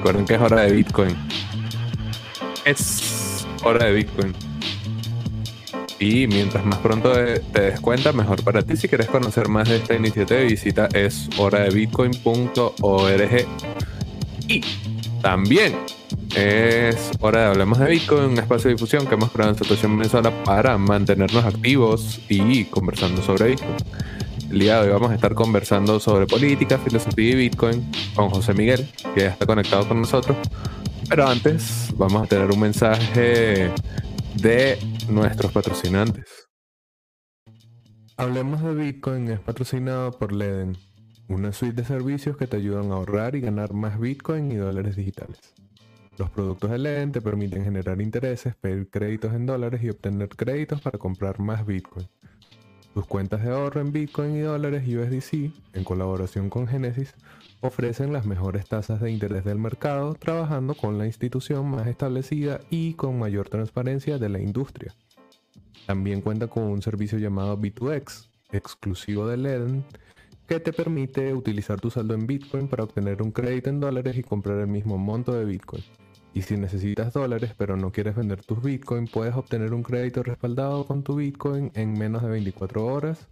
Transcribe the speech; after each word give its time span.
Recuerden 0.00 0.24
que 0.24 0.34
es 0.36 0.40
hora 0.40 0.62
de 0.62 0.72
Bitcoin. 0.72 1.14
Es 2.64 3.46
hora 3.62 3.84
de 3.84 3.92
Bitcoin. 3.92 4.32
Y 5.98 6.26
mientras 6.26 6.64
más 6.64 6.78
pronto 6.78 7.12
te 7.12 7.60
des 7.60 7.78
cuenta, 7.80 8.14
mejor 8.14 8.42
para 8.42 8.62
ti. 8.62 8.78
Si 8.78 8.88
quieres 8.88 9.08
conocer 9.08 9.50
más 9.50 9.68
de 9.68 9.76
esta 9.76 9.94
iniciativa, 9.94 10.40
visita 10.40 10.88
eshoradebitcoin.org. 10.94 13.46
Y 14.48 14.62
también 15.20 15.76
es 16.34 17.10
hora 17.20 17.40
de 17.40 17.46
Hablemos 17.48 17.78
de 17.78 17.90
Bitcoin, 17.90 18.24
un 18.24 18.38
espacio 18.38 18.68
de 18.68 18.76
difusión 18.76 19.06
que 19.06 19.16
hemos 19.16 19.30
creado 19.30 19.52
en 19.52 19.58
Situación 19.58 19.98
Venezuela 19.98 20.32
para 20.44 20.78
mantenernos 20.78 21.44
activos 21.44 22.22
y 22.30 22.64
conversando 22.64 23.20
sobre 23.20 23.50
Bitcoin. 23.50 23.76
El 24.50 24.58
día 24.58 24.80
hoy 24.80 24.88
vamos 24.88 25.12
a 25.12 25.14
estar 25.14 25.32
conversando 25.32 26.00
sobre 26.00 26.26
política, 26.26 26.76
filosofía 26.76 27.30
y 27.30 27.34
Bitcoin 27.36 27.88
con 28.16 28.30
José 28.30 28.52
Miguel, 28.52 28.84
que 29.14 29.20
ya 29.20 29.28
está 29.28 29.46
conectado 29.46 29.86
con 29.86 30.00
nosotros. 30.00 30.36
Pero 31.08 31.28
antes 31.28 31.94
vamos 31.96 32.24
a 32.24 32.26
tener 32.26 32.50
un 32.50 32.58
mensaje 32.58 33.70
de 34.34 34.76
nuestros 35.08 35.52
patrocinantes. 35.52 36.48
Hablemos 38.16 38.60
de 38.64 38.74
Bitcoin 38.74 39.28
es 39.28 39.38
patrocinado 39.38 40.10
por 40.18 40.32
Leden, 40.32 40.76
una 41.28 41.52
suite 41.52 41.82
de 41.82 41.84
servicios 41.84 42.36
que 42.36 42.48
te 42.48 42.56
ayudan 42.56 42.90
a 42.90 42.96
ahorrar 42.96 43.36
y 43.36 43.40
ganar 43.40 43.72
más 43.72 44.00
Bitcoin 44.00 44.50
y 44.50 44.56
dólares 44.56 44.96
digitales. 44.96 45.38
Los 46.18 46.28
productos 46.28 46.72
de 46.72 46.78
Leden 46.78 47.12
te 47.12 47.20
permiten 47.20 47.62
generar 47.62 48.00
intereses, 48.00 48.56
pedir 48.56 48.90
créditos 48.90 49.32
en 49.32 49.46
dólares 49.46 49.80
y 49.84 49.90
obtener 49.90 50.28
créditos 50.30 50.80
para 50.80 50.98
comprar 50.98 51.38
más 51.38 51.64
Bitcoin. 51.64 52.08
Tus 52.94 53.06
cuentas 53.06 53.44
de 53.44 53.50
ahorro 53.50 53.80
en 53.80 53.92
Bitcoin 53.92 54.34
y 54.34 54.40
dólares 54.40 54.82
USDC, 54.86 55.52
en 55.74 55.84
colaboración 55.84 56.50
con 56.50 56.66
Genesis, 56.66 57.14
ofrecen 57.60 58.12
las 58.12 58.26
mejores 58.26 58.66
tasas 58.66 59.00
de 59.00 59.12
interés 59.12 59.44
del 59.44 59.58
mercado, 59.58 60.14
trabajando 60.14 60.74
con 60.74 60.98
la 60.98 61.06
institución 61.06 61.70
más 61.70 61.86
establecida 61.86 62.60
y 62.68 62.94
con 62.94 63.16
mayor 63.16 63.48
transparencia 63.48 64.18
de 64.18 64.28
la 64.28 64.40
industria. 64.40 64.92
También 65.86 66.20
cuenta 66.20 66.48
con 66.48 66.64
un 66.64 66.82
servicio 66.82 67.18
llamado 67.18 67.56
B2X, 67.56 68.26
exclusivo 68.50 69.26
de 69.28 69.36
Leden, 69.36 69.84
que 70.48 70.58
te 70.58 70.72
permite 70.72 71.32
utilizar 71.32 71.80
tu 71.80 71.90
saldo 71.90 72.14
en 72.14 72.26
Bitcoin 72.26 72.66
para 72.66 72.82
obtener 72.82 73.22
un 73.22 73.30
crédito 73.30 73.70
en 73.70 73.78
dólares 73.78 74.16
y 74.18 74.24
comprar 74.24 74.58
el 74.58 74.66
mismo 74.66 74.98
monto 74.98 75.32
de 75.32 75.44
Bitcoin. 75.44 75.84
Y 76.32 76.42
si 76.42 76.56
necesitas 76.56 77.12
dólares 77.12 77.54
pero 77.56 77.76
no 77.76 77.90
quieres 77.90 78.14
vender 78.14 78.44
tus 78.44 78.62
Bitcoin, 78.62 79.06
puedes 79.06 79.34
obtener 79.34 79.72
un 79.74 79.82
crédito 79.82 80.22
respaldado 80.22 80.86
con 80.86 81.02
tu 81.02 81.16
Bitcoin 81.16 81.72
en 81.74 81.92
menos 81.92 82.22
de 82.22 82.28
24 82.28 82.86
horas 82.86 83.28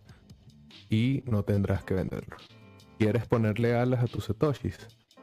y 0.90 1.22
no 1.26 1.44
tendrás 1.44 1.84
que 1.84 1.94
venderlo. 1.94 2.36
¿Quieres 2.98 3.26
ponerle 3.26 3.76
alas 3.76 4.02
a 4.02 4.06
tus 4.06 4.24
satoshis? 4.24 4.76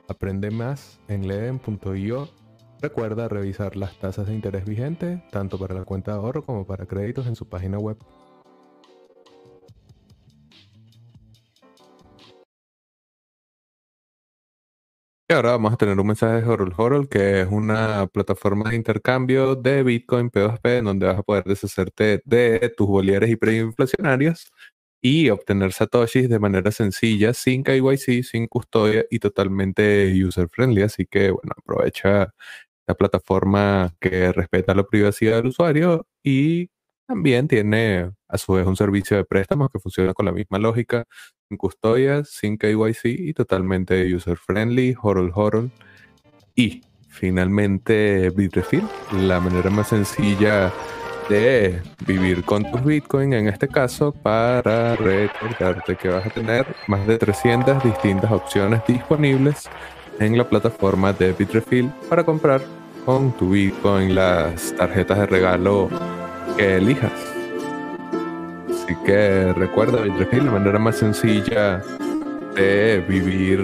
Aprende 0.07 0.51
más 0.51 0.99
en 1.07 1.27
leden.io. 1.27 2.29
Recuerda 2.81 3.27
revisar 3.27 3.75
las 3.75 3.97
tasas 3.99 4.27
de 4.27 4.35
interés 4.35 4.65
vigentes, 4.65 5.19
tanto 5.31 5.57
para 5.57 5.73
la 5.73 5.83
cuenta 5.83 6.11
de 6.11 6.17
ahorro 6.17 6.43
como 6.43 6.65
para 6.65 6.85
créditos 6.85 7.27
en 7.27 7.35
su 7.35 7.49
página 7.49 7.79
web. 7.79 7.97
Y 15.27 15.33
ahora 15.33 15.51
vamos 15.51 15.73
a 15.73 15.77
tener 15.77 15.99
un 15.99 16.05
mensaje 16.05 16.41
de 16.41 16.47
Horol 16.47 16.73
Horol, 16.77 17.09
que 17.09 17.41
es 17.41 17.47
una 17.49 18.05
plataforma 18.07 18.69
de 18.69 18.75
intercambio 18.75 19.55
de 19.55 19.81
Bitcoin 19.81 20.29
P2P, 20.29 20.83
donde 20.83 21.07
vas 21.07 21.17
a 21.17 21.23
poder 21.23 21.43
deshacerte 21.45 22.21
de 22.25 22.71
tus 22.77 22.85
bolívares 22.87 23.31
y 23.31 23.35
preinflacionarios 23.35 24.51
y 25.01 25.29
obtener 25.31 25.73
satoshis 25.73 26.29
de 26.29 26.37
manera 26.39 26.71
sencilla, 26.71 27.33
sin 27.33 27.63
KYC, 27.63 28.23
sin 28.23 28.45
custodia 28.47 29.05
y 29.09 29.17
totalmente 29.19 30.13
user 30.23 30.47
friendly. 30.49 30.83
Así 30.83 31.05
que, 31.07 31.31
bueno, 31.31 31.53
aprovecha 31.57 32.31
la 32.87 32.93
plataforma 32.95 33.95
que 33.99 34.31
respeta 34.31 34.75
la 34.75 34.83
privacidad 34.85 35.37
del 35.37 35.47
usuario 35.47 36.07
y 36.23 36.69
también 37.07 37.47
tiene 37.47 38.11
a 38.27 38.37
su 38.37 38.53
vez 38.53 38.65
un 38.65 38.75
servicio 38.75 39.17
de 39.17 39.25
préstamos 39.25 39.69
que 39.71 39.79
funciona 39.79 40.13
con 40.13 40.25
la 40.25 40.31
misma 40.31 40.59
lógica, 40.59 41.05
sin 41.47 41.57
custodia, 41.57 42.23
sin 42.23 42.57
KYC 42.57 43.05
y 43.05 43.33
totalmente 43.33 44.13
user 44.13 44.37
friendly, 44.37 44.95
horol 45.01 45.31
horol. 45.33 45.71
Y 46.55 46.81
finalmente 47.09 48.29
Bitrefill, 48.31 48.87
la 49.13 49.39
manera 49.39 49.69
más 49.69 49.89
sencilla 49.89 50.71
de 51.29 51.81
vivir 52.05 52.43
con 52.43 52.69
tus 52.69 52.83
Bitcoin, 52.83 53.33
en 53.33 53.47
este 53.47 53.67
caso, 53.67 54.11
para 54.11 54.95
recordarte 54.95 55.95
que 55.95 56.09
vas 56.09 56.25
a 56.25 56.29
tener 56.29 56.75
más 56.87 57.05
de 57.07 57.17
300 57.17 57.83
distintas 57.83 58.31
opciones 58.31 58.81
disponibles 58.87 59.69
en 60.19 60.37
la 60.37 60.47
plataforma 60.47 61.13
de 61.13 61.33
Bitrefill 61.33 61.91
para 62.09 62.23
comprar 62.23 62.61
con 63.05 63.31
tu 63.37 63.51
Bitcoin 63.51 64.15
las 64.15 64.75
tarjetas 64.75 65.19
de 65.19 65.25
regalo 65.25 65.89
que 66.57 66.77
elijas. 66.77 67.11
Así 68.69 68.95
que 69.05 69.53
recuerda, 69.53 70.01
Bitrefill, 70.01 70.45
la 70.45 70.51
manera 70.51 70.79
más 70.79 70.97
sencilla 70.97 71.81
de 72.55 73.03
vivir 73.07 73.59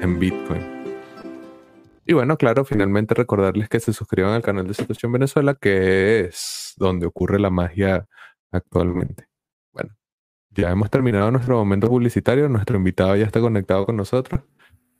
en 0.00 0.18
Bitcoin. 0.18 0.72
Y 2.04 2.14
bueno, 2.14 2.36
claro, 2.36 2.64
finalmente 2.64 3.14
recordarles 3.14 3.68
que 3.68 3.78
se 3.78 3.92
suscriban 3.92 4.32
al 4.32 4.42
canal 4.42 4.66
de 4.66 4.74
Situación 4.74 5.12
Venezuela, 5.12 5.54
que 5.54 6.20
es 6.20 6.74
donde 6.76 7.06
ocurre 7.06 7.38
la 7.38 7.50
magia 7.50 8.08
actualmente. 8.50 9.28
Bueno, 9.72 9.94
ya 10.50 10.70
hemos 10.70 10.90
terminado 10.90 11.30
nuestro 11.30 11.56
momento 11.56 11.88
publicitario, 11.88 12.48
nuestro 12.48 12.76
invitado 12.76 13.14
ya 13.16 13.26
está 13.26 13.40
conectado 13.40 13.86
con 13.86 13.96
nosotros. 13.96 14.40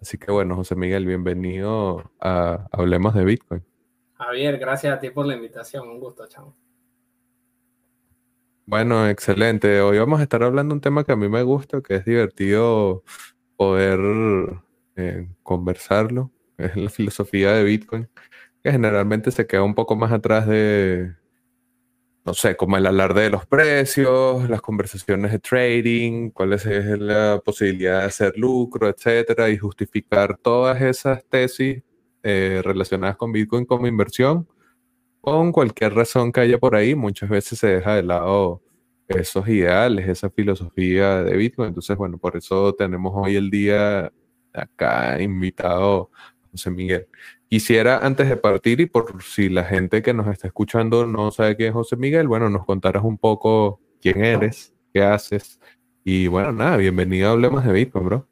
Así 0.00 0.16
que 0.18 0.30
bueno, 0.30 0.54
José 0.56 0.76
Miguel, 0.76 1.06
bienvenido 1.06 2.12
a 2.20 2.66
Hablemos 2.70 3.14
de 3.14 3.24
Bitcoin. 3.24 3.64
Javier, 4.14 4.58
gracias 4.58 4.96
a 4.96 5.00
ti 5.00 5.10
por 5.10 5.26
la 5.26 5.34
invitación, 5.34 5.88
un 5.88 5.98
gusto, 5.98 6.26
chamo. 6.28 6.56
Bueno, 8.66 9.08
excelente. 9.08 9.80
Hoy 9.80 9.98
vamos 9.98 10.20
a 10.20 10.22
estar 10.22 10.42
hablando 10.42 10.72
de 10.72 10.76
un 10.76 10.80
tema 10.80 11.04
que 11.04 11.12
a 11.12 11.16
mí 11.16 11.28
me 11.28 11.42
gusta, 11.42 11.80
que 11.82 11.96
es 11.96 12.04
divertido 12.04 13.02
poder 13.56 14.00
eh, 14.96 15.28
conversarlo. 15.42 16.30
Es 16.58 16.76
la 16.76 16.90
filosofía 16.90 17.52
de 17.52 17.64
Bitcoin, 17.64 18.08
que 18.62 18.72
generalmente 18.72 19.30
se 19.32 19.46
queda 19.46 19.62
un 19.64 19.74
poco 19.74 19.96
más 19.96 20.12
atrás 20.12 20.46
de, 20.46 21.14
no 22.24 22.34
sé, 22.34 22.56
como 22.56 22.76
el 22.76 22.86
alarde 22.86 23.22
de 23.22 23.30
los 23.30 23.46
precios, 23.46 24.48
las 24.48 24.60
conversaciones 24.62 25.32
de 25.32 25.38
trading, 25.40 26.30
cuál 26.30 26.52
es 26.52 26.64
la 26.66 27.40
posibilidad 27.44 28.00
de 28.00 28.06
hacer 28.06 28.34
lucro, 28.36 28.88
etcétera, 28.88 29.50
y 29.50 29.58
justificar 29.58 30.36
todas 30.38 30.80
esas 30.82 31.24
tesis 31.24 31.82
eh, 32.22 32.60
relacionadas 32.64 33.16
con 33.16 33.32
Bitcoin 33.32 33.64
como 33.64 33.88
inversión 33.88 34.46
con 35.22 35.52
cualquier 35.52 35.94
razón 35.94 36.32
que 36.32 36.40
haya 36.40 36.58
por 36.58 36.74
ahí, 36.74 36.96
muchas 36.96 37.30
veces 37.30 37.58
se 37.60 37.68
deja 37.68 37.94
de 37.94 38.02
lado 38.02 38.60
esos 39.06 39.46
ideales, 39.48 40.08
esa 40.08 40.30
filosofía 40.30 41.22
de 41.22 41.36
Bitcoin. 41.36 41.68
Entonces, 41.68 41.96
bueno, 41.96 42.18
por 42.18 42.36
eso 42.36 42.74
tenemos 42.74 43.12
hoy 43.14 43.36
el 43.36 43.48
día 43.48 44.12
acá 44.52 45.22
invitado 45.22 46.10
José 46.50 46.70
Miguel. 46.70 47.06
Quisiera, 47.48 47.98
antes 47.98 48.28
de 48.28 48.36
partir, 48.36 48.80
y 48.80 48.86
por 48.86 49.22
si 49.22 49.48
la 49.48 49.64
gente 49.64 50.02
que 50.02 50.12
nos 50.12 50.26
está 50.26 50.48
escuchando 50.48 51.06
no 51.06 51.30
sabe 51.30 51.56
quién 51.56 51.68
es 51.68 51.74
José 51.74 51.96
Miguel, 51.96 52.26
bueno, 52.26 52.50
nos 52.50 52.64
contaras 52.64 53.04
un 53.04 53.16
poco 53.16 53.80
quién 54.00 54.24
eres, 54.24 54.74
qué 54.92 55.02
haces. 55.02 55.60
Y 56.04 56.26
bueno, 56.26 56.50
nada, 56.50 56.78
bienvenido 56.78 57.28
a 57.28 57.32
Hablemos 57.32 57.64
de 57.64 57.72
Bitcoin, 57.72 58.06
bro. 58.06 58.28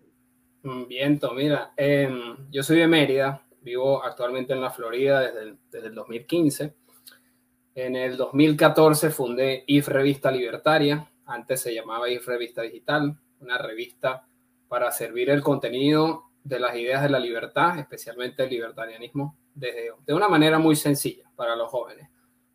Mm, 0.65 0.89
bien, 0.89 1.21
mira, 1.37 1.73
em, 1.77 2.37
yo 2.51 2.65
soy 2.65 2.79
de 2.79 2.89
Mérida, 2.89 3.47
vivo 3.63 4.03
actualmente 4.03 4.55
en 4.55 4.61
la 4.61 4.71
Florida 4.71 5.21
desde 5.21 5.57
desde 5.71 5.87
el 5.87 5.95
2015. 5.95 6.80
En 7.75 7.95
el 7.95 8.17
2014 8.17 9.11
fundé 9.11 9.63
IF 9.69 9.89
Revista 9.89 10.31
Libertaria, 10.31 11.09
antes 11.27 11.61
se 11.61 11.73
llamaba 11.73 12.11
IF 12.11 12.27
Revista 12.27 12.63
Digital, 12.63 13.17
una 13.41 13.59
revista 13.59 14.27
para 14.67 14.91
servir 14.91 15.31
el 15.31 15.41
contenido 15.41 16.25
de 16.43 16.59
las 16.59 16.75
ideas 16.75 17.03
de 17.03 17.11
la 17.11 17.21
libertad, 17.21 17.79
especialmente 17.79 18.43
el 18.43 18.51
libertarianismo, 18.51 19.37
desde, 19.55 19.93
de 20.05 20.15
una 20.15 20.29
manera 20.29 20.59
muy 20.59 20.75
sencilla 20.75 21.31
para 21.37 21.55
los 21.55 21.69
jóvenes. 21.69 22.09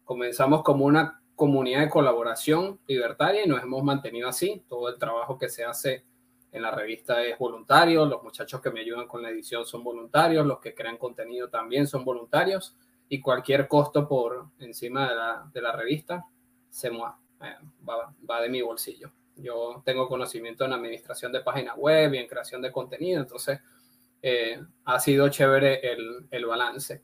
Comenzamos 0.03 0.63
como 0.63 0.83
una 0.83 1.21
comunidad 1.35 1.81
de 1.81 1.89
colaboración 1.89 2.79
libertaria 2.85 3.45
y 3.45 3.47
nos 3.47 3.63
hemos 3.63 3.83
mantenido 3.83 4.27
así. 4.27 4.63
Todo 4.67 4.89
el 4.89 4.97
trabajo 4.97 5.37
que 5.37 5.47
se 5.47 5.63
hace 5.63 6.03
en 6.51 6.61
la 6.61 6.71
revista 6.71 7.23
es 7.23 7.37
voluntario, 7.37 8.05
los 8.05 8.21
muchachos 8.21 8.59
que 8.59 8.71
me 8.71 8.81
ayudan 8.81 9.07
con 9.07 9.21
la 9.21 9.29
edición 9.29 9.65
son 9.65 9.81
voluntarios, 9.81 10.45
los 10.45 10.59
que 10.59 10.73
crean 10.73 10.97
contenido 10.97 11.49
también 11.49 11.87
son 11.87 12.03
voluntarios 12.03 12.75
y 13.09 13.21
cualquier 13.21 13.67
costo 13.67 14.07
por 14.07 14.47
encima 14.59 15.09
de 15.09 15.15
la, 15.15 15.49
de 15.53 15.61
la 15.61 15.71
revista 15.71 16.25
se 16.69 16.89
mueve, 16.91 17.13
eh, 17.41 17.55
va, 17.87 18.13
va, 18.29 18.41
de 18.41 18.49
mi 18.49 18.61
bolsillo. 18.61 19.11
Yo 19.35 19.81
tengo 19.85 20.07
conocimiento 20.07 20.65
en 20.65 20.73
administración 20.73 21.31
de 21.31 21.41
páginas 21.41 21.75
web 21.77 22.13
y 22.13 22.17
en 22.17 22.27
creación 22.27 22.61
de 22.61 22.71
contenido, 22.71 23.21
entonces 23.21 23.59
eh, 24.21 24.59
ha 24.85 24.99
sido 24.99 25.29
chévere 25.29 25.91
el, 25.91 26.27
el, 26.31 26.45
balance. 26.45 27.03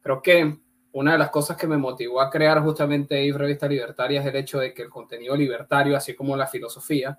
Creo 0.00 0.22
que 0.22 0.58
una 0.92 1.12
de 1.12 1.18
las 1.18 1.30
cosas 1.30 1.56
que 1.56 1.66
me 1.66 1.76
motivó 1.76 2.20
a 2.20 2.30
crear 2.30 2.62
justamente 2.62 3.22
y 3.24 3.32
Revista 3.32 3.66
Libertaria 3.66 4.20
es 4.20 4.26
el 4.26 4.36
hecho 4.36 4.58
de 4.58 4.72
que 4.72 4.82
el 4.82 4.90
contenido 4.90 5.36
libertario, 5.36 5.96
así 5.96 6.14
como 6.14 6.36
la 6.36 6.46
filosofía, 6.46 7.18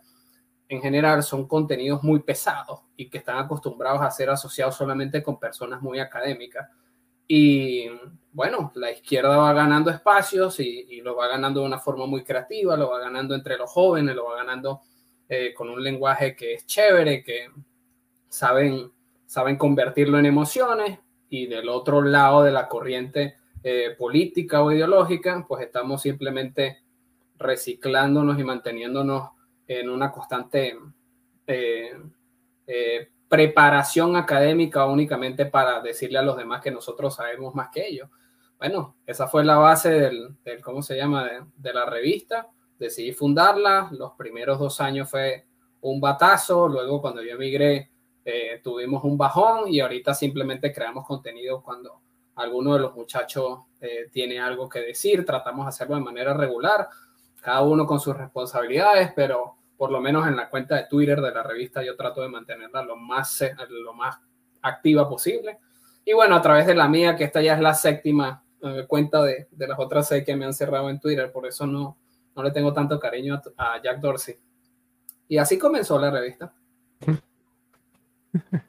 en 0.72 0.82
general 0.82 1.22
son 1.22 1.48
contenidos 1.48 2.02
muy 2.02 2.22
pesados 2.22 2.80
y 2.96 3.10
que 3.10 3.18
están 3.18 3.38
acostumbrados 3.38 4.02
a 4.02 4.10
ser 4.10 4.30
asociados 4.30 4.76
solamente 4.76 5.22
con 5.22 5.38
personas 5.38 5.82
muy 5.82 6.00
académicas. 6.00 6.70
Y 7.34 7.90
bueno, 8.34 8.74
la 8.76 8.92
izquierda 8.92 9.38
va 9.38 9.54
ganando 9.54 9.90
espacios 9.90 10.60
y, 10.60 11.00
lo 11.00 11.16
va 11.16 11.30
ganando 11.30 11.62
de 11.62 11.66
una 11.66 11.80
forma 11.80 12.06
muy 12.06 12.26
creativa, 12.26 12.76
lo 12.76 12.90
va 12.90 13.00
ganando 13.00 13.34
entre 13.34 13.58
los 13.58 13.70
jóvenes, 13.70 14.18
lo 14.18 14.26
va 14.26 14.36
ganando 14.36 14.82
eh, 15.30 15.54
con 15.54 15.70
un 15.70 15.82
lenguaje 15.82 16.36
que 16.36 16.56
es 16.56 16.66
chévere, 16.66 17.24
que 17.24 17.48
saben, 18.28 18.92
saben 19.26 19.56
convertirlo 19.56 20.20
en 20.20 20.26
emociones. 20.26 21.00
Y 21.30 21.46
del 21.46 21.70
otro 21.70 22.02
lado 22.02 22.44
de 22.44 22.52
la 22.52 22.68
corriente 22.68 23.38
eh, 23.64 23.96
política 23.98 24.62
o 24.62 24.74
ideológica, 24.74 25.46
pues 25.48 25.64
estamos 25.64 26.02
simplemente 26.02 26.80
reciclándonos 27.38 28.38
y 28.38 28.44
manteniéndonos 28.44 29.30
en 29.68 29.90
una 29.90 30.12
constante 30.12 30.78
eh, 31.48 31.94
preparación 33.32 34.18
académica 34.18 34.86
únicamente 34.86 35.46
para 35.46 35.80
decirle 35.80 36.20
a 36.20 36.22
los 36.22 36.36
demás 36.36 36.62
que 36.62 36.70
nosotros 36.70 37.16
sabemos 37.16 37.56
más 37.56 37.70
que 37.70 37.88
ellos. 37.88 38.10
Bueno, 38.60 38.98
esa 39.06 39.26
fue 39.26 39.46
la 39.46 39.58
base 39.58 39.90
del, 39.90 40.36
¿cómo 40.62 40.82
se 40.82 40.98
llama?, 40.98 41.30
de, 41.56 41.74
la 41.74 41.86
revista. 41.86 42.50
Decidí 42.78 43.14
fundarla. 43.14 43.88
Los 43.94 44.12
primeros 44.18 44.60
dos 44.60 44.82
años 44.82 45.10
fue 45.10 45.46
un 45.80 46.02
batazo. 46.02 46.68
Luego, 46.68 47.00
cuando 47.00 47.24
yo 47.24 47.36
emigré, 47.36 47.90
eh, 48.26 48.60
tuvimos 48.62 49.02
un 49.06 49.18
bajón 49.18 49.70
y 49.70 49.80
ahorita 49.80 50.14
simplemente 50.14 50.74
creamos 50.74 51.08
contenido 51.08 51.64
cuando 51.64 52.02
alguno 52.36 52.74
de 52.74 52.82
los 52.82 52.94
muchachos 52.94 53.60
eh, 53.80 54.10
tiene 54.12 54.42
algo 54.42 54.68
que 54.68 54.80
decir. 54.80 55.26
Tratamos 55.26 55.68
de 55.68 55.70
hacerlo 55.70 55.96
de 55.96 56.02
manera 56.02 56.34
regular, 56.34 56.90
cada 57.42 57.62
uno 57.62 57.86
con 57.86 58.02
sus 58.02 58.18
responsabilidades, 58.18 59.14
pero 59.16 59.56
por 59.82 59.92
lo 59.92 60.00
menos 60.00 60.28
en 60.28 60.36
la 60.36 60.48
cuenta 60.48 60.76
de 60.76 60.86
Twitter 60.86 61.20
de 61.20 61.32
la 61.32 61.42
revista, 61.42 61.84
yo 61.84 61.96
trato 61.96 62.22
de 62.22 62.30
mantenerla 62.30 62.84
lo 62.84 62.96
más, 62.96 63.44
lo 63.68 63.96
más 63.96 64.16
activa 64.62 65.10
posible. 65.10 65.58
Y 66.06 66.14
bueno, 66.14 66.36
a 66.36 66.42
través 66.44 66.68
de 66.68 66.76
la 66.76 66.88
mía, 66.88 67.16
que 67.16 67.24
esta 67.24 67.42
ya 67.42 67.56
es 67.56 67.62
la 67.62 67.74
séptima 67.74 68.44
eh, 68.62 68.86
cuenta 68.88 69.24
de, 69.24 69.48
de, 69.50 69.68
las 69.68 69.80
otras 69.80 70.08
seis 70.08 70.24
que 70.24 70.36
me 70.36 70.46
han 70.46 70.54
cerrado 70.54 70.88
en 70.92 71.00
Twitter, 71.00 71.32
por 71.32 71.48
eso 71.48 71.66
no, 71.66 71.98
no 72.36 72.44
le 72.44 72.52
tengo 72.52 72.72
tanto 72.74 73.00
cariño 73.00 73.42
a, 73.58 73.82
Jack 73.82 74.00
Dorsey. 74.02 74.36
Y 75.28 75.40
así 75.40 75.58
comenzó 75.58 75.98
la 75.98 76.12
revista. 76.12 76.54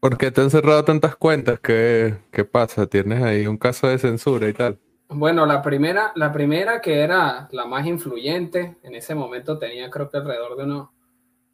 ¿Por 0.00 0.18
qué 0.18 0.30
te 0.32 0.42
han 0.42 0.50
cerrado 0.50 0.84
tantas 0.84 1.16
cuentas? 1.16 1.60
¿Qué, 1.60 2.18
¿Qué 2.30 2.44
pasa? 2.44 2.86
¿Tienes 2.86 3.22
ahí 3.22 3.46
un 3.46 3.56
caso 3.56 3.88
de 3.88 3.96
censura 3.96 4.50
y 4.50 4.52
tal? 4.52 4.78
Bueno, 5.14 5.44
la 5.44 5.60
primera, 5.60 6.10
la 6.14 6.32
primera 6.32 6.80
que 6.80 7.00
era 7.00 7.46
la 7.52 7.66
más 7.66 7.86
influyente, 7.86 8.78
en 8.82 8.94
ese 8.94 9.14
momento 9.14 9.58
tenía 9.58 9.90
creo 9.90 10.08
que 10.08 10.16
alrededor 10.16 10.56
de 10.56 10.64
unos 10.64 10.88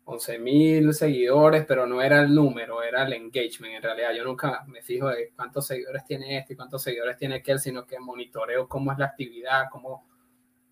11 0.04 0.38
mil 0.38 0.94
seguidores, 0.94 1.64
pero 1.66 1.84
no 1.84 2.00
era 2.00 2.20
el 2.20 2.32
número, 2.32 2.82
era 2.84 3.02
el 3.04 3.12
engagement. 3.14 3.74
En 3.74 3.82
realidad, 3.82 4.12
yo 4.16 4.24
nunca 4.24 4.64
me 4.68 4.80
fijo 4.80 5.08
de 5.08 5.32
cuántos 5.34 5.66
seguidores 5.66 6.04
tiene 6.04 6.38
este 6.38 6.52
y 6.52 6.56
cuántos 6.56 6.82
seguidores 6.82 7.16
tiene 7.16 7.36
aquel, 7.36 7.58
sino 7.58 7.84
que 7.84 7.98
monitoreo 7.98 8.68
cómo 8.68 8.92
es 8.92 8.98
la 8.98 9.06
actividad, 9.06 9.64
cómo, 9.72 10.06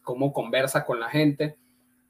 cómo 0.02 0.32
conversa 0.32 0.84
con 0.84 1.00
la 1.00 1.08
gente. 1.08 1.58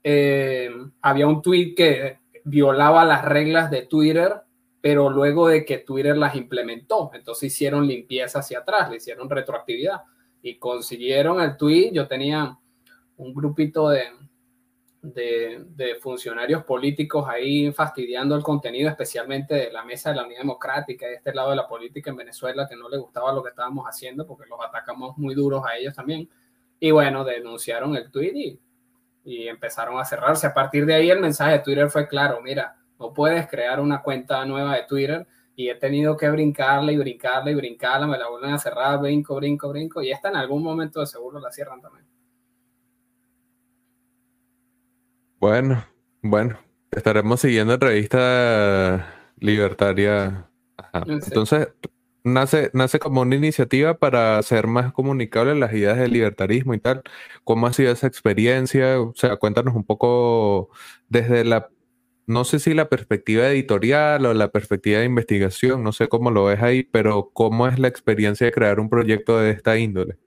Eh, 0.04 0.70
había 1.00 1.26
un 1.26 1.40
tweet 1.40 1.74
que 1.74 2.18
violaba 2.44 3.04
las 3.06 3.24
reglas 3.24 3.70
de 3.70 3.86
Twitter, 3.86 4.42
pero 4.82 5.08
luego 5.08 5.48
de 5.48 5.64
que 5.64 5.78
Twitter 5.78 6.16
las 6.18 6.36
implementó, 6.36 7.10
entonces 7.14 7.52
hicieron 7.52 7.86
limpieza 7.86 8.40
hacia 8.40 8.58
atrás, 8.58 8.90
le 8.90 8.98
hicieron 8.98 9.30
retroactividad 9.30 10.02
y 10.42 10.58
consiguieron 10.58 11.40
el 11.40 11.56
tweet. 11.56 11.90
Yo 11.92 12.06
tenía 12.06 12.58
un 13.16 13.34
grupito 13.34 13.88
de, 13.88 14.08
de, 15.02 15.96
funcionarios 16.00 16.64
políticos 16.64 17.26
ahí 17.28 17.72
fastidiando 17.72 18.34
el 18.34 18.42
contenido, 18.42 18.88
especialmente 18.88 19.54
de 19.54 19.72
la 19.72 19.84
mesa 19.84 20.10
de 20.10 20.16
la 20.16 20.24
Unidad 20.24 20.40
Democrática, 20.40 21.06
de 21.06 21.14
este 21.14 21.34
lado 21.34 21.50
de 21.50 21.56
la 21.56 21.66
política 21.66 22.10
en 22.10 22.16
Venezuela, 22.16 22.66
que 22.68 22.76
no 22.76 22.88
le 22.88 22.98
gustaba 22.98 23.32
lo 23.32 23.42
que 23.42 23.50
estábamos 23.50 23.86
haciendo 23.86 24.26
porque 24.26 24.48
los 24.48 24.58
atacamos 24.60 25.16
muy 25.18 25.34
duros 25.34 25.64
a 25.64 25.76
ellos 25.76 25.94
también. 25.94 26.28
Y 26.78 26.90
bueno, 26.90 27.24
denunciaron 27.24 27.96
el 27.96 28.10
tweet 28.10 28.32
y, 28.34 28.60
y 29.24 29.48
empezaron 29.48 29.98
a 29.98 30.04
cerrarse. 30.04 30.46
A 30.46 30.54
partir 30.54 30.86
de 30.86 30.94
ahí 30.94 31.10
el 31.10 31.20
mensaje 31.20 31.52
de 31.52 31.58
Twitter 31.60 31.88
fue 31.88 32.06
claro, 32.06 32.40
mira, 32.42 32.76
no 32.98 33.12
puedes 33.12 33.46
crear 33.48 33.80
una 33.80 34.02
cuenta 34.02 34.44
nueva 34.44 34.76
de 34.76 34.84
Twitter 34.84 35.26
y 35.56 35.70
he 35.70 35.74
tenido 35.74 36.16
que 36.18 36.28
brincarla 36.28 36.92
y 36.92 36.98
brincarla 36.98 37.50
y 37.50 37.54
brincarla, 37.54 38.06
me 38.06 38.18
la 38.18 38.28
vuelven 38.28 38.52
a 38.52 38.58
cerrar, 38.58 39.00
brinco, 39.00 39.34
brinco, 39.36 39.70
brinco, 39.70 40.02
y 40.02 40.10
esta 40.10 40.28
en 40.28 40.36
algún 40.36 40.62
momento 40.62 41.00
de 41.00 41.06
seguro 41.06 41.40
la 41.40 41.50
cierran 41.50 41.80
también. 41.80 42.04
Bueno, 45.40 45.82
bueno, 46.22 46.58
estaremos 46.90 47.40
siguiendo 47.40 47.74
en 47.74 47.80
revista 47.80 49.14
libertaria. 49.38 50.50
Entonces, 51.06 51.68
nace, 52.22 52.70
nace 52.74 52.98
como 52.98 53.22
una 53.22 53.36
iniciativa 53.36 53.94
para 53.94 54.38
hacer 54.38 54.66
más 54.66 54.92
comunicables 54.92 55.56
las 55.56 55.72
ideas 55.72 55.96
del 55.96 56.12
libertarismo 56.12 56.74
y 56.74 56.80
tal. 56.80 57.02
¿Cómo 57.44 57.66
ha 57.66 57.72
sido 57.72 57.92
esa 57.92 58.06
experiencia? 58.06 59.00
O 59.00 59.14
sea, 59.14 59.36
cuéntanos 59.36 59.74
un 59.74 59.84
poco 59.84 60.70
desde 61.08 61.44
la 61.44 61.70
no 62.26 62.44
sé 62.44 62.58
si 62.58 62.74
la 62.74 62.88
perspectiva 62.88 63.48
editorial 63.48 64.26
o 64.26 64.34
la 64.34 64.50
perspectiva 64.50 64.98
de 64.98 65.06
investigación, 65.06 65.84
no 65.84 65.92
sé 65.92 66.08
cómo 66.08 66.30
lo 66.30 66.44
ves 66.44 66.60
ahí, 66.60 66.82
pero 66.82 67.30
¿cómo 67.32 67.68
es 67.68 67.78
la 67.78 67.88
experiencia 67.88 68.46
de 68.46 68.52
crear 68.52 68.80
un 68.80 68.88
proyecto 68.88 69.38
de 69.38 69.50
esta 69.50 69.78
índole? 69.78 70.18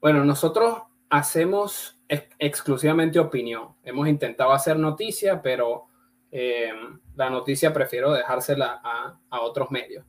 Bueno, 0.00 0.24
nosotros 0.24 0.82
hacemos 1.10 1.98
exclusivamente 2.08 3.18
opinión. 3.18 3.74
Hemos 3.82 4.08
intentado 4.08 4.52
hacer 4.52 4.78
noticia, 4.78 5.42
pero 5.42 5.86
eh, 6.30 6.72
la 7.14 7.30
noticia 7.30 7.72
prefiero 7.72 8.12
dejársela 8.12 8.80
a, 8.82 9.40
otros 9.40 9.70
medios. 9.70 10.04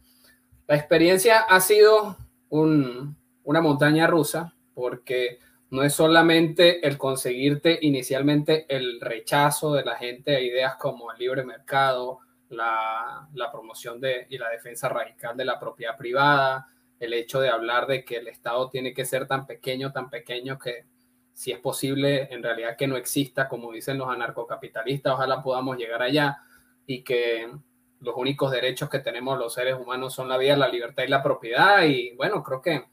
La 0.67 0.75
experiencia 0.75 1.41
ha 1.41 1.59
sido 1.59 2.17
una 2.49 3.61
montaña 3.61 4.07
rusa 4.07 4.53
porque 4.73 5.39
no 5.69 5.83
es 5.83 5.93
solamente 5.93 6.87
el 6.87 6.97
conseguirte 6.97 7.77
inicialmente 7.81 8.65
el 8.69 9.01
rechazo 9.01 9.73
de 9.73 9.83
la 9.83 9.95
gente 9.95 10.35
a 10.35 10.39
ideas 10.39 10.75
como 10.75 11.11
el 11.11 11.19
libre 11.19 11.43
mercado, 11.43 12.19
la, 12.49 13.27
promoción 13.51 13.99
de, 13.99 14.27
y 14.29 14.37
la 14.37 14.49
defensa 14.49 14.87
radical 14.87 15.35
de 15.35 15.45
la 15.45 15.59
propiedad 15.59 15.97
privada, 15.97 16.67
el 16.99 17.13
hecho 17.13 17.41
de 17.41 17.49
hablar 17.49 17.85
de 17.85 18.05
que 18.05 18.17
el 18.17 18.27
Estado 18.27 18.69
tiene 18.69 18.93
que 18.93 19.05
ser 19.05 19.27
tan 19.27 19.45
pequeño, 19.45 19.91
tan 19.91 20.09
pequeño 20.09 20.57
que 20.57 20.85
si 21.33 21.51
es 21.51 21.59
posible, 21.59 22.33
en 22.33 22.41
realidad 22.41 22.77
que 22.77 22.87
no 22.87 22.97
exista, 22.97 23.47
como 23.47 23.71
dicen 23.71 23.97
los 23.97 24.09
anarcocapitalistas, 24.09 25.13
ojalá 25.13 25.43
podamos 25.43 25.77
llegar 25.77 26.01
allá 26.01 26.41
y 26.87 27.03
que 27.03 27.51
los 27.99 28.15
únicos 28.15 28.51
derechos 28.51 28.89
que 28.89 28.99
tenemos 28.99 29.37
los 29.37 29.53
seres 29.53 29.75
humanos 29.75 30.13
son 30.13 30.29
la 30.29 30.37
vida, 30.37 30.55
la 30.55 30.67
libertad 30.67 31.03
y 31.03 31.09
la 31.09 31.21
propiedad. 31.21 31.83
Y 31.83 32.15
bueno, 32.15 32.41
creo 32.41 32.61
que 32.61 32.85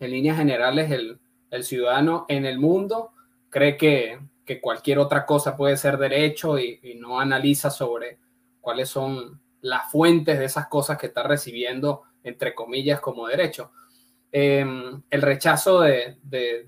en 0.00 0.10
líneas 0.10 0.36
generales 0.36 0.90
el, 0.90 1.20
el 1.54 1.62
ciudadano 1.62 2.26
en 2.28 2.46
el 2.46 2.58
mundo 2.58 3.12
cree 3.48 3.76
que, 3.76 4.18
cualquier 4.60 4.98
otra 4.98 5.24
cosa 5.24 5.56
puede 5.56 5.76
ser 5.76 5.96
derecho 5.96 6.58
y, 6.58 6.98
no 6.98 7.20
analiza 7.20 7.70
sobre 7.70 8.18
cuáles 8.60 8.88
son 8.88 9.40
las 9.60 9.90
fuentes 9.90 10.38
de 10.38 10.44
esas 10.44 10.66
cosas 10.66 10.98
que 10.98 11.06
está 11.06 11.22
recibiendo, 11.22 12.02
entre 12.24 12.54
comillas, 12.54 13.00
como 13.00 13.28
derecho. 13.28 13.70
Em, 14.32 15.00
el 15.08 15.22
rechazo 15.22 15.82
de, 15.82 16.18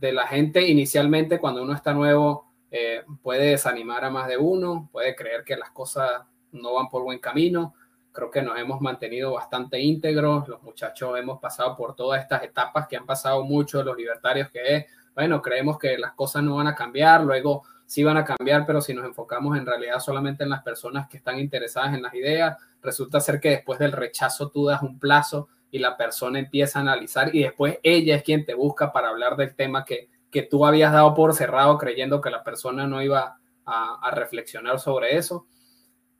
la 0.00 0.26
gente 0.28 0.66
inicialmente 0.66 1.40
cuando 1.40 1.64
uno 1.64 1.74
está 1.74 1.92
nuevo 1.92 2.52
eh, 2.70 3.02
puede 3.22 3.50
desanimar 3.50 4.04
a 4.04 4.10
más 4.10 4.28
de 4.28 4.36
uno, 4.36 4.88
puede 4.92 5.16
creer 5.16 5.42
que 5.42 5.56
las 5.56 5.70
cosas 5.70 6.22
no 6.52 6.74
van 6.74 6.88
por 6.88 7.02
buen 7.02 7.18
camino. 7.18 7.74
Creo 8.16 8.30
que 8.30 8.40
nos 8.40 8.58
hemos 8.58 8.80
mantenido 8.80 9.34
bastante 9.34 9.78
íntegros, 9.78 10.48
los 10.48 10.62
muchachos 10.62 11.18
hemos 11.18 11.38
pasado 11.38 11.76
por 11.76 11.94
todas 11.94 12.22
estas 12.22 12.42
etapas 12.44 12.88
que 12.88 12.96
han 12.96 13.04
pasado 13.04 13.44
muchos 13.44 13.84
los 13.84 13.94
libertarios, 13.94 14.48
que 14.48 14.74
es, 14.74 14.86
bueno, 15.14 15.42
creemos 15.42 15.78
que 15.78 15.98
las 15.98 16.14
cosas 16.14 16.42
no 16.42 16.56
van 16.56 16.66
a 16.66 16.74
cambiar, 16.74 17.22
luego 17.22 17.64
sí 17.84 18.02
van 18.02 18.16
a 18.16 18.24
cambiar, 18.24 18.64
pero 18.64 18.80
si 18.80 18.94
nos 18.94 19.04
enfocamos 19.04 19.54
en 19.58 19.66
realidad 19.66 19.98
solamente 19.98 20.44
en 20.44 20.48
las 20.48 20.62
personas 20.62 21.08
que 21.08 21.18
están 21.18 21.38
interesadas 21.38 21.94
en 21.94 22.00
las 22.00 22.14
ideas, 22.14 22.56
resulta 22.80 23.20
ser 23.20 23.38
que 23.38 23.50
después 23.50 23.78
del 23.78 23.92
rechazo 23.92 24.48
tú 24.48 24.64
das 24.64 24.80
un 24.80 24.98
plazo 24.98 25.48
y 25.70 25.78
la 25.78 25.98
persona 25.98 26.38
empieza 26.38 26.78
a 26.78 26.82
analizar 26.82 27.34
y 27.34 27.42
después 27.42 27.78
ella 27.82 28.16
es 28.16 28.22
quien 28.22 28.46
te 28.46 28.54
busca 28.54 28.94
para 28.94 29.10
hablar 29.10 29.36
del 29.36 29.54
tema 29.54 29.84
que, 29.84 30.08
que 30.30 30.40
tú 30.40 30.64
habías 30.64 30.90
dado 30.90 31.12
por 31.12 31.34
cerrado 31.34 31.76
creyendo 31.76 32.22
que 32.22 32.30
la 32.30 32.42
persona 32.42 32.86
no 32.86 33.02
iba 33.02 33.36
a, 33.66 33.98
a 34.00 34.10
reflexionar 34.10 34.80
sobre 34.80 35.18
eso. 35.18 35.46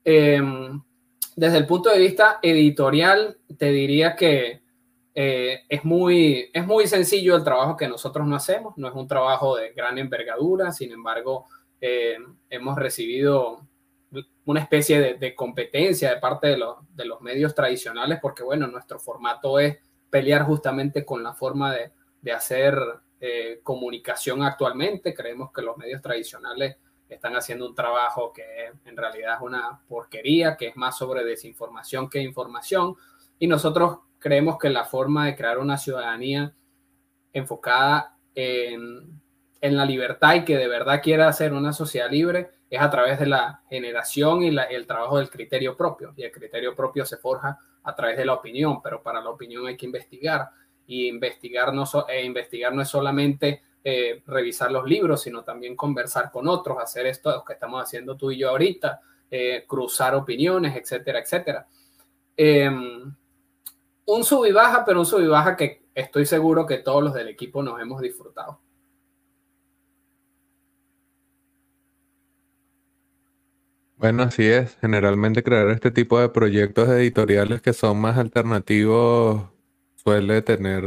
Eh, 0.05 0.39
desde 1.37 1.59
el 1.59 1.67
punto 1.67 1.91
de 1.91 1.99
vista 1.99 2.39
editorial, 2.41 3.37
te 3.59 3.71
diría 3.71 4.15
que 4.15 4.63
eh, 5.13 5.61
es, 5.69 5.85
muy, 5.85 6.49
es 6.51 6.65
muy 6.65 6.87
sencillo 6.87 7.35
el 7.35 7.43
trabajo 7.43 7.77
que 7.77 7.87
nosotros 7.87 8.25
no 8.25 8.35
hacemos, 8.35 8.75
no 8.75 8.87
es 8.87 8.95
un 8.95 9.07
trabajo 9.07 9.55
de 9.55 9.71
gran 9.71 9.99
envergadura, 9.99 10.71
sin 10.71 10.91
embargo, 10.91 11.45
eh, 11.79 12.17
hemos 12.49 12.75
recibido 12.75 13.67
una 14.45 14.61
especie 14.61 15.13
de, 15.13 15.35
competencia 15.35 16.09
de 16.09 16.19
parte 16.19 16.47
de, 16.47 16.59
de, 16.95 17.05
los 17.05 17.21
medios 17.21 17.53
tradicionales, 17.53 18.17
porque 18.19 18.41
bueno, 18.41 18.65
nuestro 18.65 18.97
formato 18.97 19.59
es 19.59 19.77
pelear 20.09 20.43
justamente 20.43 21.05
con 21.05 21.21
la 21.21 21.35
forma 21.35 21.71
de, 21.73 21.91
hacer 22.31 22.77
eh, 23.21 23.61
comunicación 23.63 24.41
actualmente. 24.41 25.13
Creemos 25.13 25.51
que 25.53 25.61
los 25.61 25.77
medios 25.77 26.01
tradicionales 26.01 26.77
están 27.09 27.35
haciendo 27.35 27.67
un 27.67 27.75
trabajo 27.75 28.33
que 28.33 28.43
en 28.85 28.97
realidad 28.97 29.35
es 29.35 29.41
una 29.41 29.79
porquería, 29.87 30.57
que 30.57 30.67
es 30.67 30.75
más 30.75 30.97
sobre 30.97 31.23
desinformación 31.23 32.09
que 32.09 32.21
información. 32.21 32.95
Y 33.39 33.47
nosotros 33.47 33.99
creemos 34.19 34.57
que 34.57 34.69
la 34.69 34.85
forma 34.85 35.25
de 35.25 35.35
crear 35.35 35.57
una 35.59 35.77
ciudadanía 35.77 36.53
enfocada 37.33 38.17
en, 38.35 39.21
la 39.61 39.85
libertad 39.85 40.35
y 40.35 40.45
que 40.45 40.55
de 40.55 40.67
verdad 40.67 41.01
quiera 41.01 41.27
hacer 41.27 41.51
una 41.51 41.73
sociedad 41.73 42.09
libre 42.09 42.51
es 42.69 42.79
a 42.79 42.89
través 42.89 43.19
de 43.19 43.25
la 43.25 43.63
generación 43.69 44.41
y 44.41 44.47
el 44.47 44.87
trabajo 44.87 45.17
del 45.17 45.29
criterio 45.29 45.75
propio. 45.75 46.13
Y 46.15 46.23
el 46.23 46.31
criterio 46.31 46.75
propio 46.75 47.05
se 47.05 47.17
forja 47.17 47.57
a 47.83 47.95
través 47.95 48.17
de 48.17 48.25
la 48.25 48.33
opinión, 48.33 48.81
pero 48.81 49.01
para 49.01 49.21
la 49.21 49.29
opinión 49.29 49.67
hay 49.67 49.75
que 49.75 49.85
investigar. 49.85 50.49
Y 50.85 51.07
investigar 51.07 51.73
eh, 52.07 52.23
investigar 52.23 52.73
no 52.73 52.81
es 52.81 52.87
solamente 52.87 53.61
eh, 53.83 54.21
revisar 54.25 54.71
los 54.71 54.85
libros, 54.85 55.21
sino 55.21 55.43
también 55.43 55.75
conversar 55.75 56.31
con 56.31 56.47
otros, 56.47 56.77
hacer 56.79 57.05
esto 57.05 57.43
que 57.45 57.53
estamos 57.53 57.81
haciendo 57.81 58.17
tú 58.17 58.31
y 58.31 58.39
yo 58.39 58.49
ahorita, 58.49 59.01
eh, 59.29 59.65
cruzar 59.67 60.15
opiniones, 60.15 60.75
etcétera, 60.75 61.19
etcétera. 61.19 61.67
Em, 62.35 63.13
un 64.05 64.23
sub 64.23 64.45
y 64.45 64.51
baja, 64.51 64.83
pero 64.85 64.99
un 64.99 65.05
sub 65.05 65.21
y 65.21 65.27
baja 65.27 65.55
que 65.55 65.85
estoy 65.93 66.25
seguro 66.25 66.65
que 66.65 66.77
todos 66.79 67.03
los 67.03 67.13
del 67.13 67.29
equipo 67.29 67.63
nos 67.63 67.79
hemos 67.81 68.01
disfrutado. 68.01 68.59
Bueno, 73.97 74.23
así 74.23 74.45
es. 74.45 74.77
Generalmente 74.79 75.41
crear 75.43 75.69
este 75.69 75.89
tipo 75.89 76.19
de 76.19 76.29
proyectos 76.29 76.87
editoriales 76.89 77.61
que 77.61 77.73
son 77.73 77.99
más 77.99 78.17
alternativos 78.17 79.49
suele 79.95 80.41
tener 80.43 80.83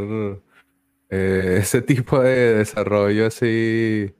eh, 1.10 1.58
ese 1.60 1.82
tipo 1.82 2.20
de 2.20 2.54
desarrollo 2.54 3.26
así 3.26 4.14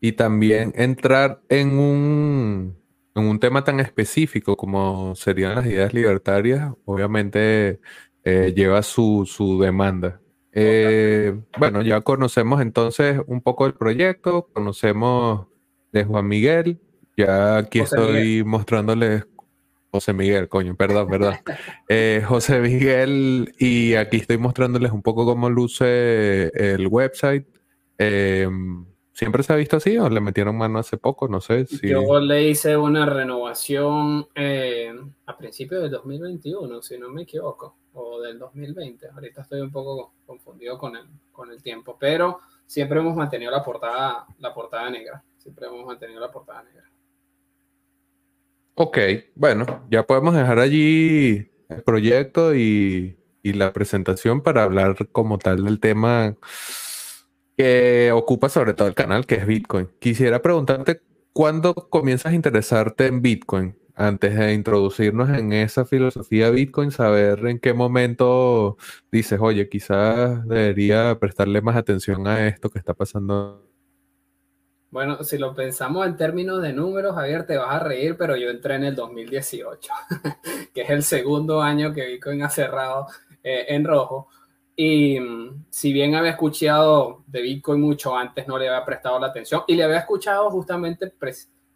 y 0.00 0.12
también 0.12 0.72
entrar 0.76 1.40
en 1.48 1.78
un, 1.78 2.76
en 3.14 3.24
un 3.24 3.40
tema 3.40 3.64
tan 3.64 3.80
específico 3.80 4.56
como 4.56 5.14
serían 5.14 5.54
las 5.54 5.66
ideas 5.66 5.92
libertarias, 5.94 6.72
obviamente 6.84 7.80
eh, 8.24 8.52
lleva 8.54 8.82
su, 8.82 9.24
su 9.26 9.60
demanda. 9.60 10.20
Eh, 10.52 11.38
bueno, 11.58 11.82
ya 11.82 12.00
conocemos 12.00 12.62
entonces 12.62 13.20
un 13.26 13.42
poco 13.42 13.66
el 13.66 13.74
proyecto, 13.74 14.48
conocemos 14.52 15.48
de 15.92 16.04
Juan 16.04 16.26
Miguel, 16.28 16.80
ya 17.16 17.58
aquí 17.58 17.80
estoy 17.80 18.42
mostrándoles 18.44 19.26
José 19.96 20.12
Miguel, 20.12 20.48
coño, 20.48 20.76
perdón, 20.76 21.08
perdón. 21.08 21.36
Eh, 21.88 22.22
José 22.26 22.60
Miguel, 22.60 23.54
y 23.58 23.94
aquí 23.94 24.18
estoy 24.18 24.36
mostrándoles 24.36 24.92
un 24.92 25.02
poco 25.02 25.24
cómo 25.24 25.48
luce 25.48 26.48
el 26.54 26.86
website. 26.86 27.46
Em, 27.96 28.84
¿Siempre 29.16 29.42
se 29.42 29.54
ha 29.54 29.56
visto 29.56 29.78
así 29.78 29.96
o 29.96 30.10
le 30.10 30.20
metieron 30.20 30.58
mano 30.58 30.78
hace 30.78 30.98
poco? 30.98 31.26
No 31.26 31.40
sé 31.40 31.64
si... 31.64 31.88
Yo 31.88 32.20
le 32.20 32.50
hice 32.50 32.76
una 32.76 33.06
renovación 33.06 34.28
eh, 34.34 34.92
a 35.24 35.38
principios 35.38 35.80
del 35.80 35.90
2021, 35.92 36.82
si 36.82 36.98
no 36.98 37.08
me 37.08 37.22
equivoco, 37.22 37.78
o 37.94 38.20
del 38.20 38.38
2020. 38.38 39.08
Ahorita 39.08 39.40
estoy 39.40 39.62
un 39.62 39.72
poco 39.72 40.12
confundido 40.26 40.76
con 40.76 40.96
el, 40.96 41.06
con 41.32 41.50
el 41.50 41.62
tiempo, 41.62 41.96
pero 41.98 42.40
siempre 42.66 43.00
hemos 43.00 43.16
mantenido 43.16 43.50
la 43.50 43.64
portada, 43.64 44.26
la 44.38 44.52
portada 44.52 44.90
negra. 44.90 45.24
Siempre 45.38 45.66
hemos 45.66 45.86
mantenido 45.86 46.20
la 46.20 46.30
portada 46.30 46.64
negra. 46.64 46.84
Ok, 48.78 48.98
bueno, 49.34 49.86
ya 49.90 50.06
podemos 50.06 50.34
dejar 50.34 50.58
allí 50.58 51.50
el 51.70 51.82
proyecto 51.82 52.54
y, 52.54 53.16
la 53.42 53.72
presentación 53.72 54.42
para 54.42 54.64
hablar 54.64 54.96
como 55.12 55.38
tal 55.38 55.64
del 55.64 55.80
tema 55.80 56.36
que 57.56 58.12
ocupa 58.12 58.48
sobre 58.50 58.74
todo 58.74 58.88
el 58.88 58.94
canal, 58.94 59.24
que 59.24 59.36
es 59.36 59.46
Bitcoin. 59.46 59.88
Quisiera 59.98 60.42
preguntarte, 60.42 61.00
¿cuándo 61.32 61.74
comienzas 61.74 62.32
a 62.32 62.34
interesarte 62.34 63.06
en 63.06 63.22
Bitcoin? 63.22 63.78
Antes 63.94 64.36
de 64.36 64.52
introducirnos 64.52 65.30
en 65.30 65.52
esa 65.54 65.86
filosofía 65.86 66.50
Bitcoin, 66.50 66.90
saber 66.90 67.46
en 67.46 67.58
qué 67.60 67.72
momento 67.72 68.76
dices, 69.10 69.40
oye, 69.40 69.68
quizás 69.70 70.46
debería 70.46 71.18
prestarle 71.18 71.62
más 71.62 71.76
atención 71.76 72.26
a 72.26 72.46
esto 72.48 72.68
que 72.68 72.78
está 72.78 72.92
pasando 72.94 73.66
bueno, 74.90 75.22
si 75.24 75.36
lo 75.38 75.54
pensamos 75.54 76.06
en 76.06 76.16
términos 76.16 76.62
de 76.62 76.72
números, 76.72 77.14
Javier, 77.14 77.46
te 77.46 77.56
vas 77.56 77.74
a 77.74 77.80
reír, 77.80 78.16
pero 78.16 78.36
yo 78.36 78.50
entré 78.50 78.76
en 78.76 78.84
el 78.84 78.94
2018, 78.94 79.92
que 80.74 80.82
es 80.82 80.90
el 80.90 81.02
segundo 81.02 81.60
año 81.60 81.92
que 81.92 82.06
Bitcoin 82.06 82.42
ha 82.42 82.50
cerrado 82.50 83.06
eh, 83.42 83.66
en 83.68 83.84
rojo. 83.84 84.28
Y 84.74 85.18
mm, 85.18 85.66
si 85.70 85.92
bien 85.92 86.14
había 86.14 86.32
escuchado 86.32 87.24
de 87.26 87.42
Bitcoin 87.42 87.80
mucho 87.80 88.16
antes, 88.16 88.46
no 88.46 88.58
le 88.58 88.68
había 88.68 88.84
prestado 88.84 89.18
la 89.18 89.28
atención 89.28 89.62
y 89.66 89.74
le 89.74 89.84
había 89.84 89.98
escuchado 89.98 90.50
justamente 90.50 91.12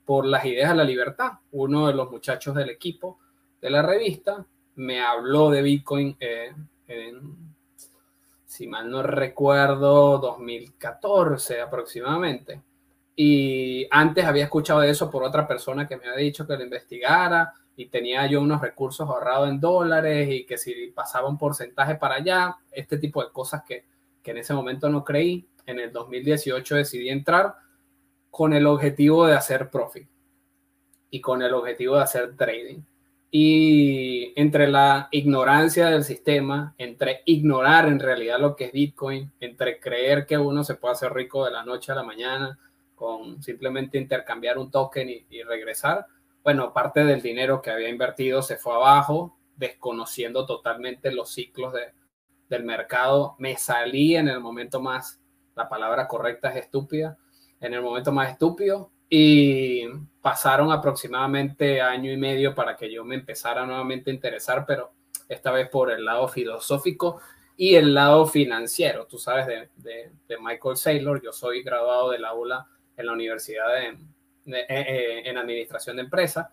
por 0.04 0.26
las 0.26 0.44
ideas 0.44 0.70
de 0.70 0.76
la 0.76 0.84
libertad. 0.84 1.32
Uno 1.52 1.88
de 1.88 1.94
los 1.94 2.10
muchachos 2.10 2.54
del 2.54 2.70
equipo 2.70 3.18
de 3.60 3.70
la 3.70 3.82
revista 3.82 4.44
me 4.76 5.00
habló 5.00 5.50
de 5.50 5.62
Bitcoin 5.62 6.16
eh, 6.20 6.54
en, 6.86 7.54
si 8.46 8.66
mal 8.66 8.90
no 8.90 9.02
recuerdo, 9.02 10.18
2014 10.18 11.60
aproximadamente. 11.60 12.62
Y 13.16 13.86
antes 13.90 14.24
había 14.24 14.44
escuchado 14.44 14.82
eso 14.82 15.10
por 15.10 15.22
otra 15.22 15.46
persona 15.46 15.86
que 15.86 15.96
me 15.96 16.08
había 16.08 16.24
dicho 16.24 16.46
que 16.46 16.56
lo 16.56 16.62
investigara 16.62 17.52
y 17.76 17.86
tenía 17.86 18.26
yo 18.26 18.40
unos 18.40 18.60
recursos 18.60 19.08
ahorrados 19.08 19.48
en 19.48 19.60
dólares 19.60 20.28
y 20.30 20.44
que 20.44 20.58
si 20.58 20.88
pasaba 20.94 21.28
un 21.28 21.38
porcentaje 21.38 21.94
para 21.94 22.16
allá, 22.16 22.56
este 22.70 22.98
tipo 22.98 23.22
de 23.22 23.30
cosas 23.30 23.62
que, 23.66 23.84
que 24.22 24.30
en 24.32 24.38
ese 24.38 24.54
momento 24.54 24.88
no 24.88 25.04
creí. 25.04 25.46
En 25.66 25.78
el 25.78 25.92
2018 25.92 26.76
decidí 26.76 27.08
entrar 27.08 27.54
con 28.30 28.52
el 28.52 28.66
objetivo 28.66 29.26
de 29.26 29.34
hacer 29.34 29.70
profit 29.70 30.08
y 31.10 31.20
con 31.20 31.42
el 31.42 31.52
objetivo 31.54 31.96
de 31.96 32.02
hacer 32.02 32.36
trading. 32.36 32.82
Y 33.32 34.32
entre 34.34 34.68
la 34.68 35.08
ignorancia 35.12 35.86
del 35.86 36.02
sistema, 36.02 36.74
entre 36.78 37.22
ignorar 37.26 37.86
en 37.86 38.00
realidad 38.00 38.40
lo 38.40 38.56
que 38.56 38.66
es 38.66 38.72
Bitcoin, 38.72 39.30
entre 39.40 39.78
creer 39.78 40.26
que 40.26 40.36
uno 40.36 40.64
se 40.64 40.74
puede 40.74 40.94
hacer 40.94 41.12
rico 41.12 41.44
de 41.44 41.52
la 41.52 41.64
noche 41.64 41.92
a 41.92 41.94
la 41.94 42.02
mañana, 42.02 42.58
con 43.00 43.42
simplemente 43.42 43.96
intercambiar 43.96 44.58
un 44.58 44.70
token 44.70 45.08
y, 45.08 45.42
regresar, 45.42 46.06
bueno, 46.44 46.74
parte 46.74 47.02
del 47.02 47.22
dinero 47.22 47.62
que 47.62 47.70
había 47.70 47.88
invertido 47.88 48.42
se 48.42 48.58
fue 48.58 48.74
abajo, 48.74 49.38
desconociendo 49.56 50.44
totalmente 50.44 51.10
los 51.10 51.30
ciclos 51.30 51.72
de, 51.72 51.94
del 52.50 52.64
mercado. 52.64 53.36
Me 53.38 53.56
salí 53.56 54.16
en 54.16 54.28
el 54.28 54.38
momento 54.38 54.82
más, 54.82 55.18
la 55.56 55.66
palabra 55.66 56.06
correcta 56.06 56.50
es 56.50 56.56
estúpida, 56.64 57.16
en 57.58 57.72
el 57.72 57.80
momento 57.80 58.12
más 58.12 58.32
estúpido 58.32 58.90
y 59.08 59.86
pasaron 60.20 60.70
aproximadamente 60.70 61.80
año 61.80 62.12
y 62.12 62.18
medio 62.18 62.54
para 62.54 62.76
que 62.76 62.92
yo 62.92 63.02
me 63.02 63.14
empezara 63.14 63.64
nuevamente 63.64 64.10
a 64.10 64.14
interesar, 64.14 64.66
pero 64.66 64.92
esta 65.26 65.52
vez 65.52 65.70
por 65.70 65.90
el 65.90 66.04
lado 66.04 66.28
filosófico 66.28 67.18
y 67.56 67.76
el 67.76 67.94
lado 67.94 68.26
financiero. 68.26 69.06
Tú 69.06 69.16
sabes 69.16 69.46
de, 69.46 69.70
de, 69.76 70.12
de 70.28 70.38
Michael 70.38 70.76
Saylor, 70.76 71.22
yo 71.22 71.32
soy 71.32 71.62
graduado 71.62 72.10
del 72.10 72.26
aula 72.26 72.68
en 73.00 73.06
la 73.06 73.12
universidad 73.12 73.66
de, 73.74 73.88
eh, 74.46 74.66
eh, 74.68 75.22
en 75.24 75.38
administración 75.38 75.96
de 75.96 76.02
empresas 76.02 76.46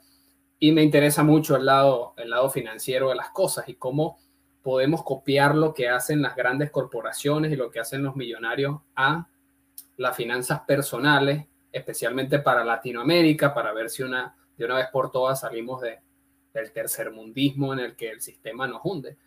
y 0.60 0.72
me 0.72 0.84
interesa 0.84 1.24
mucho 1.24 1.56
el 1.56 1.66
lado, 1.66 2.14
el 2.18 2.30
lado 2.30 2.50
financiero 2.50 3.10
de 3.10 3.16
las 3.16 3.30
cosas 3.30 3.70
y 3.70 3.76
cómo 3.76 4.20
podemos 4.64 5.04
copiar 5.04 5.56
lo 5.56 5.74
que 5.74 5.88
hacen 5.88 6.22
las 6.22 6.36
grandes 6.36 6.72
corporaciones 6.72 7.52
y 7.52 7.56
lo 7.56 7.72
que 7.72 7.80
hacen 7.80 8.04
los 8.04 8.16
millonarios 8.16 8.82
a 8.96 9.28
las 9.98 10.16
finanzas 10.16 10.62
personales, 10.62 11.46
especialmente 11.72 12.40
para 12.40 12.66
Latinoamérica, 12.66 13.54
para 13.54 13.72
ver 13.72 13.90
si 13.90 14.04
una, 14.04 14.36
de 14.58 14.66
una 14.66 14.76
vez 14.76 14.88
por 14.92 15.12
todas 15.12 15.40
salimos 15.40 15.82
de, 15.82 16.00
del 16.54 16.72
tercermundismo 16.72 17.74
en 17.74 17.80
el 17.80 17.96
que 17.96 18.10
el 18.10 18.22
sistema 18.22 18.68
nos 18.68 18.82
hunde. 18.84 19.18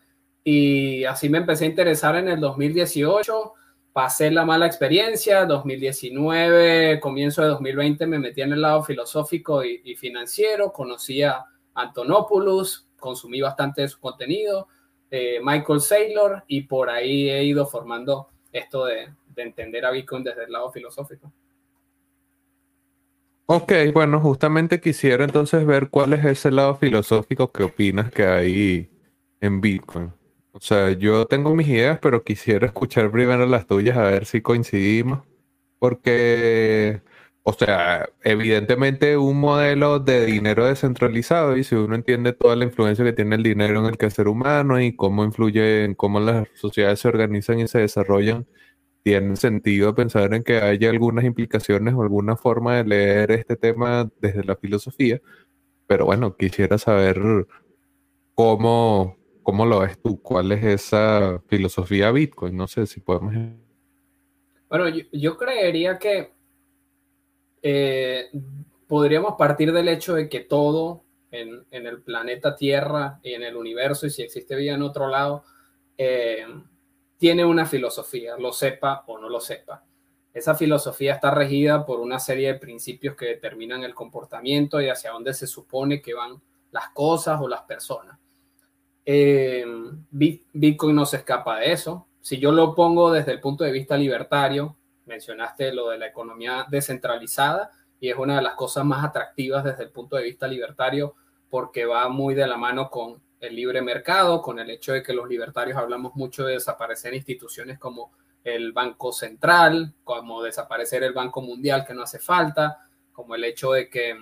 Y 0.44 1.04
así 1.04 1.28
me 1.28 1.38
empecé 1.38 1.64
a 1.64 1.68
interesar 1.68 2.16
en 2.16 2.28
el 2.28 2.40
2018 2.40 3.54
pasé 3.92 4.30
la 4.30 4.44
mala 4.44 4.66
experiencia, 4.66 5.46
2019, 5.46 7.00
comienzo 7.00 7.42
de 7.42 7.48
2020 7.48 8.06
me 8.06 8.18
metí 8.18 8.42
en 8.42 8.52
el 8.52 8.62
lado 8.62 8.82
filosófico 8.82 9.64
y, 9.64 9.94
financiero, 9.96 10.72
conocí 10.72 11.22
a 11.22 11.44
Antonopoulos, 11.74 12.88
consumí 12.98 13.40
bastante 13.40 13.82
de 13.82 13.88
su 13.88 13.98
contenido, 13.98 14.68
eh, 15.10 15.40
Michael 15.42 15.80
Saylor 15.80 16.44
y 16.46 16.62
por 16.62 16.88
ahí 16.88 17.28
he 17.28 17.42
ido 17.44 17.66
formando 17.66 18.28
esto 18.52 18.84
de, 18.84 19.08
de 19.28 19.42
entender 19.42 19.84
a 19.84 19.90
Bitcoin 19.90 20.22
desde 20.22 20.44
el 20.44 20.52
lado 20.52 20.70
filosófico. 20.70 21.32
Ok, 23.46 23.72
bueno, 23.92 24.20
justamente 24.20 24.80
quisiera 24.80 25.24
entonces 25.24 25.66
ver 25.66 25.90
cuál 25.90 26.12
es 26.12 26.24
ese 26.24 26.52
lado 26.52 26.76
filosófico 26.76 27.50
que 27.50 27.64
opinas 27.64 28.12
que 28.12 28.24
hay 28.24 28.90
en 29.40 29.60
Bitcoin. 29.60 30.12
O 30.52 30.60
sea, 30.60 30.90
yo 30.92 31.26
tengo 31.26 31.54
mis 31.54 31.68
ideas, 31.68 31.98
pero 32.02 32.24
quisiera 32.24 32.66
escuchar 32.66 33.10
primero 33.10 33.46
las 33.46 33.66
tuyas 33.66 33.96
a 33.96 34.02
ver 34.02 34.26
si 34.26 34.40
coincidimos. 34.42 35.20
Porque, 35.78 37.02
o 37.42 37.52
sea, 37.52 38.08
evidentemente 38.22 39.16
un 39.16 39.40
modelo 39.40 39.98
de 40.00 40.26
dinero 40.26 40.66
descentralizado 40.66 41.56
y 41.56 41.64
si 41.64 41.74
uno 41.76 41.94
entiende 41.94 42.32
toda 42.32 42.56
la 42.56 42.64
influencia 42.64 43.04
que 43.04 43.12
tiene 43.12 43.36
el 43.36 43.42
dinero 43.42 43.80
en 43.80 43.86
el 43.86 43.98
quehacer 43.98 44.28
humano 44.28 44.80
y 44.80 44.94
cómo 44.96 45.24
influye 45.24 45.84
en 45.84 45.94
cómo 45.94 46.20
las 46.20 46.48
sociedades 46.54 47.00
se 47.00 47.08
organizan 47.08 47.60
y 47.60 47.68
se 47.68 47.78
desarrollan, 47.80 48.46
tiene 49.02 49.36
sentido 49.36 49.94
pensar 49.94 50.34
en 50.34 50.42
que 50.42 50.58
haya 50.60 50.90
algunas 50.90 51.24
implicaciones 51.24 51.94
o 51.94 52.02
alguna 52.02 52.36
forma 52.36 52.76
de 52.76 52.84
leer 52.84 53.30
este 53.32 53.56
tema 53.56 54.10
desde 54.20 54.44
la 54.44 54.56
filosofía, 54.56 55.20
pero 55.86 56.06
bueno, 56.06 56.36
quisiera 56.36 56.78
saber 56.78 57.46
cómo, 58.34 59.16
cómo 59.50 59.66
lo 59.66 59.80
ves 59.80 60.00
tú, 60.00 60.22
cuál 60.22 60.52
es 60.52 60.62
esa 60.62 61.42
filosofía 61.48 62.12
Bitcoin, 62.12 62.56
no 62.56 62.68
sé 62.68 62.86
si 62.86 63.00
podemos... 63.00 63.34
Bueno, 64.68 64.96
yo, 65.10 65.36
creería 65.36 65.98
que 65.98 66.32
eh, 67.60 68.30
podríamos 68.86 69.34
partir 69.36 69.72
del 69.72 69.88
hecho 69.88 70.14
de 70.14 70.28
que 70.28 70.38
todo 70.38 71.02
en, 71.32 71.66
el 71.72 72.00
planeta 72.00 72.54
Tierra 72.54 73.18
y 73.24 73.32
en 73.32 73.42
el 73.42 73.56
universo, 73.56 74.06
y 74.06 74.10
si 74.10 74.22
existe 74.22 74.54
vida 74.54 74.74
en 74.74 74.82
otro 74.82 75.08
lado, 75.08 75.42
eh, 75.98 76.46
tiene 77.18 77.44
una 77.44 77.66
filosofía, 77.66 78.36
lo 78.36 78.52
sepa 78.52 79.02
o 79.08 79.18
no 79.18 79.28
lo 79.28 79.40
sepa. 79.40 79.82
Esa 80.32 80.54
filosofía 80.54 81.14
está 81.14 81.32
regida 81.32 81.84
por 81.84 81.98
una 81.98 82.20
serie 82.20 82.52
de 82.52 82.60
principios 82.60 83.16
que 83.16 83.26
determinan 83.26 83.82
el 83.82 83.94
comportamiento 83.94 84.80
y 84.80 84.88
hacia 84.88 85.10
dónde 85.10 85.34
se 85.34 85.48
supone 85.48 86.00
que 86.00 86.14
van 86.14 86.40
las 86.70 86.90
cosas 86.90 87.40
o 87.40 87.48
las 87.48 87.62
personas. 87.62 88.19
Eh, 89.12 89.66
Bitcoin 90.12 90.94
no 90.94 91.04
se 91.04 91.16
escapa 91.16 91.58
de 91.58 91.72
eso. 91.72 92.06
Si 92.20 92.38
yo 92.38 92.52
lo 92.52 92.76
pongo 92.76 93.10
desde 93.10 93.32
el 93.32 93.40
punto 93.40 93.64
de 93.64 93.72
vista 93.72 93.96
libertario, 93.96 94.76
mencionaste 95.06 95.74
lo 95.74 95.88
de 95.88 95.98
la 95.98 96.06
economía 96.06 96.64
descentralizada 96.70 97.72
y 97.98 98.08
es 98.08 98.16
una 98.16 98.36
de 98.36 98.42
las 98.42 98.54
cosas 98.54 98.84
más 98.84 99.04
atractivas 99.04 99.64
desde 99.64 99.82
el 99.82 99.90
punto 99.90 100.14
de 100.14 100.22
vista 100.22 100.46
libertario 100.46 101.16
porque 101.48 101.86
va 101.86 102.08
muy 102.08 102.36
de 102.36 102.46
la 102.46 102.56
mano 102.56 102.88
con 102.88 103.20
el 103.40 103.56
libre 103.56 103.82
mercado, 103.82 104.40
con 104.42 104.60
el 104.60 104.70
hecho 104.70 104.92
de 104.92 105.02
que 105.02 105.12
los 105.12 105.28
libertarios 105.28 105.76
hablamos 105.76 106.14
mucho 106.14 106.44
de 106.44 106.52
desaparecer 106.52 107.12
instituciones 107.12 107.80
como 107.80 108.12
el 108.44 108.70
Banco 108.70 109.10
Central, 109.10 109.92
como 110.04 110.40
desaparecer 110.40 111.02
el 111.02 111.14
Banco 111.14 111.42
Mundial 111.42 111.84
que 111.84 111.94
no 111.94 112.04
hace 112.04 112.20
falta, 112.20 112.86
como 113.10 113.34
el 113.34 113.42
hecho 113.42 113.72
de 113.72 113.90
que 113.90 114.16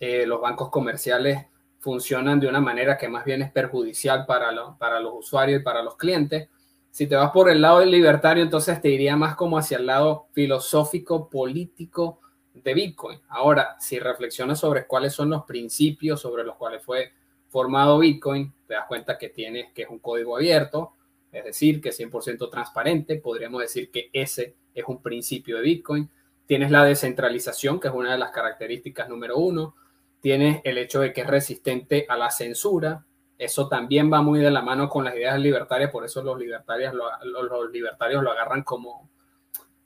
eh, 0.00 0.24
los 0.24 0.40
bancos 0.40 0.70
comerciales 0.70 1.44
funcionan 1.86 2.40
de 2.40 2.48
una 2.48 2.60
manera 2.60 2.98
que 2.98 3.08
más 3.08 3.24
bien 3.24 3.42
es 3.42 3.52
perjudicial 3.52 4.26
para, 4.26 4.50
para 4.76 4.98
los 4.98 5.14
usuarios 5.14 5.60
y 5.60 5.62
para 5.62 5.84
los 5.84 5.96
clientes. 5.96 6.48
Si 6.90 7.06
te 7.06 7.14
vas 7.14 7.30
por 7.30 7.48
el 7.48 7.60
lado 7.60 7.78
del 7.78 7.92
libertario, 7.92 8.42
entonces 8.42 8.80
te 8.80 8.88
iría 8.88 9.14
más 9.14 9.36
como 9.36 9.56
hacia 9.56 9.78
el 9.78 9.86
lado 9.86 10.26
filosófico, 10.32 11.30
político 11.30 12.18
de 12.54 12.74
Bitcoin. 12.74 13.20
Ahora, 13.28 13.76
si 13.78 14.00
reflexionas 14.00 14.58
sobre 14.58 14.88
cuáles 14.88 15.12
son 15.12 15.30
los 15.30 15.44
principios 15.44 16.20
sobre 16.20 16.42
los 16.42 16.56
cuales 16.56 16.82
fue 16.82 17.12
formado 17.50 18.00
Bitcoin, 18.00 18.52
te 18.66 18.74
das 18.74 18.86
cuenta 18.88 19.16
que 19.16 19.28
tiene 19.28 19.70
que 19.72 19.82
es 19.82 19.88
un 19.88 20.00
código 20.00 20.36
abierto, 20.36 20.94
es 21.30 21.44
decir, 21.44 21.80
que 21.80 21.90
es 21.90 22.00
100% 22.00 22.50
transparente. 22.50 23.20
Podríamos 23.20 23.60
decir 23.60 23.92
que 23.92 24.10
ese 24.12 24.56
es 24.74 24.84
un 24.88 25.00
principio 25.00 25.58
de 25.58 25.62
Bitcoin. 25.62 26.10
Tienes 26.46 26.72
la 26.72 26.84
descentralización, 26.84 27.78
que 27.78 27.86
es 27.86 27.94
una 27.94 28.10
de 28.10 28.18
las 28.18 28.32
características 28.32 29.08
número 29.08 29.36
uno. 29.36 29.76
Tienes 30.20 30.60
el 30.64 30.78
hecho 30.78 31.00
de 31.00 31.12
que 31.12 31.22
es 31.22 31.26
resistente 31.26 32.06
a 32.08 32.16
la 32.16 32.30
censura. 32.30 33.04
Eso 33.38 33.68
también 33.68 34.12
va 34.12 34.22
muy 34.22 34.40
de 34.40 34.50
la 34.50 34.62
mano 34.62 34.88
con 34.88 35.04
las 35.04 35.14
ideas 35.14 35.38
libertarias, 35.38 35.90
por 35.90 36.04
eso 36.04 36.22
los 36.22 36.38
libertarios 36.38 36.94
lo, 36.94 37.42
los 37.42 37.70
libertarios 37.70 38.22
lo 38.22 38.30
agarran 38.30 38.62
como, 38.62 39.10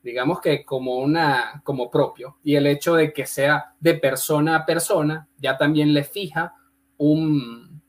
digamos 0.02 0.40
que 0.40 0.64
como 0.64 0.98
una, 0.98 1.61
como 1.64 1.90
propio. 1.90 2.38
Y 2.42 2.55
el 2.55 2.66
hecho 2.66 2.94
de 2.94 3.12
que 3.12 3.26
sea 3.26 3.74
de 3.81 3.94
persona 3.94 4.57
a 4.57 4.66
persona 4.66 5.28
ya 5.38 5.59
también 5.59 5.92
le 5.92 6.05
fija 6.05 6.55
un, 7.00 7.81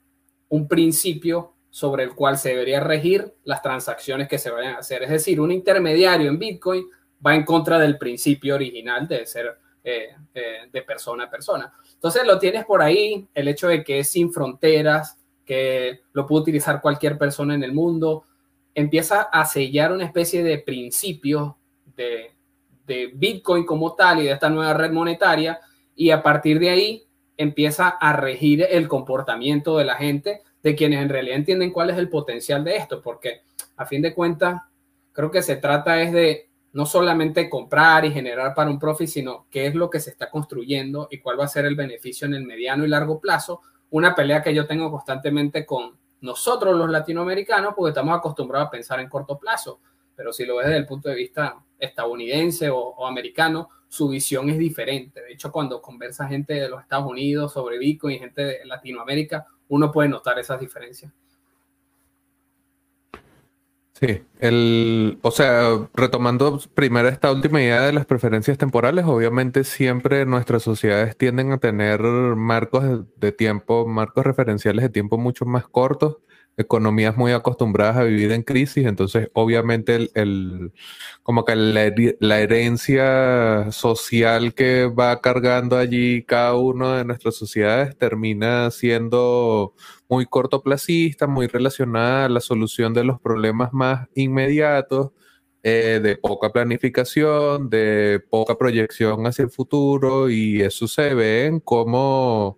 principio 0.68 1.54
sobre 1.70 2.04
el 2.04 2.14
cual 2.16 2.38
se 2.38 2.50
debería 2.50 2.80
regir 2.80 3.34
las 3.44 3.62
transacciones 3.62 4.28
que 4.28 4.38
se 4.38 4.50
vayan 4.52 4.76
a 4.76 4.80
hacer. 4.80 5.04
Es 5.04 5.10
decir, 5.10 5.40
un 5.40 5.52
intermediario 5.52 6.30
en 6.30 6.40
Bitcoin 6.40 6.86
va 7.26 7.36
en 7.36 7.44
contra 7.44 7.80
del 7.80 7.98
principio 7.98 8.56
original 8.56 9.08
de 9.08 9.26
ser 9.26 9.58
de 9.84 10.82
persona 10.86 11.26
a 11.26 11.30
persona. 11.30 11.74
Entonces 11.94 12.26
lo 12.26 12.38
tienes 12.38 12.66
por 12.66 12.82
ahí, 12.82 13.28
el 13.34 13.48
hecho 13.48 13.68
de 13.68 13.84
que 13.84 14.00
es 14.00 14.10
sin 14.10 14.32
fronteras, 14.32 15.18
que 15.46 16.02
lo 16.14 16.28
puede 16.28 16.44
utilizar 16.44 16.82
cualquier 16.82 17.18
persona 17.18 17.56
en 17.56 17.64
el 17.64 17.74
mundo, 17.74 18.24
empieza 18.74 19.24
a 19.24 19.46
sellar 19.46 19.92
una 19.92 20.06
especie 20.06 20.44
de 20.44 20.60
principio 20.60 21.58
de, 21.96 22.32
de 22.86 23.12
Bitcoin 23.14 23.66
como 23.66 23.96
tal 23.96 24.20
y 24.20 24.26
de 24.26 24.32
esta 24.32 24.50
nueva 24.50 24.74
red 24.74 24.92
monetaria, 24.92 25.60
y 25.96 26.12
a 26.12 26.22
partir 26.24 26.60
de 26.60 26.70
ahí 26.70 27.04
empieza 27.38 27.90
a 27.90 28.14
regir 28.14 28.66
el 28.70 28.88
comportamiento 28.88 29.78
de 29.78 29.86
la 29.86 29.96
gente, 29.96 30.42
de 30.62 30.76
quienes 30.76 31.02
en 31.02 31.10
realidad 31.10 31.38
entienden 31.38 31.72
cuál 31.72 31.90
es 31.90 31.98
el 31.98 32.08
potencial 32.08 32.64
de 32.64 32.76
esto, 32.76 33.02
porque 33.02 33.42
a 33.78 33.86
fin 33.86 34.02
de 34.02 34.14
cuentas, 34.14 34.62
creo 35.12 35.32
que 35.32 35.42
se 35.42 35.56
trata 35.56 36.02
es 36.02 36.14
de 36.14 36.51
no 36.74 36.86
solamente 36.86 37.50
comprar 37.50 38.06
y 38.06 38.12
generar 38.12 38.54
para 38.54 38.70
un 38.70 38.80
profit, 38.80 39.08
sino 39.08 39.46
qué 39.50 39.68
es 39.68 39.76
lo 39.76 39.90
que 39.90 40.00
se 40.00 40.10
está 40.10 40.30
construyendo 40.30 41.08
y 41.12 41.20
cuál 41.20 41.40
va 41.40 41.46
a 41.46 41.50
ser 41.50 41.66
el 41.66 41.76
beneficio 41.76 42.26
en 42.28 42.34
el 42.34 42.46
mediano 42.46 42.86
y 42.86 42.88
largo 42.88 43.20
plazo. 43.20 43.62
Una 43.90 44.16
pelea 44.16 44.42
que 44.42 44.54
yo 44.54 44.66
tengo 44.66 44.90
constantemente 44.90 45.66
con 45.66 45.98
nosotros 46.22 46.78
los 46.78 46.90
latinoamericanos, 46.90 47.74
porque 47.76 47.90
estamos 47.90 48.18
acostumbrados 48.18 48.68
a 48.68 48.72
pensar 48.72 49.00
en 49.00 49.10
corto 49.10 49.38
plazo, 49.38 49.82
pero 50.16 50.32
si 50.32 50.46
lo 50.46 50.58
ves 50.58 50.68
desde 50.68 50.80
el 50.80 50.86
punto 50.86 51.10
de 51.10 51.16
vista 51.16 51.58
estadounidense 51.78 52.70
o, 52.70 52.78
o 52.78 53.08
americano, 53.08 53.70
su 53.90 54.08
visión 54.08 54.50
es 54.50 54.58
diferente. 54.58 55.22
De 55.22 55.34
hecho, 55.34 55.52
cuando 55.52 55.82
conversa 55.82 56.28
gente 56.28 56.54
de 56.54 56.70
los 56.70 56.82
Estados 56.82 57.10
Unidos 57.10 57.52
sobre 57.52 57.78
Bitcoin 57.78 58.16
y 58.16 58.20
gente 58.20 58.44
de 58.44 58.66
Latinoamérica, 58.66 59.46
uno 59.68 59.92
puede 59.92 60.08
notar 60.08 60.40
esas 60.40 60.60
diferencias. 60.60 61.12
Sí, 64.02 64.24
el, 64.40 65.20
o 65.22 65.30
sea, 65.30 65.88
retomando 65.94 66.60
primero 66.74 67.08
esta 67.08 67.32
última 67.32 67.62
idea 67.62 67.82
de 67.82 67.94
las 67.94 68.08
preferencias 68.08 68.58
temporales, 68.58 69.06
obviamente 69.06 69.64
siempre 69.64 70.26
nuestras 70.26 70.64
sociedades 70.64 71.16
tienden 71.16 71.52
a 71.52 71.60
tener 71.60 72.02
marcos 72.02 73.06
de 73.18 73.32
tiempo, 73.32 73.86
marcos 73.86 74.26
referenciales 74.26 74.82
de 74.82 74.90
tiempo 74.90 75.20
mucho 75.20 75.46
más 75.46 75.68
cortos 75.68 76.18
economías 76.58 77.18
muy 77.18 77.32
acostumbradas 77.32 77.98
a 77.98 78.04
vivir 78.04 78.32
en 78.32 78.44
crisis, 78.44 78.86
entonces 78.86 79.30
obviamente 79.34 80.10
el, 80.14 80.74
como 81.24 81.46
que 81.46 81.56
la, 81.56 82.40
herencia 82.40 83.72
social 83.72 84.54
que 84.54 84.86
va 84.88 85.22
cargando 85.22 85.78
allí 85.78 86.24
cada 86.24 86.56
uno 86.56 86.94
de 86.94 87.06
nuestras 87.06 87.36
sociedades 87.36 87.98
termina 87.98 88.70
siendo 88.72 89.74
muy 90.12 90.26
cortoplacista, 90.26 91.26
muy 91.26 91.48
relacionada 91.48 92.26
a 92.26 92.30
la 92.30 92.42
solución 92.42 92.94
de 92.94 93.06
los 93.06 93.22
problemas 93.22 93.72
más 93.72 94.10
inmediatos, 94.14 95.12
eh, 95.64 96.02
de 96.04 96.18
poca 96.18 96.52
planificación, 96.52 97.70
de 97.70 98.22
poca 98.30 98.58
proyección 98.58 99.26
hacia 99.26 99.44
el 99.44 99.52
futuro, 99.52 100.30
y 100.30 100.62
eso 100.62 100.86
se 100.90 101.14
ve 101.14 101.46
en 101.46 101.62
cómo 101.62 102.58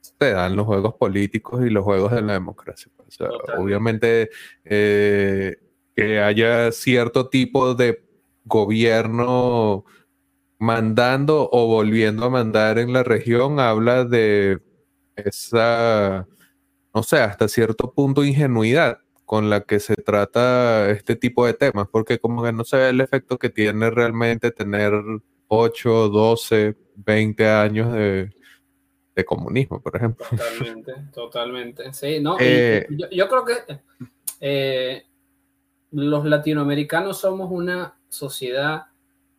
se 0.00 0.30
dan 0.30 0.54
los 0.54 0.64
juegos 0.64 0.94
políticos 0.94 1.66
y 1.66 1.70
los 1.70 1.82
juegos 1.82 2.12
de 2.12 2.22
la 2.22 2.34
democracia. 2.34 2.92
Obviamente 3.58 4.30
eh, 4.64 5.56
que 5.96 6.20
haya 6.20 6.70
cierto 6.70 7.28
tipo 7.28 7.74
de 7.74 8.04
gobierno 8.44 9.84
mandando 10.60 11.48
o 11.50 11.66
volviendo 11.66 12.26
a 12.26 12.30
mandar 12.30 12.78
en 12.78 12.92
la 12.92 13.02
región 13.02 13.58
habla 13.58 14.04
de 14.04 14.60
esa, 15.16 16.28
no 16.94 17.02
sé, 17.02 17.18
hasta 17.20 17.48
cierto 17.48 17.92
punto 17.92 18.24
ingenuidad 18.24 18.98
con 19.24 19.48
la 19.48 19.62
que 19.62 19.80
se 19.80 19.94
trata 19.94 20.90
este 20.90 21.16
tipo 21.16 21.46
de 21.46 21.54
temas, 21.54 21.88
porque 21.90 22.18
como 22.18 22.42
que 22.42 22.52
no 22.52 22.64
se 22.64 22.76
ve 22.76 22.88
el 22.90 23.00
efecto 23.00 23.38
que 23.38 23.48
tiene 23.48 23.90
realmente 23.90 24.50
tener 24.50 24.92
8, 25.48 26.08
12, 26.08 26.76
20 26.96 27.48
años 27.48 27.92
de, 27.92 28.30
de 29.14 29.24
comunismo, 29.24 29.80
por 29.80 29.96
ejemplo. 29.96 30.26
Totalmente, 30.28 30.92
totalmente. 31.14 31.92
Sí, 31.92 32.20
no, 32.20 32.36
eh, 32.40 32.86
yo, 33.10 33.28
creo 33.28 33.44
que 33.44 33.80
eh, 34.40 35.04
los 35.90 36.24
latinoamericanos 36.24 37.18
somos 37.18 37.50
una 37.50 37.98
sociedad 38.08 38.86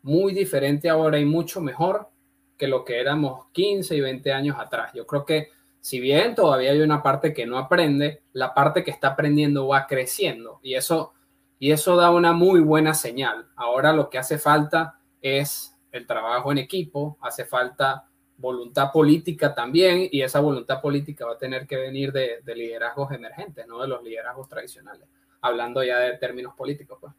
muy 0.01 0.33
diferente 0.33 0.89
ahora 0.89 1.19
y 1.19 1.25
mucho 1.25 1.61
mejor 1.61 2.09
que 2.57 2.67
lo 2.67 2.83
que 2.83 2.99
éramos 2.99 3.47
15 3.51 3.95
y 3.95 4.01
20 4.01 4.31
años 4.31 4.57
atrás. 4.59 4.91
Yo 4.93 5.05
creo 5.07 5.25
que 5.25 5.49
si 5.83 5.99
bien 5.99 6.33
todavía 6.33 6.71
hay 6.71 6.79
una 6.79 7.03
parte 7.03 7.33
que 7.33 7.45
no 7.45 7.57
aprende, 7.57 8.23
la 8.31 8.53
parte 8.53 8.85
que 8.85 8.91
está 8.91 9.09
aprendiendo 9.09 9.67
va 9.67 9.85
creciendo 9.85 10.61
y 10.63 10.75
eso, 10.75 11.11
y 11.59 11.73
eso 11.73 11.97
da 11.97 12.09
una 12.09 12.31
muy 12.31 12.61
buena 12.61 12.93
señal. 12.93 13.49
Ahora 13.57 13.91
lo 13.91 14.09
que 14.09 14.17
hace 14.17 14.37
falta 14.37 14.97
es 15.21 15.77
el 15.91 16.07
trabajo 16.07 16.53
en 16.53 16.59
equipo, 16.59 17.17
hace 17.19 17.43
falta 17.43 18.07
voluntad 18.37 18.93
política 18.93 19.53
también, 19.53 20.07
y 20.09 20.21
esa 20.21 20.39
voluntad 20.39 20.81
política 20.81 21.25
va 21.25 21.33
a 21.33 21.37
tener 21.37 21.67
que 21.67 21.75
venir 21.75 22.13
de, 22.13 22.41
liderazgos 22.55 23.11
emergentes, 23.11 23.67
no 23.67 23.81
de 23.81 23.89
los 23.89 24.01
liderazgos 24.01 24.47
tradicionales, 24.47 25.09
hablando 25.41 25.83
ya 25.83 25.99
de 25.99 26.17
términos 26.17 26.53
políticos. 26.55 26.97
Pues. 27.01 27.11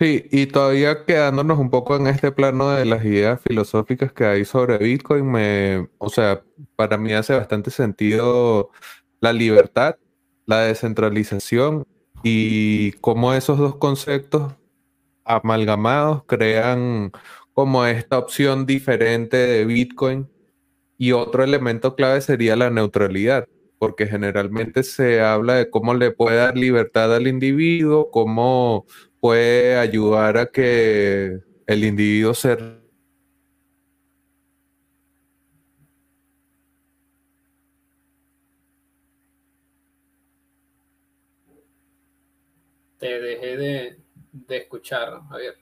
Sí, 0.00 0.24
y 0.30 0.46
todavía 0.46 1.04
quedándonos 1.04 1.58
un 1.58 1.68
poco 1.68 1.94
en 1.94 2.06
este 2.06 2.32
plano 2.32 2.70
de 2.70 2.86
las 2.86 3.04
ideas 3.04 3.38
filosóficas 3.46 4.10
que 4.14 4.24
hay 4.24 4.46
sobre 4.46 4.78
Bitcoin, 4.78 5.30
me, 5.30 5.90
o 5.98 6.08
sea, 6.08 6.42
para 6.74 6.96
mí 6.96 7.12
hace 7.12 7.34
bastante 7.34 7.70
sentido 7.70 8.70
la 9.20 9.34
libertad, 9.34 9.96
la 10.46 10.60
descentralización 10.62 11.86
y 12.22 12.92
cómo 13.02 13.34
esos 13.34 13.58
dos 13.58 13.76
conceptos 13.76 14.54
amalgamados 15.24 16.24
crean 16.26 17.12
como 17.52 17.84
esta 17.84 18.16
opción 18.18 18.64
diferente 18.64 19.36
de 19.36 19.66
Bitcoin. 19.66 20.30
Y 20.96 21.12
otro 21.12 21.44
elemento 21.44 21.94
clave 21.94 22.22
sería 22.22 22.56
la 22.56 22.70
neutralidad, 22.70 23.48
porque 23.78 24.06
generalmente 24.06 24.82
se 24.82 25.20
habla 25.20 25.56
de 25.56 25.68
cómo 25.70 25.92
le 25.94 26.10
puede 26.10 26.38
dar 26.38 26.56
libertad 26.56 27.14
al 27.14 27.26
individuo, 27.26 28.10
cómo 28.10 28.86
puede 29.20 29.76
ayudar 29.76 30.38
a 30.38 30.46
que 30.46 31.40
el 31.66 31.84
individuo 31.84 32.34
se 32.34 32.56
te 42.98 43.20
dejé 43.20 43.56
de, 43.56 44.00
de 44.32 44.56
escuchar, 44.56 45.20
Javier. 45.28 45.56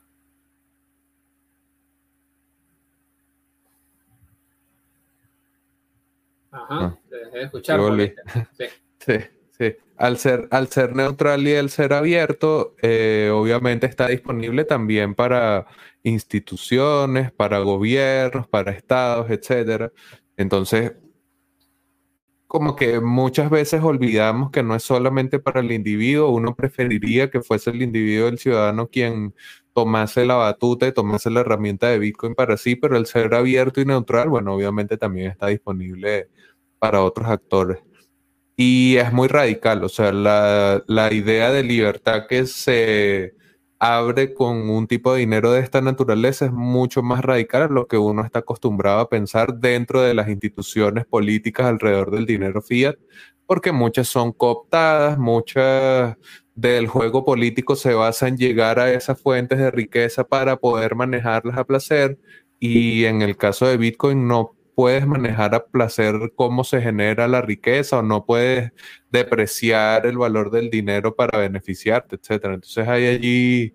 Ajá, 6.50 6.66
ah. 6.70 6.98
te 7.08 7.16
dejé 7.16 7.38
de 7.38 7.44
escuchar. 7.44 7.80
Sí. 8.56 8.64
sí. 8.98 9.14
Sí, 9.58 9.76
al 9.98 10.18
ser, 10.18 10.48
al 10.50 10.68
ser 10.68 10.94
neutral 10.94 11.46
y 11.46 11.54
al 11.56 11.70
ser 11.70 11.92
abierto, 11.92 12.76
eh, 12.82 13.30
obviamente 13.34 13.86
está 13.86 14.08
disponible 14.08 14.64
también 14.64 15.14
para 15.14 15.66
instituciones, 16.02 17.32
para 17.32 17.58
gobiernos, 17.60 18.46
para 18.48 18.72
estados, 18.72 19.30
etcétera. 19.30 19.92
Entonces, 20.36 20.92
como 22.46 22.76
que 22.76 23.00
muchas 23.00 23.50
veces 23.50 23.82
olvidamos 23.82 24.50
que 24.50 24.62
no 24.62 24.74
es 24.74 24.82
solamente 24.82 25.38
para 25.38 25.60
el 25.60 25.70
individuo, 25.72 26.30
uno 26.30 26.54
preferiría 26.56 27.30
que 27.30 27.42
fuese 27.42 27.70
el 27.70 27.82
individuo, 27.82 28.28
el 28.28 28.38
ciudadano, 28.38 28.88
quien 28.88 29.34
tomase 29.74 30.24
la 30.24 30.36
batuta 30.36 30.86
y 30.88 30.92
tomase 30.92 31.30
la 31.30 31.40
herramienta 31.40 31.88
de 31.88 31.98
Bitcoin 31.98 32.34
para 32.34 32.56
sí, 32.56 32.76
pero 32.76 32.96
el 32.96 33.06
ser 33.06 33.34
abierto 33.34 33.80
y 33.80 33.84
neutral, 33.84 34.28
bueno, 34.30 34.54
obviamente 34.54 34.96
también 34.96 35.30
está 35.30 35.48
disponible 35.48 36.28
para 36.78 37.02
otros 37.02 37.28
actores. 37.28 37.78
Y 38.60 38.96
es 38.96 39.12
muy 39.12 39.28
radical, 39.28 39.84
o 39.84 39.88
sea, 39.88 40.12
la, 40.12 40.82
la 40.88 41.12
idea 41.12 41.52
de 41.52 41.62
libertad 41.62 42.26
que 42.28 42.44
se 42.46 43.34
abre 43.78 44.34
con 44.34 44.68
un 44.68 44.88
tipo 44.88 45.12
de 45.12 45.20
dinero 45.20 45.52
de 45.52 45.60
esta 45.60 45.80
naturaleza 45.80 46.46
es 46.46 46.52
mucho 46.52 47.00
más 47.00 47.24
radical 47.24 47.62
a 47.62 47.68
lo 47.68 47.86
que 47.86 47.98
uno 47.98 48.24
está 48.24 48.40
acostumbrado 48.40 48.98
a 48.98 49.08
pensar 49.08 49.54
dentro 49.54 50.02
de 50.02 50.12
las 50.12 50.28
instituciones 50.28 51.06
políticas 51.06 51.66
alrededor 51.66 52.10
del 52.10 52.26
dinero 52.26 52.60
fiat, 52.60 52.96
porque 53.46 53.70
muchas 53.70 54.08
son 54.08 54.32
cooptadas, 54.32 55.18
muchas 55.18 56.16
del 56.56 56.88
juego 56.88 57.24
político 57.24 57.76
se 57.76 57.94
basa 57.94 58.26
en 58.26 58.38
llegar 58.38 58.80
a 58.80 58.92
esas 58.92 59.20
fuentes 59.20 59.58
de 59.58 59.70
riqueza 59.70 60.24
para 60.24 60.56
poder 60.56 60.96
manejarlas 60.96 61.56
a 61.58 61.64
placer 61.64 62.18
y 62.58 63.04
en 63.04 63.22
el 63.22 63.36
caso 63.36 63.66
de 63.66 63.76
Bitcoin 63.76 64.26
no 64.26 64.57
puedes 64.78 65.08
manejar 65.08 65.56
a 65.56 65.66
placer 65.66 66.14
cómo 66.36 66.62
se 66.62 66.80
genera 66.80 67.26
la 67.26 67.42
riqueza 67.42 67.98
o 67.98 68.02
no 68.02 68.24
puedes 68.24 68.70
depreciar 69.10 70.06
el 70.06 70.16
valor 70.16 70.52
del 70.52 70.70
dinero 70.70 71.16
para 71.16 71.36
beneficiarte, 71.36 72.14
etcétera. 72.14 72.54
Entonces 72.54 72.86
hay 72.86 73.08
allí 73.08 73.74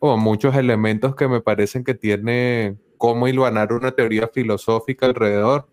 como 0.00 0.16
muchos 0.16 0.56
elementos 0.56 1.14
que 1.14 1.28
me 1.28 1.40
parecen 1.40 1.84
que 1.84 1.94
tiene 1.94 2.76
cómo 2.98 3.28
hilvanar 3.28 3.72
una 3.72 3.92
teoría 3.92 4.26
filosófica 4.26 5.06
alrededor. 5.06 5.68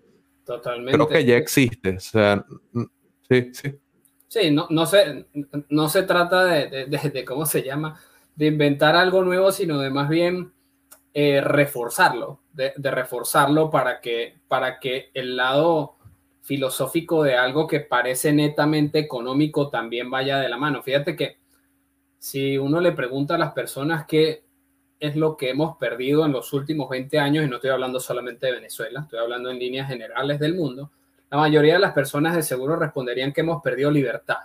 Totalmente. 0.46 0.92
Creo 0.92 1.08
que 1.08 1.26
ya 1.26 1.38
existe. 1.38 1.96
O 1.96 2.00
sea, 2.00 2.46
sí, 3.28 3.50
sí. 3.54 3.76
Sí, 4.28 4.52
no, 4.52 4.68
no, 4.70 4.86
se, 4.86 5.26
no 5.70 5.90
se 5.90 6.04
trata 6.04 6.46
de, 6.46 6.86
de, 6.86 7.26
cómo 7.26 7.48
se 7.48 7.64
llama, 7.64 8.00
de 8.36 8.46
inventar 8.46 8.96
algo 8.96 9.24
nuevo, 9.24 9.52
sino 9.52 9.80
de 9.80 9.90
más 9.90 10.08
bien 10.08 10.54
eh, 11.20 11.42
reforzarlo, 11.42 12.42
de, 12.54 12.74
reforzarlo 12.78 13.72
para 13.72 14.02
que, 14.02 14.36
para 14.48 14.80
que 14.80 15.10
el 15.16 15.36
lado 15.36 15.96
filosófico 16.44 17.24
de 17.24 17.36
algo 17.36 17.66
que 17.66 17.80
parece 17.80 18.32
netamente 18.32 19.00
económico 19.00 19.68
también 19.68 20.12
vaya 20.12 20.38
de 20.38 20.48
la 20.48 20.58
mano. 20.58 20.84
Fíjate 20.84 21.16
que 21.16 21.38
si 22.20 22.60
uno 22.60 22.80
le 22.82 22.92
pregunta 22.92 23.34
a 23.34 23.40
las 23.40 23.54
personas 23.54 24.06
qué 24.06 24.44
es 25.00 25.16
lo 25.16 25.36
que 25.38 25.50
hemos 25.50 25.78
perdido 25.78 26.24
en 26.24 26.34
los 26.34 26.54
últimos 26.54 26.88
20 26.88 27.18
años, 27.18 27.44
y 27.44 27.50
no 27.50 27.56
estoy 27.56 27.72
hablando 27.72 28.00
solamente 28.00 28.46
de 28.46 28.52
Venezuela, 28.52 29.00
estoy 29.00 29.18
hablando 29.18 29.50
en 29.50 29.58
líneas 29.58 29.88
generales 29.88 30.40
del 30.40 30.54
mundo, 30.54 30.92
la 31.32 31.40
mayoría 31.40 31.74
de 31.74 31.80
las 31.80 31.94
personas 31.94 32.36
de 32.36 32.44
seguro 32.44 32.76
responderían 32.76 33.34
que 33.34 33.42
hemos 33.42 33.64
perdido 33.64 33.90
libertad. 33.90 34.42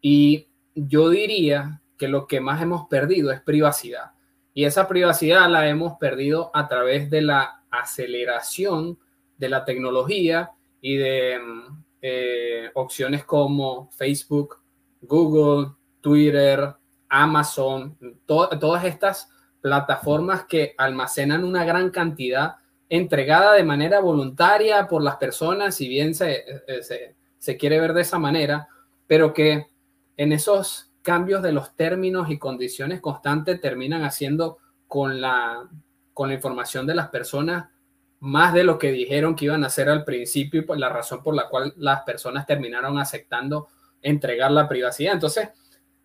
Y 0.00 0.46
yo 0.76 1.10
diría 1.10 1.80
que 1.98 2.06
lo 2.06 2.28
que 2.28 2.40
más 2.40 2.62
hemos 2.62 2.86
perdido 2.86 3.32
es 3.32 3.40
privacidad. 3.40 4.12
Y 4.58 4.64
esa 4.64 4.88
privacidad 4.88 5.48
la 5.48 5.68
hemos 5.68 5.98
perdido 5.98 6.50
a 6.52 6.66
través 6.66 7.08
de 7.10 7.22
la 7.22 7.62
aceleración 7.70 8.98
de 9.36 9.48
la 9.48 9.64
tecnología 9.64 10.50
y 10.80 10.96
de 10.96 11.38
mm, 11.38 11.84
eh, 12.02 12.70
opciones 12.74 13.24
como 13.24 13.88
Facebook, 13.92 14.56
Google, 15.00 15.76
Twitter, 16.00 16.74
Amazon, 17.08 17.96
todas 18.26 18.84
estas 18.84 19.30
plataformas 19.60 20.46
que 20.46 20.74
almacenan 20.76 21.44
una 21.44 21.64
gran 21.64 21.90
cantidad 21.90 22.56
entregada 22.88 23.52
de 23.52 23.62
manera 23.62 24.00
voluntaria 24.00 24.88
por 24.88 25.04
las 25.04 25.18
personas, 25.18 25.76
si 25.76 25.88
bien 25.88 26.16
se, 26.16 26.32
eh, 26.66 26.82
se, 26.82 27.14
se 27.38 27.56
quiere 27.56 27.78
ver 27.78 27.92
de 27.92 28.00
esa 28.00 28.18
manera, 28.18 28.66
pero 29.06 29.32
que 29.32 29.68
en 30.16 30.32
esos 30.32 30.87
cambios 31.08 31.42
de 31.42 31.52
los 31.52 31.74
términos 31.74 32.28
y 32.28 32.36
condiciones 32.38 33.00
constantes 33.00 33.62
terminan 33.62 34.04
haciendo 34.04 34.58
con 34.86 35.22
la, 35.22 35.66
con 36.12 36.28
la 36.28 36.34
información 36.34 36.86
de 36.86 36.94
las 36.94 37.08
personas 37.08 37.70
más 38.20 38.52
de 38.52 38.62
lo 38.62 38.78
que 38.78 38.92
dijeron 38.92 39.34
que 39.34 39.46
iban 39.46 39.64
a 39.64 39.68
hacer 39.68 39.88
al 39.88 40.04
principio 40.04 40.60
y 40.60 40.64
por 40.64 40.78
la 40.78 40.90
razón 40.90 41.22
por 41.22 41.34
la 41.34 41.48
cual 41.48 41.72
las 41.78 42.02
personas 42.02 42.44
terminaron 42.44 42.98
aceptando 42.98 43.68
entregar 44.02 44.50
la 44.50 44.68
privacidad. 44.68 45.14
Entonces, 45.14 45.48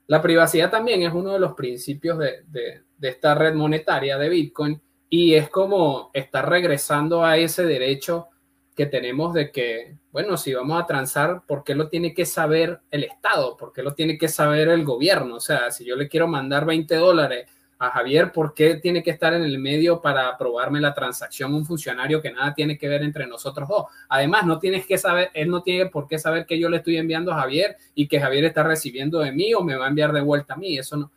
la 0.07 0.21
privacidad 0.21 0.71
también 0.71 1.01
es 1.01 1.13
uno 1.13 1.33
de 1.33 1.39
los 1.39 1.51
principios 1.53 2.17
de, 2.17 2.45
de, 2.47 2.83
de 2.97 3.09
esta 3.09 3.35
red 3.35 3.55
monetaria 3.55 4.17
de 4.17 4.29
Bitcoin 4.29 4.81
y 5.09 5.33
es 5.33 5.49
como 5.49 6.11
estar 6.13 6.49
regresando 6.49 7.25
a 7.25 7.35
ese 7.35 7.65
derecho 7.65 8.29
que 8.75 8.85
tenemos 8.87 9.33
de 9.33 9.51
que, 9.51 9.95
bueno, 10.11 10.37
si 10.37 10.53
vamos 10.53 10.81
a 10.81 10.85
transar, 10.85 11.43
¿por 11.47 11.63
qué 11.63 11.75
lo 11.75 11.89
tiene 11.89 12.13
que 12.13 12.25
saber 12.25 12.79
el 12.89 13.03
Estado? 13.03 13.55
¿Por 13.55 13.71
qué 13.71 13.83
lo 13.83 13.93
tiene 13.93 14.17
que 14.17 14.27
saber 14.27 14.69
el 14.69 14.83
gobierno? 14.83 15.35
O 15.35 15.39
sea, 15.39 15.71
si 15.71 15.85
yo 15.85 15.95
le 15.95 16.07
quiero 16.07 16.27
mandar 16.27 16.65
20 16.65 16.95
dólares 16.95 17.47
a 17.77 17.91
Javier, 17.91 18.31
¿por 18.31 18.53
qué 18.53 18.75
tiene 18.75 19.03
que 19.03 19.11
estar 19.11 19.33
en 19.33 19.43
el 19.43 19.59
medio 19.59 20.01
para 20.01 20.27
aprobarme 20.29 20.79
la 20.79 20.93
transacción 20.93 21.53
un 21.53 21.65
funcionario 21.65 22.21
que 22.21 22.31
nada 22.31 22.53
tiene 22.53 22.77
que 22.77 22.87
ver 22.87 23.03
entre 23.03 23.27
nosotros 23.27 23.67
dos? 23.67 23.85
Además, 24.09 24.45
no 24.45 24.57
tienes 24.57 24.85
que 24.87 24.97
saber, 24.97 25.29
él 25.33 25.49
no 25.49 25.61
tiene 25.61 25.89
por 25.89 26.07
qué 26.07 26.17
saber 26.17 26.45
que 26.45 26.57
yo 26.57 26.69
le 26.69 26.77
estoy 26.77 26.97
enviando 26.97 27.31
a 27.31 27.41
Javier 27.41 27.77
y 27.93 28.07
que 28.07 28.19
Javier 28.19 28.45
está 28.45 28.63
recibiendo 28.63 29.19
de 29.19 29.31
mí 29.31 29.53
o 29.53 29.61
me 29.61 29.75
va 29.75 29.85
a 29.85 29.89
enviar 29.89 30.13
de 30.13 30.21
vuelta 30.21 30.55
a 30.55 30.57
mí. 30.57 30.77
Eso 30.77 30.97
no, 30.97 31.11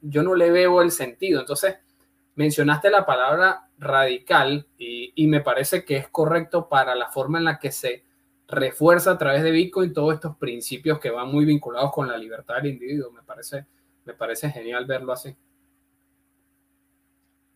yo 0.00 0.22
no 0.22 0.34
le 0.34 0.50
veo 0.50 0.82
el 0.82 0.92
sentido. 0.92 1.40
Entonces, 1.40 1.76
mencionaste 2.40 2.88
la 2.88 3.04
palabra 3.04 3.68
radical 3.76 4.66
y, 4.78 5.26
me 5.26 5.42
parece 5.42 5.84
que 5.84 5.98
es 5.98 6.08
correcto 6.08 6.70
para 6.70 6.94
la 6.94 7.08
forma 7.08 7.36
en 7.36 7.44
la 7.44 7.58
que 7.58 7.70
se 7.70 8.02
refuerza 8.48 9.10
a 9.10 9.18
través 9.18 9.42
de 9.42 9.50
Bitcoin 9.50 9.92
todos 9.92 10.14
estos 10.14 10.38
principios 10.38 10.98
que 10.98 11.10
van 11.10 11.28
muy 11.30 11.44
vinculados 11.44 11.92
con 11.92 12.08
la 12.08 12.16
libertad 12.16 12.56
del 12.56 12.72
individuo. 12.72 13.12
Me 13.12 13.22
parece, 13.22 13.66
me 14.06 14.14
parece 14.14 14.48
genial 14.50 14.86
verlo 14.86 15.12
así. 15.12 15.36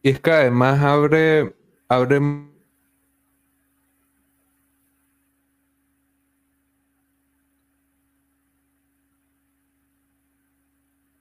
Y 0.02 0.10
es 0.10 0.20
que 0.20 0.30
además 0.30 0.78
abre, 0.82 1.56
abre 1.88 2.20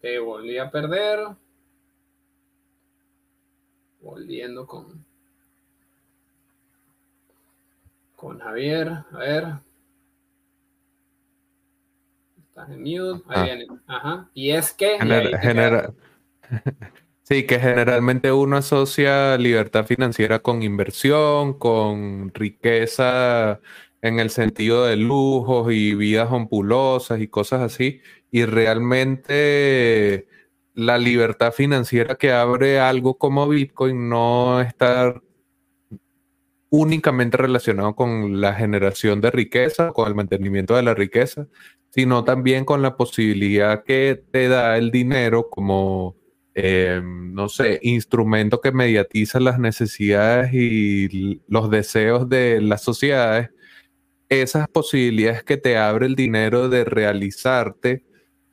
Te 0.02 0.20
volví 0.20 0.58
a 0.58 0.70
perder 0.70 1.43
volviendo 4.04 4.68
con, 4.68 5.06
con 8.16 8.40
Javier. 8.40 8.90
A 9.12 9.18
ver. 9.18 9.48
Estás 12.50 12.70
en 12.70 12.80
mute. 12.82 13.24
Ahí 13.30 13.40
ah. 13.40 13.44
viene. 13.44 13.68
Ajá. 13.88 14.30
Y 14.34 14.52
es 14.52 14.74
que. 14.74 14.98
sí, 17.24 17.48
que 17.48 17.60
generalmente 17.60 18.32
uno 18.32 18.58
asocia 18.58 19.38
libertad 19.38 19.86
financiera 19.86 20.40
con 20.40 20.62
inversión, 20.62 21.58
con 21.58 22.32
riqueza 22.34 23.60
en 24.02 24.20
el 24.20 24.30
sentido 24.30 24.86
de 24.86 24.98
lujos 24.98 25.72
y 25.72 25.96
vidas 25.96 26.30
ompulosas 26.32 27.22
y 27.22 27.28
cosas 27.30 27.62
así. 27.62 28.02
Y 28.32 28.46
realmente 28.46 30.28
la 30.74 30.98
libertad 30.98 31.52
financiera 31.52 32.16
que 32.16 32.32
abre 32.32 32.80
algo 32.80 33.18
como 33.18 33.48
Bitcoin 33.48 34.10
no 34.10 34.62
está 34.62 35.22
únicamente 36.70 37.38
relacionado 37.38 37.96
con 37.96 38.42
la 38.42 38.56
generación 38.56 39.22
de 39.22 39.30
riqueza, 39.30 39.92
con 39.92 40.08
el 40.08 40.16
mantenimiento 40.16 40.76
de 40.76 40.82
la 40.82 40.96
riqueza, 40.96 41.48
sino 41.92 42.24
también 42.24 42.66
con 42.66 42.82
la 42.82 42.98
posibilidad 42.98 43.84
que 43.84 44.24
te 44.32 44.48
da 44.48 44.78
el 44.78 44.90
dinero 44.90 45.50
como, 45.52 46.16
eh, 46.56 47.00
no 47.04 47.48
sé, 47.50 47.80
instrumento 47.84 48.60
que 48.60 48.72
mediatiza 48.72 49.40
las 49.40 49.60
necesidades 49.60 50.52
y 50.54 51.42
los 51.48 51.70
deseos 51.70 52.28
de 52.28 52.60
las 52.60 52.82
sociedades, 52.82 53.52
esas 54.28 54.68
posibilidades 54.68 55.44
que 55.44 55.58
te 55.58 55.78
abre 55.78 56.08
el 56.08 56.16
dinero 56.16 56.70
de 56.70 56.86
realizarte 56.86 58.04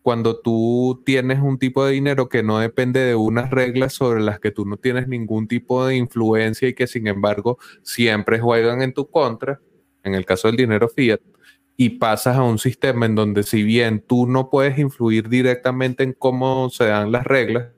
cuando 0.03 0.41
tú 0.41 1.03
tienes 1.05 1.41
un 1.41 1.59
tipo 1.59 1.85
de 1.85 1.93
dinero 1.93 2.29
que 2.29 2.43
no 2.43 2.59
depende 2.59 3.01
de 3.01 3.15
unas 3.15 3.51
reglas 3.51 3.93
sobre 3.93 4.23
las 4.23 4.41
que 4.41 4.51
tú 4.51 4.65
no 4.65 4.77
tienes 4.77 5.09
ningún 5.09 5.47
tipo 5.47 5.87
de 5.87 5.97
influencia 5.97 6.69
y 6.69 6.75
que 6.75 6.87
sin 6.87 7.07
embargo 7.07 7.59
siempre 7.83 8.41
juegan 8.41 8.83
en 8.83 8.95
tu 8.95 9.11
contra, 9.11 9.61
en 10.03 10.15
el 10.15 10.25
caso 10.25 10.49
del 10.49 10.57
dinero 10.57 10.89
fiat, 10.89 11.21
y 11.77 11.91
pasas 11.91 12.37
a 12.37 12.43
un 12.43 12.59
sistema 12.59 13.07
en 13.07 13.15
donde 13.15 13.43
si 13.43 13.63
bien 13.63 14.05
tú 14.07 14.27
no 14.27 14.51
puedes 14.51 14.79
influir 14.79 15.29
directamente 15.29 16.03
en 16.03 16.13
cómo 16.13 16.71
se 16.71 16.85
dan 16.85 17.13
las 17.13 17.25
reglas, 17.25 17.69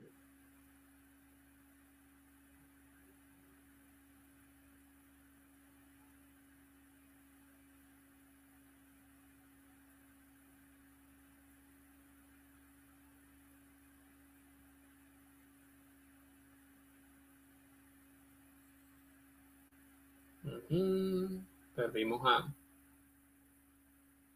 perdimos 21.75 22.21
a, 22.25 22.53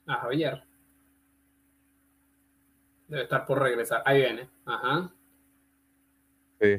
a 0.08 0.16
Javier. 0.22 0.64
Debe 3.08 3.24
estar 3.24 3.46
por 3.46 3.62
regresar. 3.62 4.02
Ahí 4.06 4.22
viene. 4.22 4.50
Ajá. 4.66 5.12
Sí. 6.60 6.78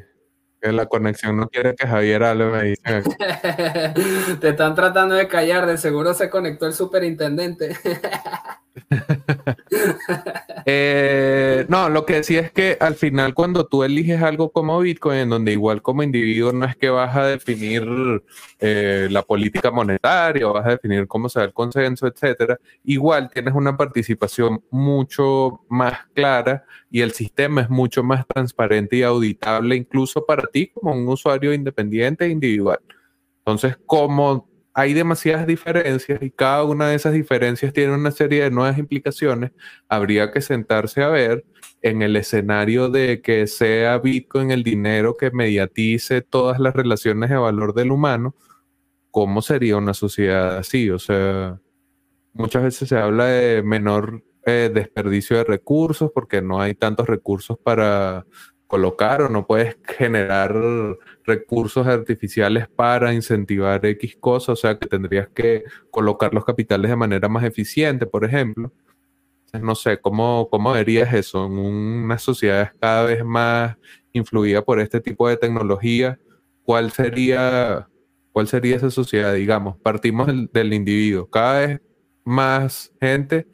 Que 0.60 0.72
la 0.72 0.86
conexión 0.86 1.36
no 1.36 1.48
quiere 1.48 1.74
que 1.74 1.86
Javier 1.86 2.24
hable, 2.24 2.46
me 2.46 2.62
dicen. 2.64 3.04
Te 4.40 4.48
están 4.48 4.74
tratando 4.74 5.14
de 5.14 5.28
callar, 5.28 5.66
de 5.66 5.78
seguro 5.78 6.14
se 6.14 6.28
conectó 6.28 6.66
el 6.66 6.74
superintendente. 6.74 7.76
Eh, 10.70 11.64
no, 11.68 11.88
lo 11.88 12.04
que 12.04 12.14
decía 12.14 12.40
es 12.40 12.50
que 12.50 12.76
al 12.78 12.94
final 12.94 13.32
cuando 13.32 13.66
tú 13.66 13.84
eliges 13.84 14.22
algo 14.22 14.50
como 14.50 14.78
Bitcoin, 14.80 15.20
en 15.20 15.28
donde 15.30 15.52
igual 15.52 15.80
como 15.80 16.02
individuo 16.02 16.52
no 16.52 16.66
es 16.66 16.76
que 16.76 16.90
vas 16.90 17.16
a 17.16 17.24
definir 17.24 17.86
eh, 18.58 19.08
la 19.10 19.22
política 19.22 19.70
monetaria 19.70 20.46
o 20.46 20.52
vas 20.52 20.66
a 20.66 20.70
definir 20.70 21.06
cómo 21.06 21.30
se 21.30 21.38
da 21.38 21.46
el 21.46 21.54
consenso, 21.54 22.06
etcétera, 22.06 22.58
igual 22.84 23.30
tienes 23.30 23.54
una 23.54 23.78
participación 23.78 24.62
mucho 24.70 25.64
más 25.70 26.00
clara 26.12 26.66
y 26.90 27.00
el 27.00 27.12
sistema 27.12 27.62
es 27.62 27.70
mucho 27.70 28.02
más 28.02 28.26
transparente 28.26 28.96
y 28.96 29.02
auditable 29.04 29.74
incluso 29.74 30.26
para 30.26 30.46
ti 30.48 30.68
como 30.68 30.92
un 30.92 31.08
usuario 31.08 31.54
independiente 31.54 32.26
e 32.26 32.28
individual. 32.28 32.80
Entonces, 33.38 33.78
como 33.86 34.48
hay 34.78 34.94
demasiadas 34.94 35.44
diferencias 35.44 36.22
y 36.22 36.30
cada 36.30 36.62
una 36.62 36.86
de 36.88 36.94
esas 36.94 37.12
diferencias 37.12 37.72
tiene 37.72 37.92
una 37.94 38.12
serie 38.12 38.44
de 38.44 38.52
nuevas 38.52 38.78
implicaciones. 38.78 39.50
Habría 39.88 40.30
que 40.30 40.40
sentarse 40.40 41.02
a 41.02 41.08
ver 41.08 41.44
en 41.82 42.00
el 42.00 42.14
escenario 42.14 42.88
de 42.88 43.20
que 43.20 43.48
sea 43.48 43.98
Bitcoin 43.98 44.52
el 44.52 44.62
dinero 44.62 45.16
que 45.16 45.32
mediatice 45.32 46.22
todas 46.22 46.60
las 46.60 46.76
relaciones 46.76 47.28
de 47.28 47.36
valor 47.36 47.74
del 47.74 47.90
humano, 47.90 48.36
cómo 49.10 49.42
sería 49.42 49.76
una 49.76 49.94
sociedad 49.94 50.58
así. 50.58 50.90
O 50.90 51.00
sea, 51.00 51.60
muchas 52.32 52.62
veces 52.62 52.88
se 52.88 52.96
habla 52.96 53.26
de 53.26 53.64
menor 53.64 54.22
eh, 54.46 54.70
desperdicio 54.72 55.38
de 55.38 55.44
recursos 55.44 56.12
porque 56.14 56.40
no 56.40 56.60
hay 56.60 56.76
tantos 56.76 57.08
recursos 57.08 57.58
para 57.58 58.26
colocar 58.68 59.22
o 59.22 59.28
no 59.31 59.46
puedes 59.46 59.76
generar 59.83 60.54
recursos 61.24 61.87
artificiales 61.87 62.68
para 62.68 63.14
incentivar 63.14 63.85
X 63.85 64.16
cosas, 64.20 64.50
o 64.50 64.57
sea 64.57 64.78
que 64.78 64.87
tendrías 64.87 65.28
que 65.28 65.64
colocar 65.90 66.35
los 66.35 66.44
capitales 66.44 66.90
de 66.90 66.96
manera 66.96 67.28
más 67.28 67.44
eficiente, 67.44 68.07
por 68.07 68.24
ejemplo. 68.24 68.70
no 69.61 69.74
sé, 69.74 69.98
¿cómo, 69.98 70.48
¿cómo 70.50 70.72
verías 70.72 71.12
eso 71.14 71.46
en 71.46 71.52
una 71.52 72.18
sociedad 72.18 72.70
cada 72.78 73.04
vez 73.04 73.24
más 73.24 73.76
influida 74.12 74.62
por 74.62 74.81
este 74.81 75.00
tipo 75.00 75.28
de 75.28 75.38
tecnología? 75.38 76.18
¿Cuál 76.62 76.92
sería, 76.92 77.88
cuál 78.33 78.48
sería 78.48 78.76
esa 78.76 78.90
sociedad? 78.90 79.33
Digamos, 79.33 79.78
partimos 79.78 80.28
del, 80.52 80.74
individuo, 80.74 81.26
cada 81.31 81.66
vez 81.66 81.81
más 82.24 82.92
gente 83.00 83.46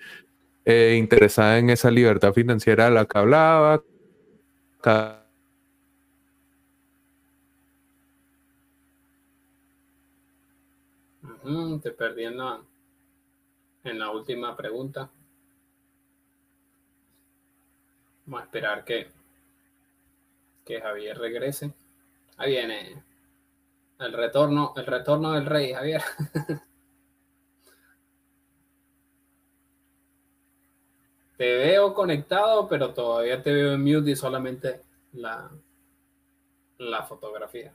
eh, 0.64 0.96
interesada 0.98 1.58
en 1.58 1.70
esa 1.70 1.90
libertad 1.92 2.32
financiera 2.32 2.88
a 2.88 2.90
la 2.90 3.04
que 3.04 3.18
hablaba, 3.18 3.80
te 11.80 11.90
perdí 11.92 12.24
en 12.24 12.36
la, 12.36 14.10
última 14.10 14.54
pregunta. 14.54 15.10
Vamos 18.26 18.40
a 18.40 18.44
esperar 18.44 18.84
que, 18.84 19.08
que 20.64 20.80
Javier 20.80 21.16
regrese. 21.18 21.72
Ahí 22.36 22.52
viene 22.52 23.02
el 23.98 24.12
retorno, 24.12 24.74
el 24.76 24.84
retorno 24.86 25.32
del 25.32 25.46
rey, 25.46 25.72
Javier. 25.72 26.02
Te 31.44 31.56
veo 31.56 31.92
conectado, 31.92 32.66
pero 32.66 32.94
todavía 32.94 33.42
te 33.42 33.52
veo 33.52 33.74
en 33.74 33.84
mute 33.84 34.12
y 34.12 34.16
solamente 34.16 34.80
la, 35.12 35.50
la 36.78 37.02
fotografía. 37.02 37.74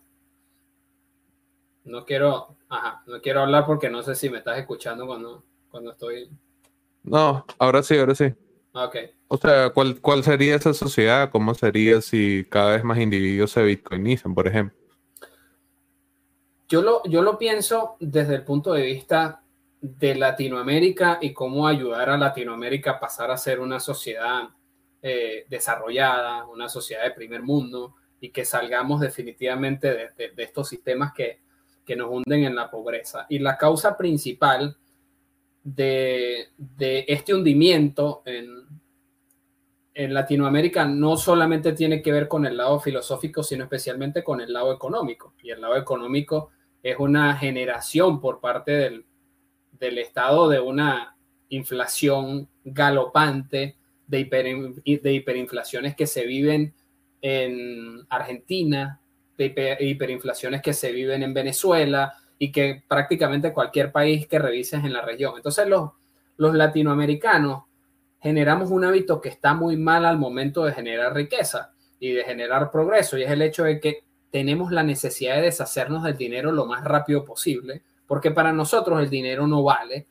No 1.84 2.04
quiero, 2.04 2.56
ajá, 2.68 3.04
no 3.06 3.22
quiero 3.22 3.42
hablar 3.42 3.68
porque 3.68 3.88
no 3.88 4.02
sé 4.02 4.16
si 4.16 4.28
me 4.28 4.40
estás 4.40 4.58
escuchando 4.58 5.06
cuando, 5.06 5.44
cuando 5.70 5.92
estoy. 5.92 6.32
No, 7.04 7.46
ahora 7.60 7.84
sí, 7.84 7.96
ahora 7.96 8.16
sí. 8.16 8.34
Ok. 8.72 8.96
O 9.28 9.38
sea, 9.38 9.70
¿cuál, 9.70 10.02
¿cuál 10.02 10.24
sería 10.24 10.56
esa 10.56 10.74
sociedad? 10.74 11.30
¿Cómo 11.30 11.54
sería 11.54 12.02
si 12.02 12.48
cada 12.50 12.72
vez 12.72 12.84
más 12.84 12.98
individuos 12.98 13.52
se 13.52 13.62
bitcoinizan, 13.62 14.34
por 14.34 14.48
ejemplo? 14.48 14.76
Yo 16.68 16.82
lo, 16.82 17.04
yo 17.04 17.22
lo 17.22 17.38
pienso 17.38 17.98
desde 18.00 18.34
el 18.34 18.44
punto 18.44 18.74
de 18.74 18.82
vista 18.82 19.44
de 19.82 20.16
Latinoamérica 20.16 21.20
y 21.22 21.34
cómo 21.34 21.68
ayudar 21.68 22.10
a 22.10 22.18
Latinoamérica 22.18 22.92
a 22.92 23.00
pasar 23.00 23.32
a 23.32 23.38
ser 23.38 23.60
una 23.60 23.80
sociedad 23.80 24.50
eh, 25.02 25.46
desarrollada, 25.50 26.46
una 26.46 26.68
sociedad 26.68 27.04
de 27.04 27.12
primer 27.12 27.42
mundo 27.42 27.96
y 28.20 28.32
que 28.32 28.44
salgamos 28.44 29.00
definitivamente 29.00 30.12
de, 30.18 30.34
estos 30.38 30.68
sistemas 30.68 31.14
que, 31.14 31.40
que, 31.86 31.96
nos 31.96 32.10
hunden 32.10 32.44
en 32.44 32.56
la 32.56 32.70
pobreza. 32.70 33.26
Y 33.30 33.40
la 33.40 33.58
causa 33.58 33.96
principal 33.96 34.76
de, 35.64 36.50
de 36.58 37.06
este 37.08 37.34
hundimiento 37.34 38.22
en, 38.26 38.68
en 39.94 40.14
Latinoamérica 40.14 40.84
no 40.84 41.16
solamente 41.16 41.72
tiene 41.72 42.02
que 42.02 42.12
ver 42.12 42.28
con 42.28 42.46
el 42.46 42.58
lado 42.58 42.82
filosófico, 42.82 43.42
sino 43.42 43.64
especialmente 43.64 44.24
con 44.24 44.42
el 44.42 44.52
lado 44.52 44.74
económico. 44.74 45.34
Y 45.42 45.52
el 45.52 45.62
lado 45.62 45.78
económico 45.78 46.50
es 46.84 46.98
una 47.00 47.38
generación 47.38 48.20
por 48.20 48.42
parte 48.42 48.72
del, 48.72 49.06
del 49.80 49.98
estado 49.98 50.50
de 50.50 50.60
una 50.60 51.16
inflación 51.50 52.48
galopante, 52.64 53.76
de, 54.08 54.26
de 55.04 55.14
hiperinflaciones 55.14 55.96
que 55.96 56.08
se 56.08 56.26
viven 56.26 56.74
en 57.22 58.06
Argentina, 58.10 59.00
de 59.38 59.78
hiperinflaciones 59.80 60.62
que 60.62 60.74
se 60.74 60.92
viven 60.92 61.24
en 61.24 61.34
Venezuela 61.34 62.14
y 62.38 62.52
que 62.52 62.84
prácticamente 62.88 63.54
cualquier 63.54 63.92
país 63.92 64.28
que 64.28 64.40
revises 64.40 64.84
en 64.84 64.94
la 64.94 65.02
región. 65.02 65.34
Entonces 65.36 65.68
los, 65.68 65.92
los 66.38 66.56
latinoamericanos 66.56 67.64
generamos 68.22 68.72
un 68.72 68.86
hábito 68.86 69.22
que 69.22 69.30
está 69.30 69.54
muy 69.54 69.78
mal 69.78 70.06
al 70.06 70.18
momento 70.18 70.66
de 70.66 70.74
generar 70.74 71.14
riqueza 71.14 71.72
y 72.00 72.12
de 72.12 72.24
generar 72.24 72.72
progreso 72.72 73.18
y 73.18 73.24
es 73.24 73.32
el 73.32 73.42
hecho 73.42 73.64
de 73.64 73.80
que 73.80 74.04
tenemos 74.32 74.72
la 74.72 74.84
necesidad 74.84 75.36
de 75.36 75.44
deshacernos 75.44 76.04
del 76.04 76.18
dinero 76.18 76.52
lo 76.52 76.66
más 76.66 76.84
rápido 76.84 77.26
posible 77.26 77.82
porque 78.10 78.32
para 78.32 78.52
nosotros 78.52 79.00
el 79.00 79.08
dinero 79.08 79.46
no 79.46 79.62
vale. 79.62 80.08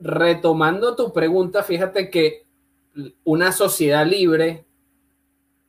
Retomando 0.00 0.96
tu 0.96 1.12
pregunta, 1.12 1.62
fíjate 1.62 2.08
que 2.08 2.46
una 3.24 3.52
sociedad 3.52 4.06
libre 4.06 4.64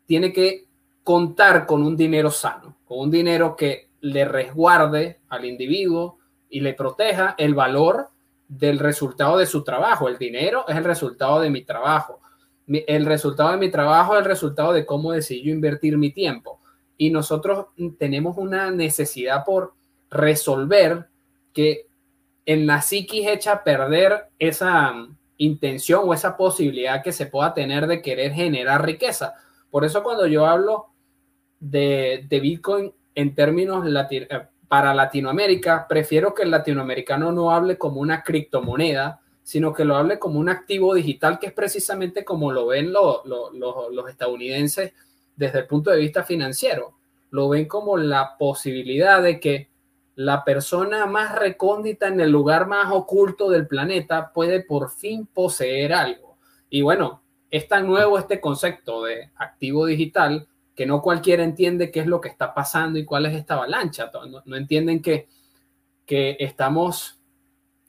tiene 0.06 0.32
que 0.32 0.70
contar 1.04 1.66
con 1.66 1.84
un 1.84 1.98
dinero 1.98 2.32
sano, 2.32 2.78
con 2.86 3.00
un 3.00 3.12
dinero 3.12 3.58
que 3.58 3.90
le 4.00 4.24
resguarde 4.24 5.20
al 5.28 5.44
individuo 5.44 6.20
y 6.50 6.62
le 6.62 6.74
proteja 6.74 7.36
el 7.38 7.54
valor 7.54 8.08
del 8.48 8.80
resultado 8.80 9.38
de 9.38 9.46
su 9.46 9.62
trabajo. 9.62 10.08
El 10.08 10.18
dinero 10.18 10.64
es 10.70 10.78
el 10.78 10.86
resultado 10.86 11.42
de 11.42 11.50
mi 11.50 11.66
trabajo. 11.66 12.22
El 12.66 13.06
resultado 13.06 13.52
de 13.52 13.58
mi 13.58 13.70
trabajo 13.70 14.14
es 14.14 14.20
el 14.20 14.26
resultado 14.26 14.72
de 14.72 14.86
cómo 14.86 15.12
decido 15.12 15.52
invertir 15.52 15.98
mi 15.98 16.14
tiempo. 16.14 16.62
Y 16.96 17.10
nosotros 17.10 17.66
tenemos 18.00 18.38
una 18.38 18.72
necesidad 18.72 19.44
por 19.44 19.74
resolver 20.14 21.08
que 21.54 21.88
en 22.46 22.68
la 22.68 22.82
psiquis 22.82 23.28
echa 23.28 23.54
a 23.54 23.64
perder 23.64 24.28
esa 24.40 24.92
mm, 24.92 25.18
intención 25.38 26.02
o 26.06 26.14
esa 26.14 26.38
posibilidad 26.38 27.04
que 27.04 27.12
se 27.12 27.26
pueda 27.26 27.54
tener 27.54 27.88
de 27.88 28.02
querer 28.02 28.34
generar 28.34 28.86
riqueza. 28.86 29.36
Por 29.70 29.86
eso 29.86 30.04
cuando 30.04 30.28
yo 30.28 30.46
hablo 30.46 30.88
de, 31.60 32.28
Bitcoin 32.30 32.94
en 33.16 33.36
términos 33.36 33.86
eh, 34.12 34.28
para 34.68 34.94
Latinoamérica, 34.94 35.88
prefiero 35.88 36.34
que 36.34 36.44
el 36.44 36.52
latinoamericano 36.52 37.32
no 37.32 37.52
hable 37.52 37.78
como 37.78 38.02
una 38.02 38.24
criptomoneda, 38.24 39.22
sino 39.44 39.74
que 39.74 39.86
lo 39.86 39.96
hable 39.96 40.20
como 40.20 40.40
un 40.40 40.50
activo 40.50 40.94
digital, 40.94 41.38
que 41.40 41.48
es 41.48 41.54
precisamente 41.54 42.24
como 42.24 42.52
lo 42.52 42.68
ven 42.68 42.94
los 42.94 44.10
estadounidenses 44.10 44.94
desde 45.36 45.60
el 45.60 45.68
punto 45.68 45.92
de 45.92 46.00
vista 46.00 46.24
financiero. 46.24 46.96
Lo 47.30 47.50
ven 47.50 47.68
como 47.68 47.98
la 47.98 48.38
posibilidad 48.38 49.22
de 49.22 49.40
que 49.40 49.73
la 50.16 50.44
persona 50.44 51.06
más 51.06 51.36
recóndita 51.36 52.08
en 52.08 52.20
el 52.20 52.30
lugar 52.30 52.68
más 52.68 52.92
oculto 52.92 53.50
del 53.50 53.68
planeta 53.68 54.32
puede 54.32 54.62
por 54.62 54.92
fin 54.92 55.26
poseer 55.26 55.94
algo. 55.94 56.38
Y 56.70 56.82
bueno, 56.82 57.24
es 57.50 57.68
tan 57.68 57.88
nuevo 57.88 58.18
este 58.18 58.40
concepto 58.40 59.04
de 59.04 59.32
activo 59.36 59.86
digital 59.86 60.48
que 60.76 60.86
no 60.86 61.02
cualquiera 61.02 61.44
entiende 61.44 61.92
qué 61.92 62.00
es 62.00 62.08
lo 62.08 62.20
que 62.20 62.30
está 62.30 62.54
pasando 62.54 62.98
y 62.98 63.06
cuál 63.06 63.26
es 63.26 63.36
esta 63.36 63.56
avalancha. 63.56 64.12
No, 64.46 64.56
entienden 64.56 65.02
que, 65.02 65.28
que 66.06 66.36
estamos 66.40 67.20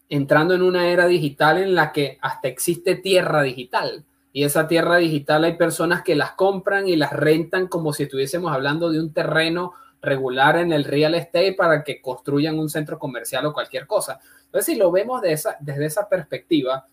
entrando 0.09 0.55
en 0.55 0.63
una 0.63 0.89
era 0.89 1.07
digital 1.07 1.59
en 1.59 1.75
la 1.75 1.93
que 1.93 2.19
hasta 2.21 2.49
existe 2.49 2.95
tierra 2.97 3.43
digital. 3.43 4.05
Y 4.33 4.45
esa 4.45 4.67
tierra 4.67 4.97
digital 4.97 5.45
hay 5.45 5.57
personas 5.57 6.03
que 6.03 6.15
las 6.15 6.33
compran 6.33 6.89
y 6.89 6.97
las 6.97 7.13
rentan 7.13 7.69
como 7.69 7.93
si 7.93 8.03
estuviésemos 8.03 8.53
hablando 8.53 8.91
de 8.91 9.01
un 9.01 9.13
terreno 9.13 9.73
regular 10.05 10.57
en 10.57 10.73
el 10.73 10.85
real 10.85 11.15
estate 11.15 11.55
para 11.55 11.83
que 11.83 12.01
construyan 12.01 12.59
un 12.59 12.69
centro 12.69 12.99
comercial 12.99 13.47
o 13.47 13.53
cualquier 13.53 13.87
cosa. 13.87 14.21
Entonces, 14.45 14.67
si 14.67 14.77
lo 14.77 14.91
vemos 14.91 15.21
desde 15.23 15.85
esa 15.85 16.09
perspectiva, 16.09 16.87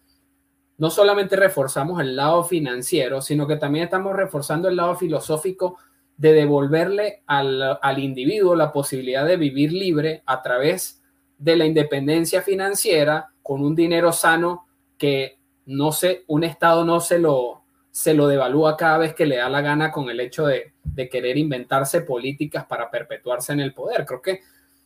no 0.77 0.89
solamente 0.89 1.35
reforzamos 1.35 2.01
el 2.01 2.15
lado 2.15 2.43
financiero, 2.43 3.21
sino 3.21 3.45
que 3.45 3.57
también 3.57 3.85
estamos 3.85 4.15
reforzando 4.15 4.67
el 4.67 4.75
lado 4.75 4.95
filosófico 4.95 5.77
de 6.17 6.33
devolverle 6.33 7.23
al, 7.27 7.79
al 7.81 7.99
individuo 7.99 8.55
la 8.55 8.71
posibilidad 8.71 9.25
de 9.25 9.37
vivir 9.37 9.71
libre 9.71 10.23
a 10.25 10.41
través 10.41 11.03
de 11.37 11.55
la 11.55 11.65
independencia 11.65 12.41
financiera 12.41 13.31
con 13.43 13.63
un 13.63 13.75
dinero 13.75 14.11
sano 14.11 14.67
que 14.97 15.39
no 15.65 15.91
sé, 15.91 16.23
un 16.27 16.43
Estado 16.43 16.83
no 16.85 16.99
se 16.99 17.19
lo, 17.19 17.60
se 17.91 18.13
lo 18.13 18.27
devalúa 18.27 18.77
cada 18.77 18.97
vez 18.97 19.13
que 19.13 19.25
le 19.25 19.37
da 19.37 19.49
la 19.49 19.61
gana 19.61 19.91
con 19.91 20.09
el 20.09 20.19
hecho 20.19 20.47
de, 20.47 20.73
querer 21.11 21.37
inventarse 21.37 22.01
políticas 22.01 22.65
para 22.65 22.89
perpetuarse 22.89 23.51
en 23.53 23.59
el 23.59 23.73
poder. 23.73 24.05
Creo 24.05 24.21
que 24.21 24.41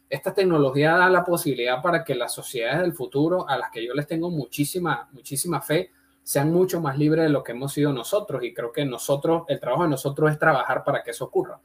esta 0.09 0.33
tecnología 0.33 0.97
da 0.97 1.09
la 1.09 1.23
posibilidad 1.23 1.81
para 1.81 2.03
que 2.03 2.15
las 2.15 2.33
sociedades 2.33 2.81
del 2.81 2.93
futuro, 2.93 3.47
a 3.47 3.57
las 3.57 3.69
que 3.69 3.85
yo 3.85 3.93
les 3.93 4.07
tengo 4.07 4.29
muchísima, 4.29 5.07
muchísima 5.11 5.61
fe, 5.61 5.91
sean 6.23 6.51
mucho 6.51 6.81
más 6.81 6.97
libres 6.97 7.25
de 7.25 7.29
lo 7.29 7.43
que 7.43 7.51
hemos 7.51 7.73
sido 7.73 7.93
nosotros. 7.93 8.43
Y 8.43 8.53
creo 8.53 8.71
que 8.71 8.85
nosotros, 8.85 9.43
el 9.47 9.59
trabajo 9.59 9.83
de 9.83 9.89
nosotros 9.89 10.31
es 10.31 10.39
trabajar 10.39 10.83
para 10.83 11.03
que 11.03 11.11
eso 11.11 11.25
ocurra. 11.25 11.59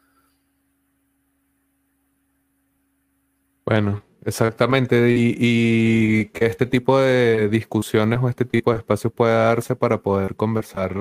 Bueno, 3.64 4.02
Exactamente, 4.24 5.14
y, 5.16 6.26
que 6.26 6.44
este 6.46 6.66
tipo 6.66 6.98
de 6.98 7.48
discusiones 7.48 8.20
o 8.22 8.28
este 8.28 8.44
tipo 8.44 8.70
de 8.72 8.78
espacios 8.78 9.12
pueda 9.14 9.46
darse 9.46 9.76
para 9.76 10.02
poder 10.02 10.36
conversar 10.36 10.94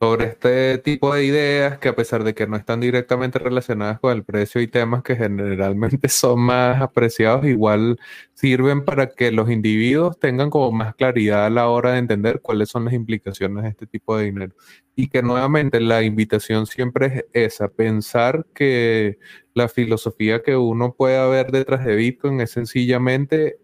sobre 0.00 0.26
este 0.26 0.78
tipo 0.78 1.12
de 1.12 1.24
ideas 1.24 1.78
que 1.78 1.88
a 1.88 1.96
pesar 1.96 2.22
de 2.22 2.32
que 2.32 2.46
no 2.46 2.56
están 2.56 2.80
directamente 2.80 3.38
relacionadas 3.40 3.98
con 3.98 4.12
el 4.16 4.22
precio 4.24 4.60
y 4.60 4.68
temas 4.68 5.02
que 5.02 5.16
generalmente 5.16 6.08
son 6.08 6.40
más 6.40 6.80
apreciados, 6.80 7.46
igual 7.46 7.98
sirven 8.34 8.84
para 8.84 9.08
que 9.08 9.32
los 9.32 9.50
individuos 9.50 10.18
tengan 10.20 10.50
como 10.50 10.70
más 10.70 10.94
claridad 10.94 11.46
a 11.46 11.50
la 11.50 11.68
hora 11.68 11.92
de 11.92 11.98
entender 11.98 12.40
cuáles 12.40 12.68
son 12.68 12.84
las 12.84 12.94
implicaciones 12.94 13.64
de 13.64 13.70
este 13.70 13.86
tipo 13.88 14.16
de 14.16 14.26
dinero. 14.26 14.54
Y 14.94 15.08
que 15.08 15.22
nuevamente 15.22 15.80
la 15.80 16.02
invitación 16.04 16.66
siempre 16.66 17.24
es 17.32 17.54
esa, 17.54 17.68
pensar 17.68 18.46
que 18.54 19.18
la 19.54 19.68
filosofía 19.68 20.42
que 20.42 20.56
uno 20.56 20.94
puede 20.94 21.28
ver 21.28 21.50
detrás 21.50 21.84
de 21.84 21.96
Bitcoin 21.96 22.40
es 22.40 22.52
sencillamente 22.52 23.58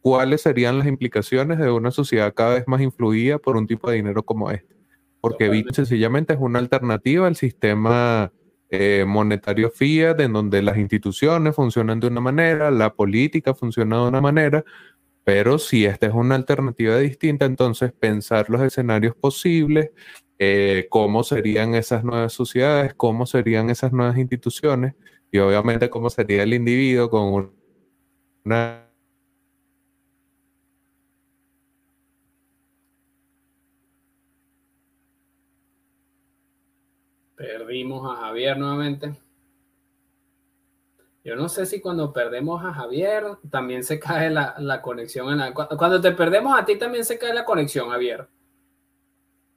cuáles 0.00 0.42
serían 0.42 0.78
las 0.78 0.86
implicaciones 0.86 1.58
de 1.58 1.70
una 1.70 1.90
sociedad 1.90 2.32
cada 2.34 2.54
vez 2.54 2.64
más 2.68 2.80
influida 2.80 3.38
por 3.38 3.56
un 3.56 3.66
tipo 3.66 3.90
de 3.90 3.96
dinero 3.96 4.22
como 4.24 4.50
este 4.50 4.75
porque 5.20 5.48
Bitcoin 5.48 5.74
sencillamente 5.74 6.34
es 6.34 6.40
una 6.40 6.58
alternativa 6.58 7.26
al 7.26 7.36
sistema 7.36 8.32
eh, 8.70 9.04
monetario 9.06 9.70
fiat, 9.70 10.20
en 10.20 10.32
donde 10.32 10.62
las 10.62 10.76
instituciones 10.76 11.54
funcionan 11.54 12.00
de 12.00 12.08
una 12.08 12.20
manera, 12.20 12.70
la 12.70 12.94
política 12.94 13.54
funciona 13.54 14.02
de 14.02 14.08
una 14.08 14.20
manera, 14.20 14.64
pero 15.24 15.58
si 15.58 15.84
esta 15.84 16.06
es 16.06 16.14
una 16.14 16.34
alternativa 16.36 16.98
distinta, 16.98 17.46
entonces 17.46 17.92
pensar 17.92 18.48
los 18.50 18.62
escenarios 18.62 19.14
posibles, 19.16 19.90
eh, 20.38 20.86
cómo 20.90 21.24
serían 21.24 21.74
esas 21.74 22.04
nuevas 22.04 22.32
sociedades, 22.32 22.94
cómo 22.94 23.26
serían 23.26 23.70
esas 23.70 23.92
nuevas 23.92 24.18
instituciones 24.18 24.94
y 25.32 25.38
obviamente 25.38 25.90
cómo 25.90 26.10
sería 26.10 26.42
el 26.42 26.54
individuo 26.54 27.10
con 27.10 27.52
una 28.44 28.85
Perdimos 37.36 38.10
a 38.10 38.16
Javier 38.20 38.58
nuevamente. 38.58 39.12
Yo 41.22 41.36
no 41.36 41.48
sé 41.48 41.66
si 41.66 41.80
cuando 41.80 42.12
perdemos 42.12 42.64
a 42.64 42.72
Javier 42.72 43.24
también 43.50 43.82
se 43.82 43.98
cae 43.98 44.30
la, 44.30 44.80
conexión. 44.80 45.28
En 45.30 45.38
la, 45.38 45.52
cuando 45.52 46.00
te 46.00 46.12
perdemos 46.12 46.58
a 46.58 46.64
ti 46.64 46.76
también 46.78 47.04
se 47.04 47.18
cae 47.18 47.34
la 47.34 47.44
conexión, 47.44 47.90
Javier. 47.90 48.28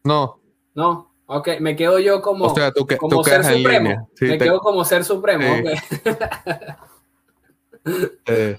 No. 0.03 0.39
No. 0.73 1.13
Ok, 1.27 1.59
me 1.59 1.75
quedo 1.75 1.99
yo 1.99 2.23
como, 2.23 2.53
como 2.97 3.23
ser 3.23 3.43
supremo. 3.43 4.09
me 4.19 4.37
quedo 4.39 4.59
como 4.59 4.83
ser 4.83 5.03
supremo. 5.03 5.45
Eh, 8.25 8.57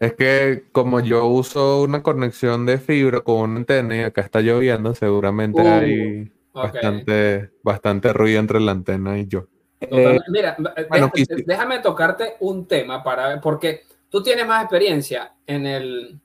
es 0.00 0.14
que 0.14 0.64
como 0.72 0.98
yo 1.00 1.26
uso 1.26 1.82
una 1.82 2.02
conexión 2.02 2.64
de 2.64 2.78
fibra 2.78 3.20
con 3.20 3.50
una 3.50 3.58
antena 3.58 3.96
y 3.96 4.00
acá 4.00 4.22
está 4.22 4.40
lloviendo, 4.40 4.94
seguramente 4.94 5.60
uh. 5.60 5.66
hay 5.66 6.32
Bastante, 6.54 7.50
bastante 7.62 8.12
ruido 8.12 8.38
entre 8.38 8.60
la 8.60 8.72
antena 8.72 9.18
y 9.18 9.26
yo. 9.26 9.48
Eh, 9.80 10.18
mira, 10.28 10.56
déjame, 11.44 11.80
tocarte 11.80 12.36
un 12.40 12.66
tema 12.66 13.02
para 13.02 13.40
porque 13.40 13.82
tú 14.08 14.22
tienes 14.22 14.46
más 14.46 14.62
experiencia 14.62 15.34
en 15.46 15.66
el, 15.66 16.20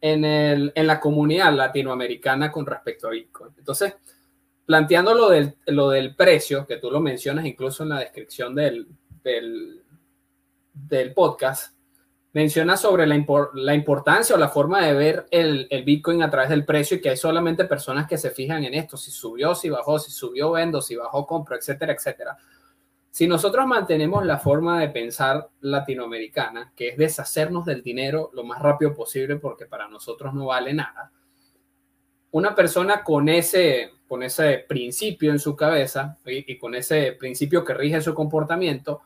en 0.00 0.24
el 0.24 0.72
en 0.74 0.86
la 0.86 0.98
comunidad 0.98 1.54
latinoamericana 1.54 2.50
con 2.50 2.66
respecto 2.66 3.06
a 3.06 3.12
Bitcoin. 3.12 3.52
Entonces, 3.56 3.94
planteando 4.66 5.14
lo 5.14 5.30
del, 5.30 5.54
lo 5.66 5.90
del 5.90 6.16
precio, 6.16 6.66
que 6.66 6.78
tú 6.78 6.90
lo 6.90 7.00
mencionas 7.00 7.46
incluso 7.46 7.84
en 7.84 7.90
la 7.90 8.00
descripción 8.00 8.54
del, 8.54 8.88
del, 9.22 9.82
del 10.72 11.14
podcast, 11.14 11.76
menciona 12.32 12.76
sobre 12.76 13.06
la, 13.06 13.22
la, 13.54 13.74
importancia 13.74 14.34
o 14.34 14.38
la 14.38 14.48
forma 14.48 14.80
de 14.84 14.94
ver 14.94 15.26
el, 15.30 15.66
el, 15.70 15.84
Bitcoin 15.84 16.22
a 16.22 16.30
través 16.30 16.48
del 16.48 16.64
precio 16.64 16.96
y 16.96 17.00
que 17.00 17.10
hay 17.10 17.16
solamente 17.16 17.66
personas 17.66 18.06
que 18.06 18.16
se 18.16 18.30
fijan 18.30 18.64
en 18.64 18.74
esto, 18.74 18.96
si 18.96 19.10
subió, 19.10 19.54
si 19.54 19.68
bajó, 19.68 19.98
si 19.98 20.10
subió, 20.10 20.52
vendo, 20.52 20.80
si 20.80 20.96
bajó, 20.96 21.26
compro, 21.26 21.56
etcétera, 21.56 21.92
etcétera. 21.92 22.36
Si 23.10 23.26
nosotros 23.26 23.66
mantenemos 23.66 24.24
la 24.24 24.38
forma 24.38 24.80
de 24.80 24.88
pensar 24.88 25.50
latinoamericana, 25.60 26.72
que 26.74 26.88
es 26.88 26.96
deshacernos 26.96 27.66
del 27.66 27.82
dinero 27.82 28.30
lo 28.32 28.44
más 28.44 28.62
rápido 28.62 28.94
posible 28.94 29.36
porque 29.36 29.66
para 29.66 29.86
nosotros 29.88 30.32
no 30.32 30.46
vale 30.46 30.72
nada, 30.72 31.12
una 32.30 32.54
persona 32.54 33.04
con 33.04 33.28
ese, 33.28 33.90
con 34.08 34.22
ese 34.22 34.64
principio 34.66 35.30
en 35.32 35.38
su 35.38 35.54
cabeza 35.54 36.16
y, 36.24 36.50
y 36.50 36.56
con 36.56 36.74
ese 36.74 37.12
principio 37.12 37.62
que 37.62 37.74
rige 37.74 38.00
su 38.00 38.14
comportamiento, 38.14 39.02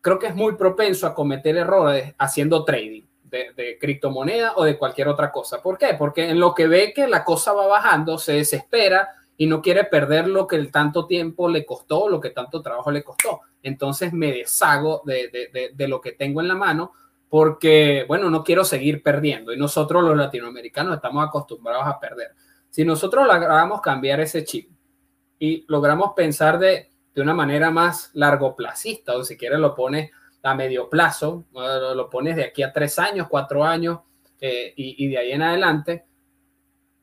creo 0.00 0.18
que 0.18 0.28
es 0.28 0.34
muy 0.34 0.56
propenso 0.56 1.06
a 1.06 1.14
cometer 1.14 1.56
errores 1.56 2.14
haciendo 2.18 2.64
trading 2.64 3.02
de, 3.24 3.78
criptomoneda 3.80 4.54
o 4.56 4.64
de 4.64 4.76
cualquier 4.76 5.08
otra 5.08 5.30
cosa. 5.30 5.62
¿Por 5.62 5.78
qué? 5.78 5.94
Porque 5.98 6.28
en 6.28 6.40
lo 6.40 6.54
que 6.54 6.66
ve 6.66 6.92
que 6.92 7.06
la 7.06 7.24
cosa 7.24 7.52
va 7.52 7.66
bajando, 7.66 8.18
se 8.18 8.32
desespera 8.32 9.08
y 9.36 9.46
no 9.46 9.62
quiere 9.62 9.84
perder 9.84 10.26
lo 10.28 10.46
que 10.46 10.56
el 10.56 10.70
tanto 10.70 11.06
tiempo 11.06 11.48
le 11.48 11.64
costó, 11.64 12.08
lo 12.08 12.20
que 12.20 12.30
tanto 12.30 12.60
trabajo 12.60 12.90
le 12.90 13.04
costó. 13.04 13.40
Entonces 13.62 14.12
me 14.12 14.32
deshago 14.32 15.02
de, 15.04 15.70
de 15.72 15.88
lo 15.88 16.00
que 16.00 16.12
tengo 16.12 16.40
en 16.40 16.48
la 16.48 16.54
mano 16.54 16.92
porque, 17.28 18.04
bueno, 18.08 18.28
no 18.28 18.42
quiero 18.42 18.64
seguir 18.64 19.02
perdiendo. 19.02 19.52
Y 19.52 19.56
nosotros 19.56 20.02
los 20.02 20.16
latinoamericanos 20.16 20.96
estamos 20.96 21.26
acostumbrados 21.26 21.86
a 21.86 22.00
perder. 22.00 22.32
Si 22.68 22.84
nosotros 22.84 23.26
logramos 23.26 23.80
cambiar 23.80 24.20
ese 24.20 24.44
chip 24.44 24.70
y 25.38 25.64
logramos 25.68 26.12
pensar 26.14 26.58
de, 26.58 26.90
de 27.20 27.24
una 27.24 27.34
manera 27.34 27.70
más 27.70 28.10
largoplacista, 28.14 29.14
o 29.14 29.22
si 29.22 29.36
quieres 29.36 29.58
lo 29.58 29.74
pones 29.74 30.10
a 30.42 30.54
medio 30.54 30.88
plazo, 30.88 31.44
lo 31.52 32.08
pones 32.08 32.34
de 32.34 32.44
aquí 32.44 32.62
a 32.62 32.72
tres 32.72 32.98
años, 32.98 33.26
cuatro 33.28 33.62
años 33.62 33.98
eh, 34.40 34.72
y, 34.74 35.06
de 35.06 35.18
ahí 35.18 35.32
en 35.32 35.42
adelante, 35.42 36.06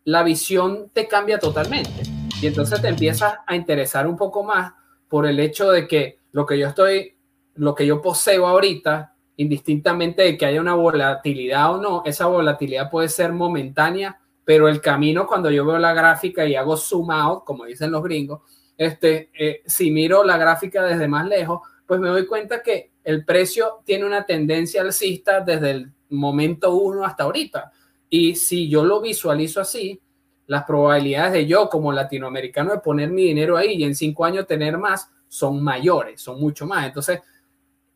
la 0.05 0.24
visión 0.24 0.89
te 0.91 1.07
cambia 1.07 1.38
totalmente. 1.38 2.01
Y 2.41 2.47
entonces 2.47 2.82
te 2.82 2.88
empiezas 2.88 3.36
a 3.45 3.55
interesar 3.55 4.07
un 4.07 4.18
poco 4.18 4.43
más 4.43 4.74
por 5.07 5.28
el 5.28 5.39
hecho 5.39 5.70
de 5.70 5.88
que 5.88 6.18
lo 6.32 6.47
que 6.47 6.57
yo 6.57 6.70
estoy, 6.70 7.15
lo 7.53 7.76
que 7.76 7.86
yo 7.86 8.01
poseo 8.01 8.47
ahorita, 8.47 9.13
indistintamente 9.36 10.24
de 10.24 10.36
que 10.36 10.47
haya 10.47 10.61
una 10.61 10.74
volatilidad 10.74 11.76
o 11.76 11.78
no, 11.80 12.01
esa 12.05 12.26
volatilidad 12.26 12.89
puede 12.89 13.07
ser 13.07 13.34
momentánea, 13.34 14.20
pero 14.43 14.68
el 14.68 14.82
camino 14.82 15.28
cuando 15.28 15.51
yo 15.51 15.63
veo 15.63 15.78
la 15.78 15.93
gráfica 15.93 16.43
y 16.47 16.55
hago 16.55 16.76
zoom 16.76 17.11
out, 17.11 17.43
como 17.43 17.65
dicen 17.65 17.91
los 17.91 18.01
gringos, 18.01 18.41
este, 18.78 19.30
eh, 19.38 19.61
si 19.65 19.91
miro 19.91 20.23
la 20.23 20.38
gráfica 20.38 20.84
desde 20.84 21.07
más 21.07 21.28
lejos, 21.28 21.61
pues 21.86 21.99
me 21.99 22.09
doy 22.09 22.25
cuenta 22.28 22.61
que 22.61 22.91
el 23.03 23.25
precio 23.25 23.80
tiene 23.86 24.05
una 24.05 24.25
tendencia 24.25 24.82
alcista 24.82 25.41
desde 25.41 25.71
el 25.71 25.91
momento 26.09 26.75
uno 26.75 27.05
hasta 27.05 27.23
ahorita. 27.23 27.71
Y 28.09 28.36
si 28.36 28.69
yo 28.69 28.84
lo 28.84 29.01
visualizo 29.01 29.61
así, 29.61 29.99
las 30.47 30.63
probabilidades 30.63 31.34
de 31.34 31.45
yo 31.45 31.69
como 31.69 31.91
latinoamericano 31.91 32.71
de 32.71 32.80
poner 32.80 33.09
mi 33.09 33.23
dinero 33.23 33.57
ahí 33.57 33.73
y 33.73 33.84
en 33.84 33.95
cinco 33.95 34.25
años 34.25 34.47
tener 34.47 34.78
más 34.78 35.09
son 35.28 35.61
mayores, 35.61 36.21
son 36.21 36.39
mucho 36.39 36.65
más. 36.65 36.86
Entonces, 36.86 37.21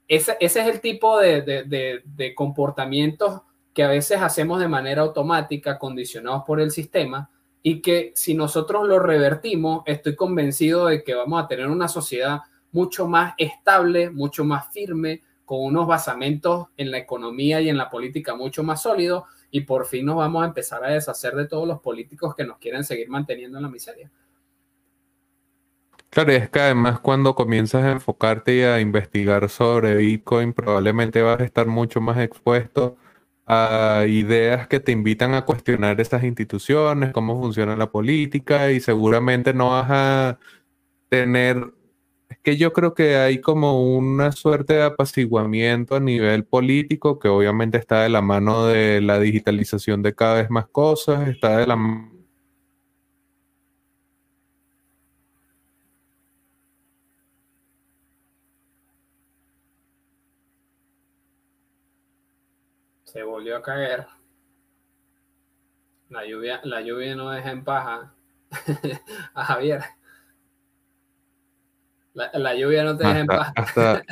ese, 0.08 0.36
es 0.40 0.56
el 0.58 0.82
tipo 0.82 1.20
de, 1.20 2.34
comportamientos 2.36 3.42
que 3.74 3.84
a 3.84 3.88
veces 3.88 4.22
hacemos 4.22 4.60
de 4.60 4.68
manera 4.68 5.04
automática, 5.04 5.80
condicionados 5.80 6.44
por 6.46 6.60
el 6.60 6.72
sistema, 6.72 7.30
y 7.64 7.82
que 7.82 8.12
si 8.16 8.34
nosotros 8.34 8.88
lo 8.88 9.00
revertimos, 9.00 9.84
estoy 9.86 10.16
convencido 10.16 10.88
de 10.88 11.04
que 11.04 11.14
vamos 11.14 11.44
a 11.44 11.48
tener 11.48 11.68
una 11.68 11.88
sociedad 11.88 12.42
mucho 12.72 13.08
más 13.08 13.34
estable, 13.38 14.10
mucho 14.10 14.44
más 14.44 14.72
firme, 14.72 15.22
con 15.46 15.60
unos 15.66 15.86
basamentos 15.86 16.70
en 16.78 16.92
la 16.92 16.98
economía 16.98 17.60
y 17.60 17.70
en 17.70 17.78
la 17.78 17.90
política 17.90 18.36
mucho 18.36 18.64
más 18.64 18.82
sólidos, 18.82 19.26
y 19.52 19.62
por 19.62 19.86
fin 19.86 20.06
nos 20.06 20.16
vamos 20.16 20.44
a 20.44 20.48
empezar 20.48 20.84
a 20.84 20.92
deshacer 20.92 21.36
de 21.36 21.48
todos 21.48 21.68
los 21.68 21.82
políticos 21.82 22.34
que 22.36 22.46
nos 22.46 22.58
quieren 22.58 22.84
seguir 22.84 23.10
manteniendo 23.10 23.58
en 23.58 23.64
la 23.64 23.70
miseria. 23.70 24.10
Claro, 26.10 26.32
es 26.32 26.50
que 26.50 26.60
además 26.60 27.00
cuando 27.00 27.36
comienzas 27.36 27.84
a 27.84 27.92
enfocarte 27.92 28.56
y 28.56 28.62
a 28.64 28.80
investigar 28.82 29.50
sobre 29.50 29.96
Bitcoin, 29.96 30.54
probablemente 30.54 31.22
vas 31.22 31.40
a 31.40 31.44
estar 31.44 31.68
mucho 31.68 32.02
más 32.02 32.18
expuesto 32.18 32.98
ideas 34.08 34.68
que 34.68 34.80
te 34.80 34.92
invitan 34.92 35.34
a 35.34 35.46
cuestionar 35.46 36.00
estas 36.00 36.24
instituciones, 36.24 37.12
cómo 37.12 37.40
funciona 37.42 37.76
la 37.76 37.92
política 37.92 38.72
y 38.72 38.80
seguramente 38.80 39.54
no 39.54 39.72
vas 39.72 39.88
a 39.90 40.40
tener... 41.10 41.74
Es 42.30 42.40
que 42.40 42.56
yo 42.58 42.72
creo 42.72 42.94
que 42.94 43.18
hay 43.18 43.42
como 43.42 43.96
una 43.98 44.32
suerte 44.32 44.76
de 44.76 44.84
apaciguamiento 44.84 45.96
a 45.96 46.00
nivel 46.00 46.46
político 46.46 47.20
que 47.20 47.28
obviamente 47.28 47.78
está 47.78 48.04
de 48.04 48.10
la 48.10 48.22
mano 48.22 48.68
de 48.68 49.02
la 49.02 49.20
digitalización 49.20 50.02
de 50.02 50.16
cada 50.16 50.36
vez 50.36 50.50
más 50.50 50.68
cosas, 50.68 51.28
está 51.28 51.58
de 51.58 51.68
la 51.68 51.76
Se 63.12 63.24
volvió 63.24 63.58
a 63.58 63.62
caer. 63.62 64.08
La 66.10 66.26
lluvia, 66.26 66.62
la 66.64 66.80
lluvia 66.80 67.14
no 67.14 67.30
deja 67.30 67.52
en 67.52 67.64
paja 67.66 68.14
a 69.34 69.46
Javier. 69.46 69.82
La, 72.14 72.56
lluvia 72.56 72.86
no 72.86 72.96
te 72.96 73.06
deja 73.06 73.20
en 73.20 73.28
paja. 73.28 73.54
Hasta, 73.56 74.04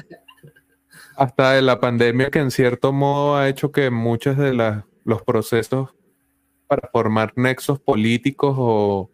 hasta 1.16 1.62
la 1.62 1.80
pandemia 1.80 2.30
que 2.30 2.40
en 2.40 2.52
cierto 2.52 2.92
modo 2.92 3.38
ha 3.38 3.48
hecho 3.48 3.72
que 3.72 3.90
muchos 3.90 4.38
de 4.38 4.54
los 4.54 5.22
procesos 5.24 5.96
para 6.68 6.90
formar 6.90 7.32
nexos 7.38 7.80
políticos 7.80 8.56
o 8.58 9.12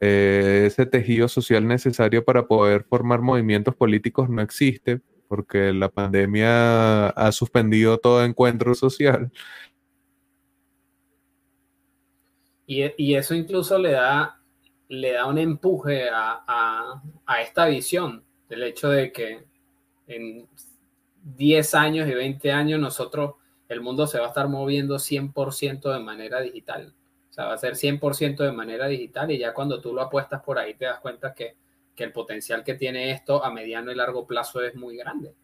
eh, 0.00 0.64
ese 0.66 0.84
tejido 0.84 1.28
social 1.28 1.66
necesario 1.66 2.24
para 2.24 2.46
poder 2.46 2.82
formar 2.84 3.20
movimientos 3.20 3.76
políticos 3.76 4.28
no 4.28 4.42
existe 4.42 5.00
porque 5.32 5.72
la 5.72 5.88
pandemia 5.88 7.06
ha 7.08 7.32
suspendido 7.32 7.96
todo 7.96 8.22
encuentro 8.22 8.74
social. 8.74 9.32
Y, 12.66 13.14
eso 13.14 13.34
incluso 13.34 13.78
le 13.78 13.92
da, 13.92 14.42
le 14.88 15.12
da 15.14 15.24
un 15.24 15.38
empuje 15.38 16.10
a, 16.12 17.02
esta 17.40 17.64
visión, 17.64 18.22
del 18.50 18.64
hecho 18.64 18.90
de 18.90 19.10
que 19.10 19.46
en 20.06 20.46
10 21.22 21.74
años 21.76 22.06
y 22.10 22.12
20 22.12 22.52
años 22.52 22.78
nosotros, 22.78 23.36
el 23.70 23.80
mundo 23.80 24.06
se 24.06 24.18
va 24.18 24.26
a 24.26 24.28
estar 24.28 24.48
moviendo 24.48 24.98
100% 24.98 25.94
de 25.94 26.00
manera 26.00 26.42
digital. 26.42 26.94
O 27.30 27.32
sea, 27.32 27.46
va 27.46 27.54
a 27.54 27.58
ser 27.58 27.76
100% 27.76 28.44
de 28.44 28.52
manera 28.52 28.86
digital 28.86 29.30
y 29.30 29.38
ya 29.38 29.54
cuando 29.54 29.80
tú 29.80 29.94
lo 29.94 30.02
apuestas 30.02 30.42
por 30.42 30.58
ahí 30.58 30.74
te 30.74 30.84
das 30.84 31.00
cuenta 31.00 31.32
que 31.32 31.56
que 31.94 32.04
el 32.04 32.12
potencial 32.12 32.64
que 32.64 32.74
tiene 32.74 33.10
esto 33.10 33.44
a 33.44 33.52
mediano 33.52 33.90
y 33.90 33.94
largo 33.94 34.26
plazo 34.26 34.62
es 34.62 34.74
muy 34.74 34.96
grande. 34.96 35.34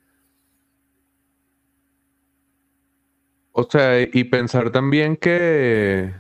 O 3.53 3.69
sea, 3.69 4.01
y 4.01 4.25
pensar 4.25 4.71
también 4.71 5.17
que 5.17 6.15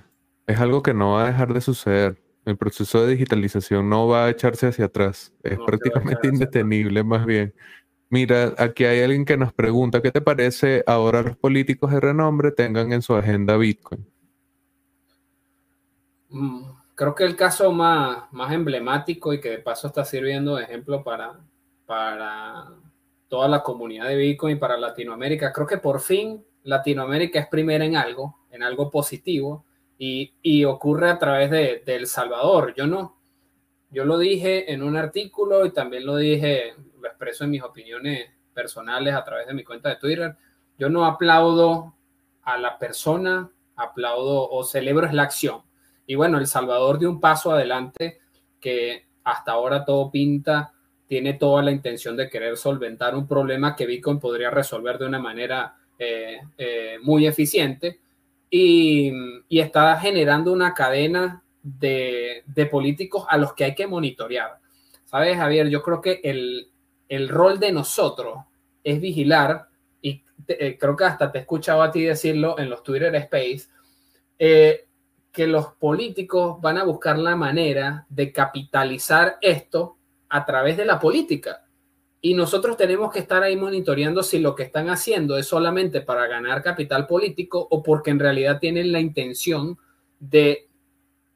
es 0.46 0.58
algo 0.58 0.82
que 0.82 0.94
no 0.94 1.12
va 1.12 1.24
a 1.24 1.26
dejar 1.28 1.52
de 1.54 1.60
suceder. 1.60 2.20
El 2.44 2.56
proceso 2.56 3.04
de 3.04 3.12
digitalización 3.12 3.88
no 3.88 4.08
va 4.08 4.24
a 4.24 4.30
echarse 4.30 4.66
hacia 4.66 4.86
atrás. 4.86 5.32
Es 5.42 5.58
prácticamente 5.64 6.28
indetenible 6.28 7.04
más 7.04 7.26
bien. 7.26 7.54
Mira, 8.10 8.54
aquí 8.56 8.84
hay 8.84 9.02
alguien 9.02 9.26
que 9.26 9.36
nos 9.36 9.52
pregunta, 9.52 10.00
¿qué 10.00 10.10
te 10.10 10.22
parece 10.22 10.82
ahora 10.86 11.22
los 11.22 11.36
políticos 11.36 11.90
de 11.92 12.00
renombre 12.00 12.52
tengan 12.52 12.92
en 12.92 13.02
su 13.02 13.14
agenda 13.14 13.56
Bitcoin? 13.58 14.06
Mm, 16.30 16.77
creo 16.98 17.14
que 17.14 17.22
el 17.22 17.36
caso 17.36 17.70
más, 17.70 18.24
más 18.32 18.52
emblemático 18.52 19.32
y 19.32 19.40
que 19.40 19.50
de 19.50 19.58
paso 19.58 19.86
está 19.86 20.04
sirviendo 20.04 20.56
de 20.56 20.64
ejemplo 20.64 21.04
para, 21.04 21.38
para 21.86 22.72
toda 23.28 23.46
la 23.46 23.62
comunidad 23.62 24.08
de 24.08 24.16
Bitcoin 24.16 24.56
y 24.56 24.58
para 24.58 24.76
Latinoamérica, 24.76 25.52
creo 25.52 25.64
que 25.64 25.78
por 25.78 26.00
fin 26.00 26.44
Latinoamérica 26.64 27.38
es 27.38 27.46
primera 27.46 27.84
en 27.84 27.94
algo, 27.94 28.40
en 28.50 28.64
algo 28.64 28.90
positivo, 28.90 29.64
y, 29.96 30.34
y 30.42 30.64
ocurre 30.64 31.08
a 31.08 31.20
través 31.20 31.52
de, 31.52 31.84
de, 31.86 31.94
El 31.94 32.08
Salvador. 32.08 32.74
Yo 32.76 32.88
no, 32.88 33.16
yo 33.90 34.04
lo 34.04 34.18
dije 34.18 34.72
en 34.72 34.82
un 34.82 34.96
artículo 34.96 35.64
y 35.66 35.70
también 35.70 36.04
lo 36.04 36.16
dije, 36.16 36.74
lo 37.00 37.06
expreso 37.06 37.44
en 37.44 37.50
mis 37.50 37.62
opiniones 37.62 38.28
personales 38.52 39.14
a 39.14 39.24
través 39.24 39.46
de 39.46 39.54
mi 39.54 39.62
cuenta 39.62 39.88
de 39.88 39.96
Twitter. 39.96 40.36
Yo 40.76 40.88
no 40.88 41.06
aplaudo 41.06 41.94
a 42.42 42.58
la 42.58 42.76
persona, 42.76 43.52
aplaudo 43.76 44.50
o 44.50 44.64
celebro 44.64 45.06
es 45.06 45.12
la 45.12 45.22
acción. 45.22 45.67
Y 46.08 46.14
bueno, 46.14 46.38
El 46.38 46.46
Salvador 46.46 46.98
dio 46.98 47.10
un 47.10 47.20
paso 47.20 47.52
adelante 47.52 48.18
que 48.58 49.04
hasta 49.24 49.52
ahora 49.52 49.84
todo 49.84 50.10
pinta, 50.10 50.72
tiene 51.06 51.34
toda 51.34 51.62
la 51.62 51.70
intención 51.70 52.16
de 52.16 52.30
querer 52.30 52.56
solventar 52.56 53.14
un 53.14 53.28
problema 53.28 53.76
que 53.76 53.84
Bitcoin 53.84 54.18
podría 54.18 54.50
resolver 54.50 54.96
de 54.96 55.04
una 55.04 55.18
manera 55.18 55.76
eh, 55.98 56.38
eh, 56.56 56.96
muy 57.02 57.26
eficiente 57.26 58.00
y, 58.48 59.12
está 59.50 59.98
generando 60.00 60.50
una 60.50 60.72
cadena 60.72 61.42
de, 61.62 62.42
políticos 62.70 63.26
a 63.28 63.36
los 63.36 63.52
que 63.52 63.64
hay 63.64 63.74
que 63.74 63.86
monitorear. 63.86 64.60
¿Sabes, 65.04 65.36
Javier? 65.36 65.68
Yo 65.68 65.82
creo 65.82 66.00
que 66.00 66.22
el, 66.24 67.28
rol 67.28 67.60
de 67.60 67.70
nosotros 67.70 68.38
es 68.82 68.98
vigilar, 68.98 69.68
y 70.00 70.22
eh, 70.46 70.78
creo 70.80 70.96
que 70.96 71.04
hasta 71.04 71.30
te 71.30 71.36
he 71.36 71.40
escuchado 71.42 71.82
a 71.82 71.90
ti 71.90 72.02
decirlo 72.02 72.58
en 72.58 72.70
los 72.70 72.82
Twitter 72.82 73.14
Space, 73.14 73.68
que 75.38 75.46
los 75.46 75.68
políticos 75.74 76.60
van 76.60 76.78
a 76.78 76.82
buscar 76.82 77.16
la 77.16 77.36
manera 77.36 78.04
de 78.08 78.32
capitalizar 78.32 79.38
esto 79.40 79.96
a 80.28 80.44
través 80.44 80.76
de 80.76 80.84
la 80.84 80.98
política. 80.98 81.64
Y 82.20 82.34
nosotros 82.34 82.76
tenemos 82.76 83.12
que 83.12 83.20
estar 83.20 83.44
ahí 83.44 83.54
monitoreando 83.54 84.24
si 84.24 84.40
lo 84.40 84.56
que 84.56 84.64
están 84.64 84.90
haciendo 84.90 85.38
es 85.38 85.46
solamente 85.46 86.00
para 86.00 86.26
ganar 86.26 86.60
capital 86.60 87.06
político 87.06 87.64
o 87.70 87.84
porque 87.84 88.10
en 88.10 88.18
realidad 88.18 88.58
tienen 88.58 88.90
la 88.90 88.98
intención 88.98 89.78
de 90.18 90.68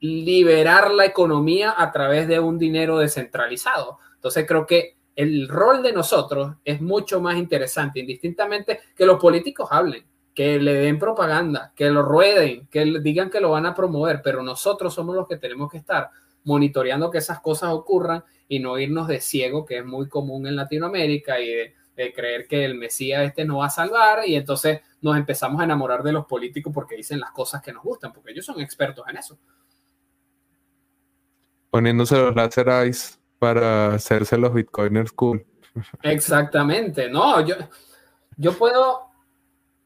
liberar 0.00 0.90
la 0.90 1.04
economía 1.04 1.72
a 1.78 1.92
través 1.92 2.26
de 2.26 2.40
un 2.40 2.58
dinero 2.58 2.98
descentralizado. 2.98 3.98
Entonces 4.16 4.44
creo 4.48 4.66
que 4.66 4.96
el 5.14 5.46
rol 5.46 5.80
de 5.80 5.92
nosotros 5.92 6.56
es 6.64 6.80
mucho 6.80 7.20
más 7.20 7.36
interesante, 7.36 8.00
indistintamente 8.00 8.80
que 8.96 9.06
los 9.06 9.20
políticos 9.20 9.68
hablen 9.70 10.04
que 10.34 10.58
le 10.58 10.74
den 10.74 10.98
propaganda, 10.98 11.72
que 11.76 11.90
lo 11.90 12.02
rueden, 12.02 12.66
que 12.68 12.84
digan 13.00 13.30
que 13.30 13.40
lo 13.40 13.50
van 13.50 13.66
a 13.66 13.74
promover, 13.74 14.22
pero 14.22 14.42
nosotros 14.42 14.94
somos 14.94 15.14
los 15.14 15.28
que 15.28 15.36
tenemos 15.36 15.70
que 15.70 15.78
estar 15.78 16.10
monitoreando 16.44 17.10
que 17.10 17.18
esas 17.18 17.40
cosas 17.40 17.70
ocurran 17.72 18.24
y 18.48 18.58
no 18.58 18.78
irnos 18.78 19.08
de 19.08 19.20
ciego, 19.20 19.64
que 19.64 19.78
es 19.78 19.84
muy 19.84 20.08
común 20.08 20.46
en 20.46 20.56
Latinoamérica, 20.56 21.38
y 21.40 21.48
de, 21.48 21.74
creer 22.14 22.48
que 22.48 22.64
el 22.64 22.74
Mesías 22.74 23.22
este 23.22 23.44
nos 23.44 23.60
va 23.60 23.66
a 23.66 23.70
salvar, 23.70 24.26
y 24.26 24.34
entonces 24.34 24.80
nos 25.02 25.16
empezamos 25.16 25.60
a 25.60 25.64
enamorar 25.64 26.02
de 26.02 26.12
los 26.12 26.26
políticos 26.26 26.72
porque 26.74 26.96
dicen 26.96 27.20
las 27.20 27.30
cosas 27.30 27.62
que 27.62 27.72
nos 27.72 27.82
gustan, 27.82 28.12
porque 28.12 28.32
ellos 28.32 28.44
son 28.44 28.60
expertos 28.60 29.04
en 29.08 29.18
eso. 29.18 29.38
Poniéndose 31.70 32.16
los 32.16 32.34
láser 32.34 32.68
eyes 32.68 33.20
para 33.38 33.94
hacerse 33.94 34.36
los 34.36 34.52
bitcoiners 34.52 35.12
cool. 35.12 35.46
Exactamente, 36.02 37.08
no, 37.08 37.40
yo, 37.46 37.54
yo 38.36 38.52
puedo 38.58 39.11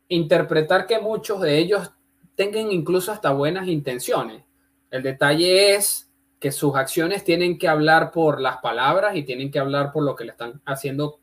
interpretar 0.08 0.86
que 0.86 0.98
muchos 0.98 1.40
de 1.40 1.58
ellos 1.58 1.90
tengan 2.34 2.70
incluso 2.70 3.12
hasta 3.12 3.32
buenas 3.32 3.66
intenciones. 3.66 4.44
El 4.90 5.02
detalle 5.02 5.74
es 5.74 6.10
que 6.38 6.52
sus 6.52 6.76
acciones 6.76 7.24
tienen 7.24 7.58
que 7.58 7.68
hablar 7.68 8.10
por 8.12 8.40
las 8.40 8.58
palabras 8.58 9.16
y 9.16 9.22
tienen 9.22 9.50
que 9.50 9.58
hablar 9.58 9.90
por 9.90 10.04
lo 10.04 10.14
que 10.14 10.24
le 10.24 10.32
están 10.32 10.60
haciendo 10.64 11.18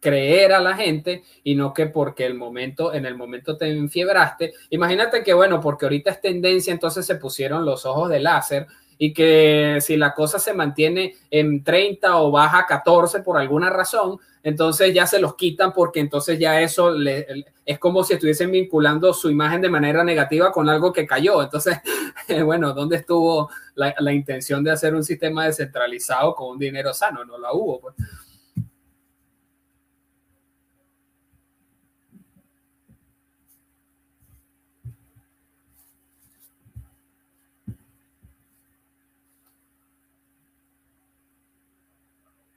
creer 0.00 0.52
a 0.52 0.60
la 0.60 0.76
gente 0.76 1.24
y 1.42 1.54
no 1.54 1.72
que 1.72 1.86
porque 1.86 2.26
el 2.26 2.34
momento, 2.34 2.92
en 2.92 3.06
el 3.06 3.16
momento 3.16 3.56
te 3.56 3.70
enfiebraste. 3.70 4.52
Imagínate 4.68 5.24
que, 5.24 5.32
bueno, 5.32 5.60
porque 5.62 5.86
ahorita 5.86 6.10
es 6.10 6.20
tendencia, 6.20 6.74
entonces 6.74 7.06
se 7.06 7.14
pusieron 7.14 7.64
los 7.64 7.86
ojos 7.86 8.10
de 8.10 8.20
láser 8.20 8.66
y 8.98 9.12
que 9.12 9.78
si 9.80 9.96
la 9.96 10.14
cosa 10.14 10.38
se 10.38 10.54
mantiene 10.54 11.14
en 11.30 11.62
30 11.62 12.16
o 12.18 12.30
baja 12.30 12.60
a 12.60 12.66
14 12.66 13.20
por 13.20 13.38
alguna 13.38 13.70
razón, 13.70 14.18
entonces 14.42 14.92
ya 14.94 15.06
se 15.06 15.20
los 15.20 15.36
quitan 15.36 15.72
porque 15.72 16.00
entonces 16.00 16.38
ya 16.38 16.60
eso 16.60 16.90
le, 16.90 17.26
es 17.64 17.78
como 17.78 18.04
si 18.04 18.12
estuviesen 18.12 18.50
vinculando 18.50 19.14
su 19.14 19.30
imagen 19.30 19.62
de 19.62 19.70
manera 19.70 20.04
negativa 20.04 20.52
con 20.52 20.68
algo 20.68 20.92
que 20.92 21.06
cayó. 21.06 21.42
Entonces, 21.42 21.78
bueno, 22.44 22.74
¿dónde 22.74 22.96
estuvo 22.96 23.50
la, 23.74 23.94
la 23.98 24.12
intención 24.12 24.62
de 24.62 24.70
hacer 24.70 24.94
un 24.94 25.02
sistema 25.02 25.46
descentralizado 25.46 26.34
con 26.34 26.50
un 26.50 26.58
dinero 26.58 26.92
sano? 26.92 27.24
No 27.24 27.38
la 27.38 27.52
hubo. 27.52 27.80
Pues. 27.80 27.94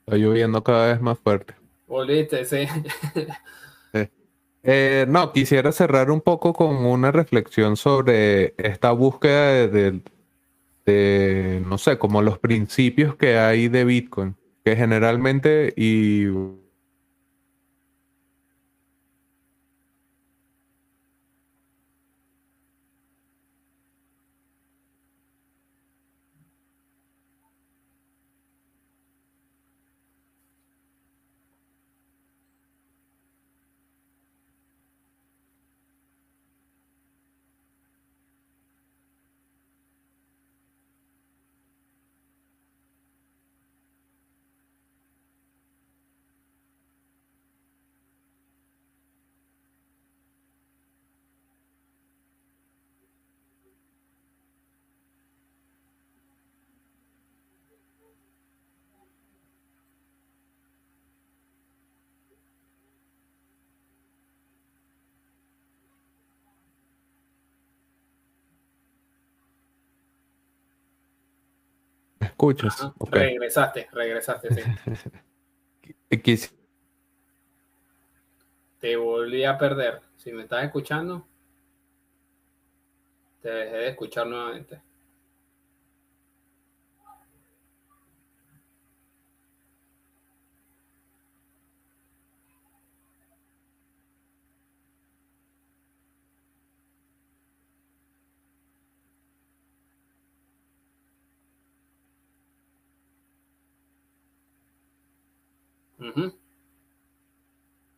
Está 0.08 0.16
lloviendo 0.16 0.64
cada 0.64 0.94
vez 0.94 1.02
más 1.02 1.20
fuerte. 1.20 1.54
Volviste, 1.86 2.46
sí. 2.46 2.66
Eh, 4.70 5.06
no, 5.08 5.32
quisiera 5.32 5.72
cerrar 5.72 6.12
un 6.12 6.20
poco 6.20 6.52
con 6.52 6.76
una 6.76 7.10
reflexión 7.12 7.78
sobre 7.78 8.54
esta 8.58 8.92
búsqueda 8.92 9.68
de, 9.68 10.02
de, 10.86 11.64
no 11.66 11.78
sé, 11.78 11.98
como 11.98 12.22
los 12.22 12.38
principios 12.38 13.16
que 13.16 13.38
hay 13.38 13.70
de 13.70 13.86
Bitcoin, 13.86 14.36
que 14.66 14.76
generalmente, 14.76 15.74
y 15.78 16.26
escuchas. 72.50 72.92
Regresaste, 73.12 73.88
regresaste, 73.92 74.54
sí. 74.54 74.62
Te 78.80 78.96
volví 78.96 79.44
a 79.44 79.58
perder. 79.58 80.02
Si 80.18 80.32
me 80.32 80.44
estás 80.44 80.64
escuchando, 80.64 81.28
te 83.42 83.50
dejé 83.50 83.76
de 83.78 83.88
escuchar 83.90 84.28
nuevamente. 84.28 84.82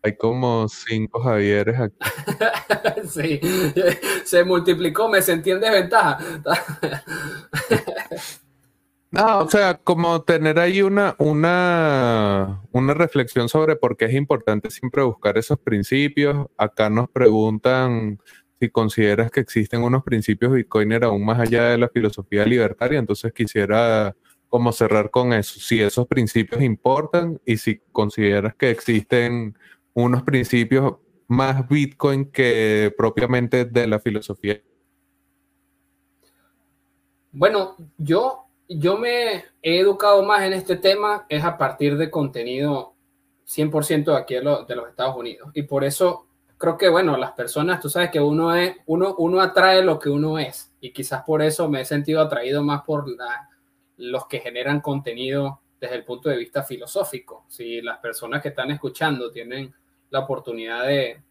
Hay 0.02 0.16
como 0.16 0.68
cinco 0.70 1.22
Javieres 1.22 1.80
aquí. 1.80 1.96
sí, 3.08 3.40
se 4.24 4.44
multiplicó, 4.46 5.10
me 5.10 5.22
sentí 5.22 5.52
en 5.52 5.60
desventaja. 5.60 6.20
no, 9.12 9.40
o 9.40 9.50
sea, 9.50 9.78
como 9.78 10.22
tener 10.22 10.58
ahí 10.58 10.82
una, 10.82 11.16
una, 11.18 12.62
una 12.72 12.94
reflexión 12.94 13.50
sobre 13.50 13.76
por 13.76 13.98
qué 13.98 14.06
es 14.06 14.14
importante 14.14 14.72
siempre 14.72 15.04
buscar 15.04 15.38
esos 15.38 15.60
principios. 15.60 16.48
Acá 16.58 16.90
nos 16.90 17.10
preguntan 17.10 18.20
si 18.60 18.70
consideras 18.70 19.32
que 19.32 19.42
existen 19.42 19.84
unos 19.84 20.04
principios 20.04 20.54
Bitcoiner 20.54 21.04
aún 21.04 21.26
más 21.26 21.40
allá 21.40 21.66
de 21.66 21.78
la 21.78 21.90
filosofía 21.90 22.46
libertaria, 22.46 23.00
entonces 23.00 23.34
quisiera 23.34 24.16
como 24.50 24.72
cerrar 24.72 25.12
con 25.12 25.32
eso, 25.32 25.60
si 25.60 25.82
esos 25.82 26.08
principios 26.08 26.62
importan 26.62 27.40
y 27.46 27.58
si 27.58 27.80
consideras 27.92 28.56
que 28.56 28.72
existen 28.72 29.58
unos 29.94 30.24
principios 30.24 30.96
más 31.28 31.70
Bitcoin 31.70 32.32
que 32.32 32.94
propiamente 32.98 33.66
de 33.66 33.88
la 33.88 34.00
filosofía. 34.00 34.60
Bueno, 37.32 37.76
yo, 37.98 38.48
yo 38.68 38.98
me 38.98 39.46
he 39.62 39.80
educado 39.80 40.24
más 40.24 40.42
en 40.44 40.54
este 40.54 40.76
tema 40.76 41.28
es 41.30 41.44
a 41.44 41.58
partir 41.58 41.96
de 41.98 42.10
contenido 42.10 42.96
100% 43.46 44.06
de 44.06 44.18
aquí 44.18 44.34
de, 44.34 44.42
los 44.42 44.90
Estados 44.90 45.16
Unidos. 45.16 45.52
Y 45.54 45.64
por 45.64 45.84
eso 45.84 46.26
creo 46.58 46.76
que, 46.76 46.90
bueno, 46.90 47.16
las 47.18 47.34
personas, 47.34 47.80
tú 47.80 47.90
sabes 47.90 48.10
que 48.10 48.20
uno, 48.20 48.56
es, 48.56 48.78
uno, 48.88 49.14
uno 49.20 49.42
atrae 49.42 49.84
lo 49.84 50.00
que 50.00 50.10
uno 50.10 50.40
es. 50.40 50.74
Y 50.82 50.92
quizás 50.92 51.22
por 51.24 51.44
eso 51.44 51.70
me 51.70 51.82
he 51.82 51.86
sentido 51.86 52.22
atraído 52.22 52.64
más 52.64 52.82
por 52.82 53.08
la, 53.08 53.49
los 54.00 54.28
que 54.28 54.40
generan 54.40 54.82
contenido 54.82 55.62
desde 55.80 55.96
el 55.96 56.06
punto 56.06 56.30
de 56.30 56.38
vista 56.38 56.64
filosófico. 56.64 57.46
Si 57.48 57.82
las 57.82 58.00
personas 58.00 58.42
que 58.42 58.50
están 58.50 58.72
escuchando 58.72 59.32
tienen 59.32 59.74
la 60.10 60.20
oportunidad 60.20 60.86
de, 60.88 61.22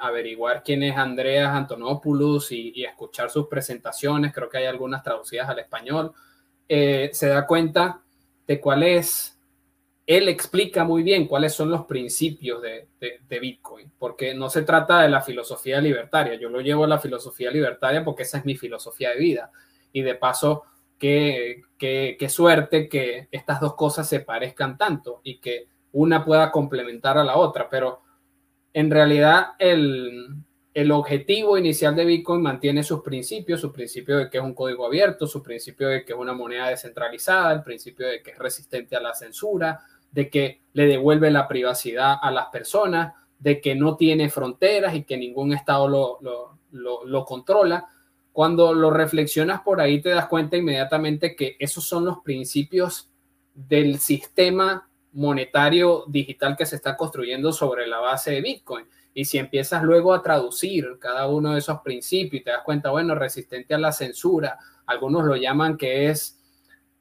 averiguar 0.00 0.62
quién 0.62 0.82
es 0.82 0.96
Andreas 0.96 1.54
Antonopoulos 1.54 2.52
y, 2.52 2.84
escuchar 2.84 3.30
sus 3.30 3.46
presentaciones, 3.46 4.32
creo 4.34 4.48
que 4.48 4.58
hay 4.58 4.66
algunas 4.66 5.02
traducidas 5.02 5.48
al 5.48 5.58
español, 5.58 6.12
eh, 6.68 7.10
se 7.12 7.28
da 7.28 7.46
cuenta 7.46 8.02
de 8.46 8.60
cuál 8.60 8.82
es, 8.82 9.38
él 10.06 10.28
explica 10.28 10.84
muy 10.84 11.02
bien 11.02 11.26
cuáles 11.26 11.54
son 11.54 11.70
los 11.70 11.86
principios 11.86 12.60
de, 12.60 12.88
de, 13.00 13.38
Bitcoin, 13.38 13.90
porque 13.98 14.34
no 14.34 14.50
se 14.50 14.62
trata 14.62 15.00
de 15.00 15.08
la 15.08 15.22
filosofía 15.22 15.80
libertaria, 15.80 16.34
yo 16.34 16.50
lo 16.50 16.60
llevo 16.60 16.84
a 16.84 16.88
la 16.88 16.98
filosofía 16.98 17.50
libertaria 17.50 18.04
porque 18.04 18.24
esa 18.24 18.38
es 18.38 18.44
mi 18.44 18.56
filosofía 18.56 19.10
de 19.10 19.18
vida. 19.18 19.50
Y 19.92 20.02
de 20.02 20.16
paso, 20.16 20.64
qué, 20.98 22.26
suerte 22.28 22.88
que 22.88 23.28
estas 23.30 23.60
dos 23.60 23.74
cosas 23.74 24.08
se 24.08 24.20
parezcan 24.20 24.78
tanto 24.78 25.20
y 25.22 25.38
que 25.38 25.66
una 25.92 26.24
pueda 26.24 26.50
complementar 26.50 27.18
a 27.18 27.24
la 27.24 27.36
otra, 27.36 27.68
pero 27.68 28.00
en 28.72 28.90
realidad 28.90 29.48
el, 29.58 30.34
el 30.72 30.90
objetivo 30.90 31.56
inicial 31.56 31.94
de 31.94 32.04
Bitcoin 32.04 32.42
mantiene 32.42 32.82
sus 32.82 33.02
principios, 33.02 33.60
su 33.60 33.72
principio 33.72 34.18
de 34.18 34.30
que 34.30 34.38
es 34.38 34.44
un 34.44 34.54
código 34.54 34.86
abierto, 34.86 35.26
su 35.26 35.42
principio 35.42 35.88
de 35.88 36.04
que 36.04 36.12
es 36.12 36.18
una 36.18 36.32
moneda 36.32 36.68
descentralizada, 36.68 37.52
el 37.52 37.62
principio 37.62 38.08
de 38.08 38.22
que 38.22 38.32
es 38.32 38.38
resistente 38.38 38.96
a 38.96 39.00
la 39.00 39.14
censura, 39.14 39.80
de 40.10 40.28
que 40.28 40.62
le 40.72 40.86
devuelve 40.86 41.30
la 41.30 41.46
privacidad 41.46 42.16
a 42.20 42.30
las 42.30 42.46
personas, 42.46 43.14
de 43.38 43.60
que 43.60 43.74
no 43.74 43.96
tiene 43.96 44.30
fronteras 44.30 44.94
y 44.94 45.04
que 45.04 45.16
ningún 45.16 45.52
Estado 45.52 45.88
lo, 45.88 46.18
lo, 46.70 47.04
lo 47.04 47.24
controla 47.24 47.88
cuando 48.34 48.74
lo 48.74 48.90
reflexionas 48.90 49.60
por 49.60 49.80
ahí 49.80 50.00
te 50.00 50.08
das 50.08 50.26
cuenta 50.26 50.56
inmediatamente 50.56 51.36
que 51.36 51.54
esos 51.60 51.86
son 51.86 52.04
los 52.04 52.18
principios 52.18 53.08
del 53.54 54.00
sistema 54.00 54.90
monetario 55.12 56.02
digital 56.08 56.56
que 56.56 56.66
se 56.66 56.74
está 56.74 56.96
construyendo 56.96 57.52
sobre 57.52 57.86
la 57.86 58.00
base 58.00 58.32
de 58.32 58.40
Bitcoin. 58.40 58.86
Y 59.14 59.24
si 59.26 59.38
empiezas 59.38 59.84
luego 59.84 60.12
a 60.12 60.20
traducir 60.20 60.96
cada 60.98 61.28
uno 61.28 61.52
de 61.52 61.60
esos 61.60 61.78
principios 61.82 62.40
y 62.40 62.44
te 62.44 62.50
das 62.50 62.64
cuenta, 62.64 62.90
bueno, 62.90 63.14
resistente 63.14 63.72
a 63.72 63.78
la 63.78 63.92
censura, 63.92 64.58
algunos 64.86 65.24
lo 65.24 65.36
llaman 65.36 65.76
que 65.76 66.10
es 66.10 66.36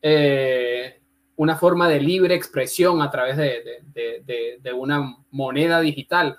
eh, 0.04 1.02
una 1.38 1.56
forma 1.56 1.90
de 1.90 2.00
libre 2.00 2.36
expresión 2.36 3.02
a 3.02 3.10
través 3.10 3.38
de 3.38 4.74
una 4.76 5.18
moneda 5.32 5.82
digital 5.82 6.38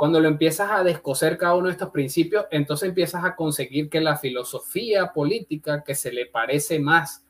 cuando 0.00 0.18
lo 0.18 0.28
empiezas 0.28 0.70
a 0.70 0.82
descoser 0.82 1.36
cada 1.36 1.56
uno 1.56 1.66
de 1.66 1.72
estos 1.72 1.90
principios, 1.90 2.46
entonces 2.50 2.88
empiezas 2.88 3.22
a 3.22 3.36
conseguir 3.36 3.90
que 3.90 4.00
la 4.00 4.16
filosofía 4.16 5.12
política 5.12 5.84
que 5.84 5.94
se 5.94 6.10
le 6.10 6.24
parece 6.24 6.78
más 6.78 7.22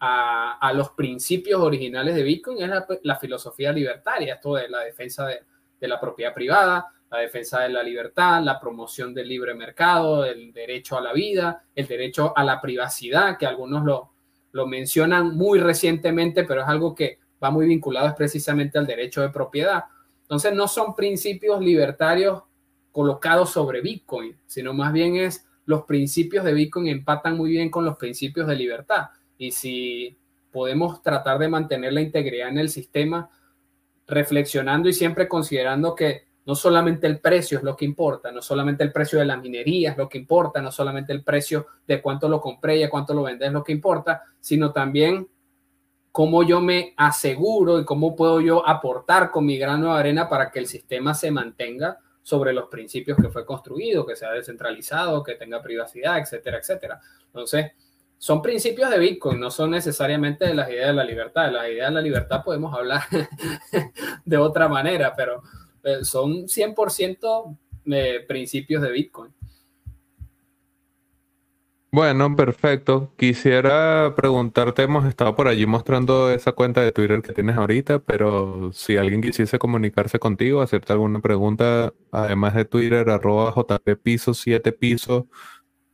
a, 0.00 0.72
los 0.74 0.90
principios 0.90 1.60
originales 1.60 2.16
de 2.16 2.24
Bitcoin 2.24 2.60
es 2.60 2.68
la, 3.04 3.14
filosofía 3.14 3.70
libertaria, 3.70 4.34
esto 4.34 4.56
de 4.56 4.68
la 4.68 4.80
defensa 4.80 5.24
de, 5.24 5.86
la 5.86 6.00
propiedad 6.00 6.34
privada, 6.34 6.92
la 7.12 7.18
defensa 7.18 7.60
de 7.60 7.68
la 7.68 7.84
libertad, 7.84 8.42
la 8.42 8.58
promoción 8.58 9.14
del 9.14 9.28
libre 9.28 9.54
mercado, 9.54 10.24
el 10.24 10.52
derecho 10.52 10.98
a 10.98 11.02
la 11.02 11.12
vida, 11.12 11.62
el 11.76 11.86
derecho 11.86 12.36
a 12.36 12.42
la 12.42 12.60
privacidad, 12.60 13.38
que 13.38 13.46
algunos 13.46 13.84
lo, 13.84 14.10
lo 14.50 14.66
mencionan 14.66 15.36
muy 15.36 15.60
recientemente, 15.60 16.42
pero 16.42 16.62
es 16.62 16.66
algo 16.66 16.92
que 16.92 17.20
va 17.40 17.52
muy 17.52 17.66
vinculado 17.66 18.08
es 18.08 18.14
precisamente 18.14 18.78
al 18.78 18.86
derecho 18.88 19.22
de 19.22 19.28
propiedad. 19.28 19.84
Entonces 20.26 20.54
no 20.54 20.66
son 20.66 20.96
principios 20.96 21.60
libertarios 21.60 22.42
colocados 22.90 23.50
sobre 23.50 23.80
Bitcoin, 23.80 24.36
sino 24.44 24.74
más 24.74 24.92
bien 24.92 25.14
es 25.14 25.46
los 25.66 25.84
principios 25.84 26.44
de 26.44 26.52
Bitcoin 26.52 26.88
empatan 26.88 27.36
muy 27.36 27.50
bien 27.50 27.70
con 27.70 27.84
los 27.84 27.96
principios 27.96 28.48
de 28.48 28.56
libertad. 28.56 29.06
Y 29.38 29.52
si 29.52 30.18
podemos 30.50 31.00
tratar 31.00 31.38
de 31.38 31.48
mantener 31.48 31.92
la 31.92 32.00
integridad 32.00 32.48
en 32.48 32.58
el 32.58 32.70
sistema, 32.70 33.30
reflexionando 34.08 34.88
y 34.88 34.92
siempre 34.92 35.28
considerando 35.28 35.94
que 35.94 36.26
no 36.46 36.54
solamente 36.54 37.06
el 37.06 37.20
precio 37.20 37.58
es 37.58 37.64
lo 37.64 37.76
que 37.76 37.84
importa, 37.84 38.32
no 38.32 38.42
solamente 38.42 38.82
el 38.82 38.92
precio 38.92 39.18
de 39.18 39.26
la 39.26 39.36
minería 39.36 39.92
es 39.92 39.96
lo 39.96 40.08
que 40.08 40.18
importa, 40.18 40.60
no 40.60 40.72
solamente 40.72 41.12
el 41.12 41.22
precio 41.22 41.66
de 41.86 42.02
cuánto 42.02 42.28
lo 42.28 42.40
compré 42.40 42.78
y 42.78 42.82
a 42.82 42.90
cuánto 42.90 43.14
lo 43.14 43.24
vendé 43.24 43.46
es 43.46 43.52
lo 43.52 43.62
que 43.62 43.72
importa, 43.72 44.22
sino 44.40 44.72
también 44.72 45.28
cómo 46.16 46.42
yo 46.42 46.62
me 46.62 46.94
aseguro 46.96 47.78
y 47.78 47.84
cómo 47.84 48.16
puedo 48.16 48.40
yo 48.40 48.66
aportar 48.66 49.30
con 49.30 49.44
mi 49.44 49.58
grano 49.58 49.92
de 49.92 50.00
arena 50.00 50.30
para 50.30 50.50
que 50.50 50.58
el 50.58 50.66
sistema 50.66 51.12
se 51.12 51.30
mantenga 51.30 51.98
sobre 52.22 52.54
los 52.54 52.70
principios 52.70 53.18
que 53.20 53.28
fue 53.28 53.44
construido, 53.44 54.06
que 54.06 54.16
sea 54.16 54.32
descentralizado, 54.32 55.22
que 55.22 55.34
tenga 55.34 55.60
privacidad, 55.60 56.18
etcétera, 56.18 56.56
etcétera. 56.56 57.00
Entonces, 57.26 57.72
son 58.16 58.40
principios 58.40 58.88
de 58.88 58.98
Bitcoin, 58.98 59.38
no 59.38 59.50
son 59.50 59.72
necesariamente 59.72 60.46
de 60.46 60.54
las 60.54 60.70
ideas 60.70 60.86
de 60.86 60.94
la 60.94 61.04
libertad. 61.04 61.44
De 61.48 61.52
las 61.52 61.68
ideas 61.68 61.90
de 61.90 61.94
la 61.94 62.00
libertad 62.00 62.42
podemos 62.42 62.72
hablar 62.72 63.02
de 64.24 64.36
otra 64.38 64.68
manera, 64.68 65.12
pero 65.14 65.42
eh, 65.84 66.02
son 66.02 66.46
100% 66.46 67.58
de 67.84 68.24
principios 68.26 68.80
de 68.80 68.90
Bitcoin. 68.90 69.34
Bueno, 71.96 72.36
perfecto. 72.36 73.10
Quisiera 73.16 74.12
preguntarte, 74.14 74.82
hemos 74.82 75.06
estado 75.06 75.34
por 75.34 75.48
allí 75.48 75.64
mostrando 75.64 76.30
esa 76.30 76.52
cuenta 76.52 76.82
de 76.82 76.92
Twitter 76.92 77.22
que 77.22 77.32
tienes 77.32 77.56
ahorita, 77.56 78.00
pero 78.00 78.70
si 78.74 78.98
alguien 78.98 79.22
quisiese 79.22 79.58
comunicarse 79.58 80.18
contigo, 80.18 80.60
hacerte 80.60 80.92
alguna 80.92 81.20
pregunta, 81.20 81.94
además 82.12 82.54
de 82.54 82.66
Twitter, 82.66 83.08
arroba 83.08 83.50
JP 83.56 83.96
piso 84.02 84.34
7 84.34 84.72
piso, 84.72 85.26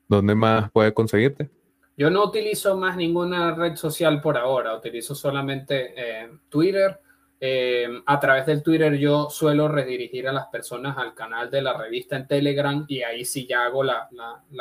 ¿dónde 0.09 0.35
más 0.35 0.73
puede 0.73 0.93
conseguirte? 0.93 1.51
Yo 1.97 2.11
no 2.11 2.25
utilizo 2.25 2.77
más 2.77 2.97
ninguna 2.97 3.55
red 3.55 3.77
social 3.77 4.21
por 4.21 4.37
ahora, 4.37 4.75
utilizo 4.77 5.15
solamente 5.15 5.95
eh, 5.97 6.29
Twitter 6.49 6.99
eh, 7.45 7.89
a 8.07 8.21
través 8.21 8.47
del 8.47 8.63
Twitter 8.63 8.95
yo 8.95 9.29
suelo 9.29 9.67
redirigir 9.67 10.29
a 10.29 10.33
las 10.33 10.47
personas 10.47 10.97
al 10.97 11.13
canal 11.13 11.51
de 11.51 11.61
la 11.61 11.77
revista 11.77 12.15
en 12.15 12.29
Telegram 12.29 12.85
y 12.87 13.03
ahí 13.03 13.25
sí 13.25 13.49
ya 13.49 13.65
hago 13.65 13.83
la, 13.83 14.09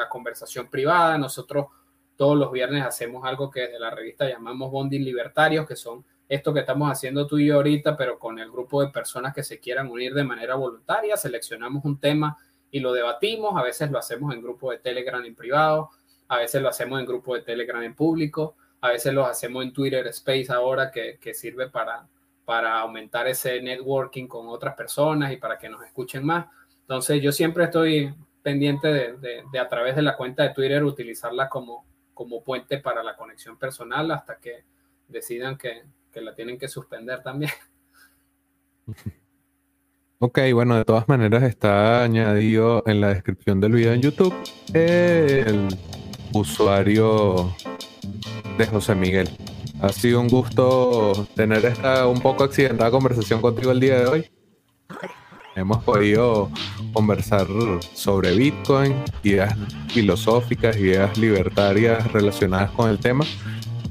conversación 0.09 0.67
privada. 0.67 1.15
Nosotros 1.19 1.67
todos 2.15 2.35
los 2.35 2.51
viernes 2.51 2.83
hacemos 2.83 3.23
algo 3.23 3.51
que 3.51 3.67
de 3.67 3.79
la 3.79 3.91
revista 3.91 4.27
llamamos 4.27 4.71
Bonding 4.71 5.03
Libertarios, 5.03 5.67
que 5.67 5.75
son 5.75 6.03
esto 6.27 6.55
que 6.55 6.61
estamos 6.61 6.91
haciendo 6.91 7.27
tú 7.27 7.37
y 7.37 7.45
yo 7.45 7.57
ahorita, 7.57 7.95
pero 7.95 8.17
con 8.17 8.39
el 8.39 8.49
grupo 8.49 8.81
de 8.81 8.87
personas 8.87 9.35
que 9.35 9.43
se 9.43 9.59
quieran 9.59 9.87
unir 9.91 10.15
de 10.15 10.23
manera 10.23 10.55
voluntaria. 10.55 11.15
Seleccionamos 11.17 11.85
un 11.85 11.99
tema 11.99 12.35
y 12.71 12.79
lo 12.79 12.93
debatimos. 12.93 13.55
A 13.59 13.61
veces 13.61 13.91
lo 13.91 13.99
hacemos 13.99 14.33
en 14.33 14.41
grupo 14.41 14.71
de 14.71 14.79
Telegram 14.79 15.23
en 15.23 15.35
privado, 15.35 15.91
a 16.29 16.39
veces 16.39 16.59
lo 16.63 16.69
hacemos 16.69 16.99
en 16.99 17.05
grupo 17.05 17.35
de 17.35 17.43
Telegram 17.43 17.83
en 17.83 17.93
público, 17.93 18.55
a 18.79 18.89
veces 18.89 19.13
lo 19.13 19.23
hacemos 19.23 19.63
en 19.63 19.71
Twitter 19.71 20.07
Space 20.07 20.47
ahora 20.51 20.89
que 20.89 21.33
sirve 21.35 21.69
para 21.69 22.07
para 22.51 22.79
aumentar 22.79 23.29
ese 23.29 23.61
networking 23.61 24.27
con 24.27 24.49
otras 24.49 24.75
personas 24.75 25.31
y 25.31 25.37
para 25.37 25.57
que 25.57 25.69
nos 25.69 25.85
escuchen 25.85 26.25
más. 26.25 26.47
Entonces 26.81 27.21
yo 27.21 27.31
siempre 27.31 27.63
estoy 27.63 28.13
pendiente 28.43 28.89
de, 28.89 29.57
a 29.57 29.69
través 29.69 29.95
de 29.95 30.01
la 30.01 30.17
cuenta 30.17 30.43
de 30.43 30.49
Twitter 30.49 30.83
utilizarla 30.83 31.47
como, 31.47 31.85
como 32.13 32.43
puente 32.43 32.79
para 32.79 33.03
la 33.03 33.15
conexión 33.15 33.57
personal 33.57 34.11
hasta 34.11 34.37
que 34.37 34.65
decidan 35.07 35.57
que, 35.57 35.83
la 36.15 36.35
tienen 36.35 36.59
que 36.59 36.67
suspender 36.67 37.23
también. 37.23 37.51
Ok, 40.23 40.37
bueno, 40.53 40.75
de 40.75 40.85
todas 40.85 41.09
maneras 41.09 41.41
está 41.41 42.03
añadido 42.03 42.83
en 42.85 43.01
la 43.01 43.07
descripción 43.07 43.59
del 43.59 43.71
video 43.71 43.93
en 43.93 44.03
YouTube 44.03 44.35
el 44.71 45.67
usuario 46.31 47.55
de 48.55 48.67
José 48.67 48.93
Miguel. 48.93 49.27
Ha 49.81 49.89
sido 49.89 50.21
un 50.21 50.27
gusto 50.27 51.27
tener 51.35 51.65
esta 51.65 52.05
un 52.05 52.21
poco 52.21 52.43
accidentada 52.43 52.91
conversación 52.91 53.41
contigo 53.41 53.71
el 53.71 53.79
día 53.79 53.99
de 53.99 54.05
hoy. 54.05 54.31
Hemos 55.55 55.83
podido 55.83 56.51
conversar 56.93 57.47
sobre 57.95 58.35
Bitcoin, 58.35 58.93
ideas 59.23 59.55
filosóficas, 59.89 60.77
ideas 60.77 61.17
libertarias 61.17 62.11
relacionadas 62.11 62.69
con 62.71 62.91
el 62.91 62.99
tema. 62.99 63.25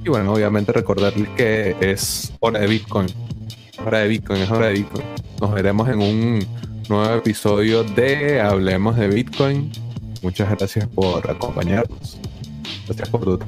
Y 0.04 0.08
bueno, 0.08 0.32
obviamente 0.32 0.72
recordarles 0.72 1.28
que 1.30 1.76
es 1.80 2.32
hora 2.38 2.60
de 2.60 2.68
Bitcoin. 2.68 3.08
Hora 3.84 3.98
de 3.98 4.08
Bitcoin, 4.08 4.42
es 4.42 4.50
hora 4.50 4.66
de 4.66 4.74
Bitcoin. 4.74 5.04
Nos 5.40 5.52
veremos 5.52 5.88
en 5.88 6.00
un 6.00 6.46
nuevo 6.88 7.14
episodio 7.16 7.82
de 7.82 8.40
Hablemos 8.40 8.96
de 8.96 9.08
Bitcoin. 9.08 9.72
Muchas 10.22 10.56
gracias 10.56 10.86
por 10.86 11.28
acompañarnos. 11.28 12.20
Gracias 12.86 13.08
por 13.08 13.22
todo. 13.22 13.40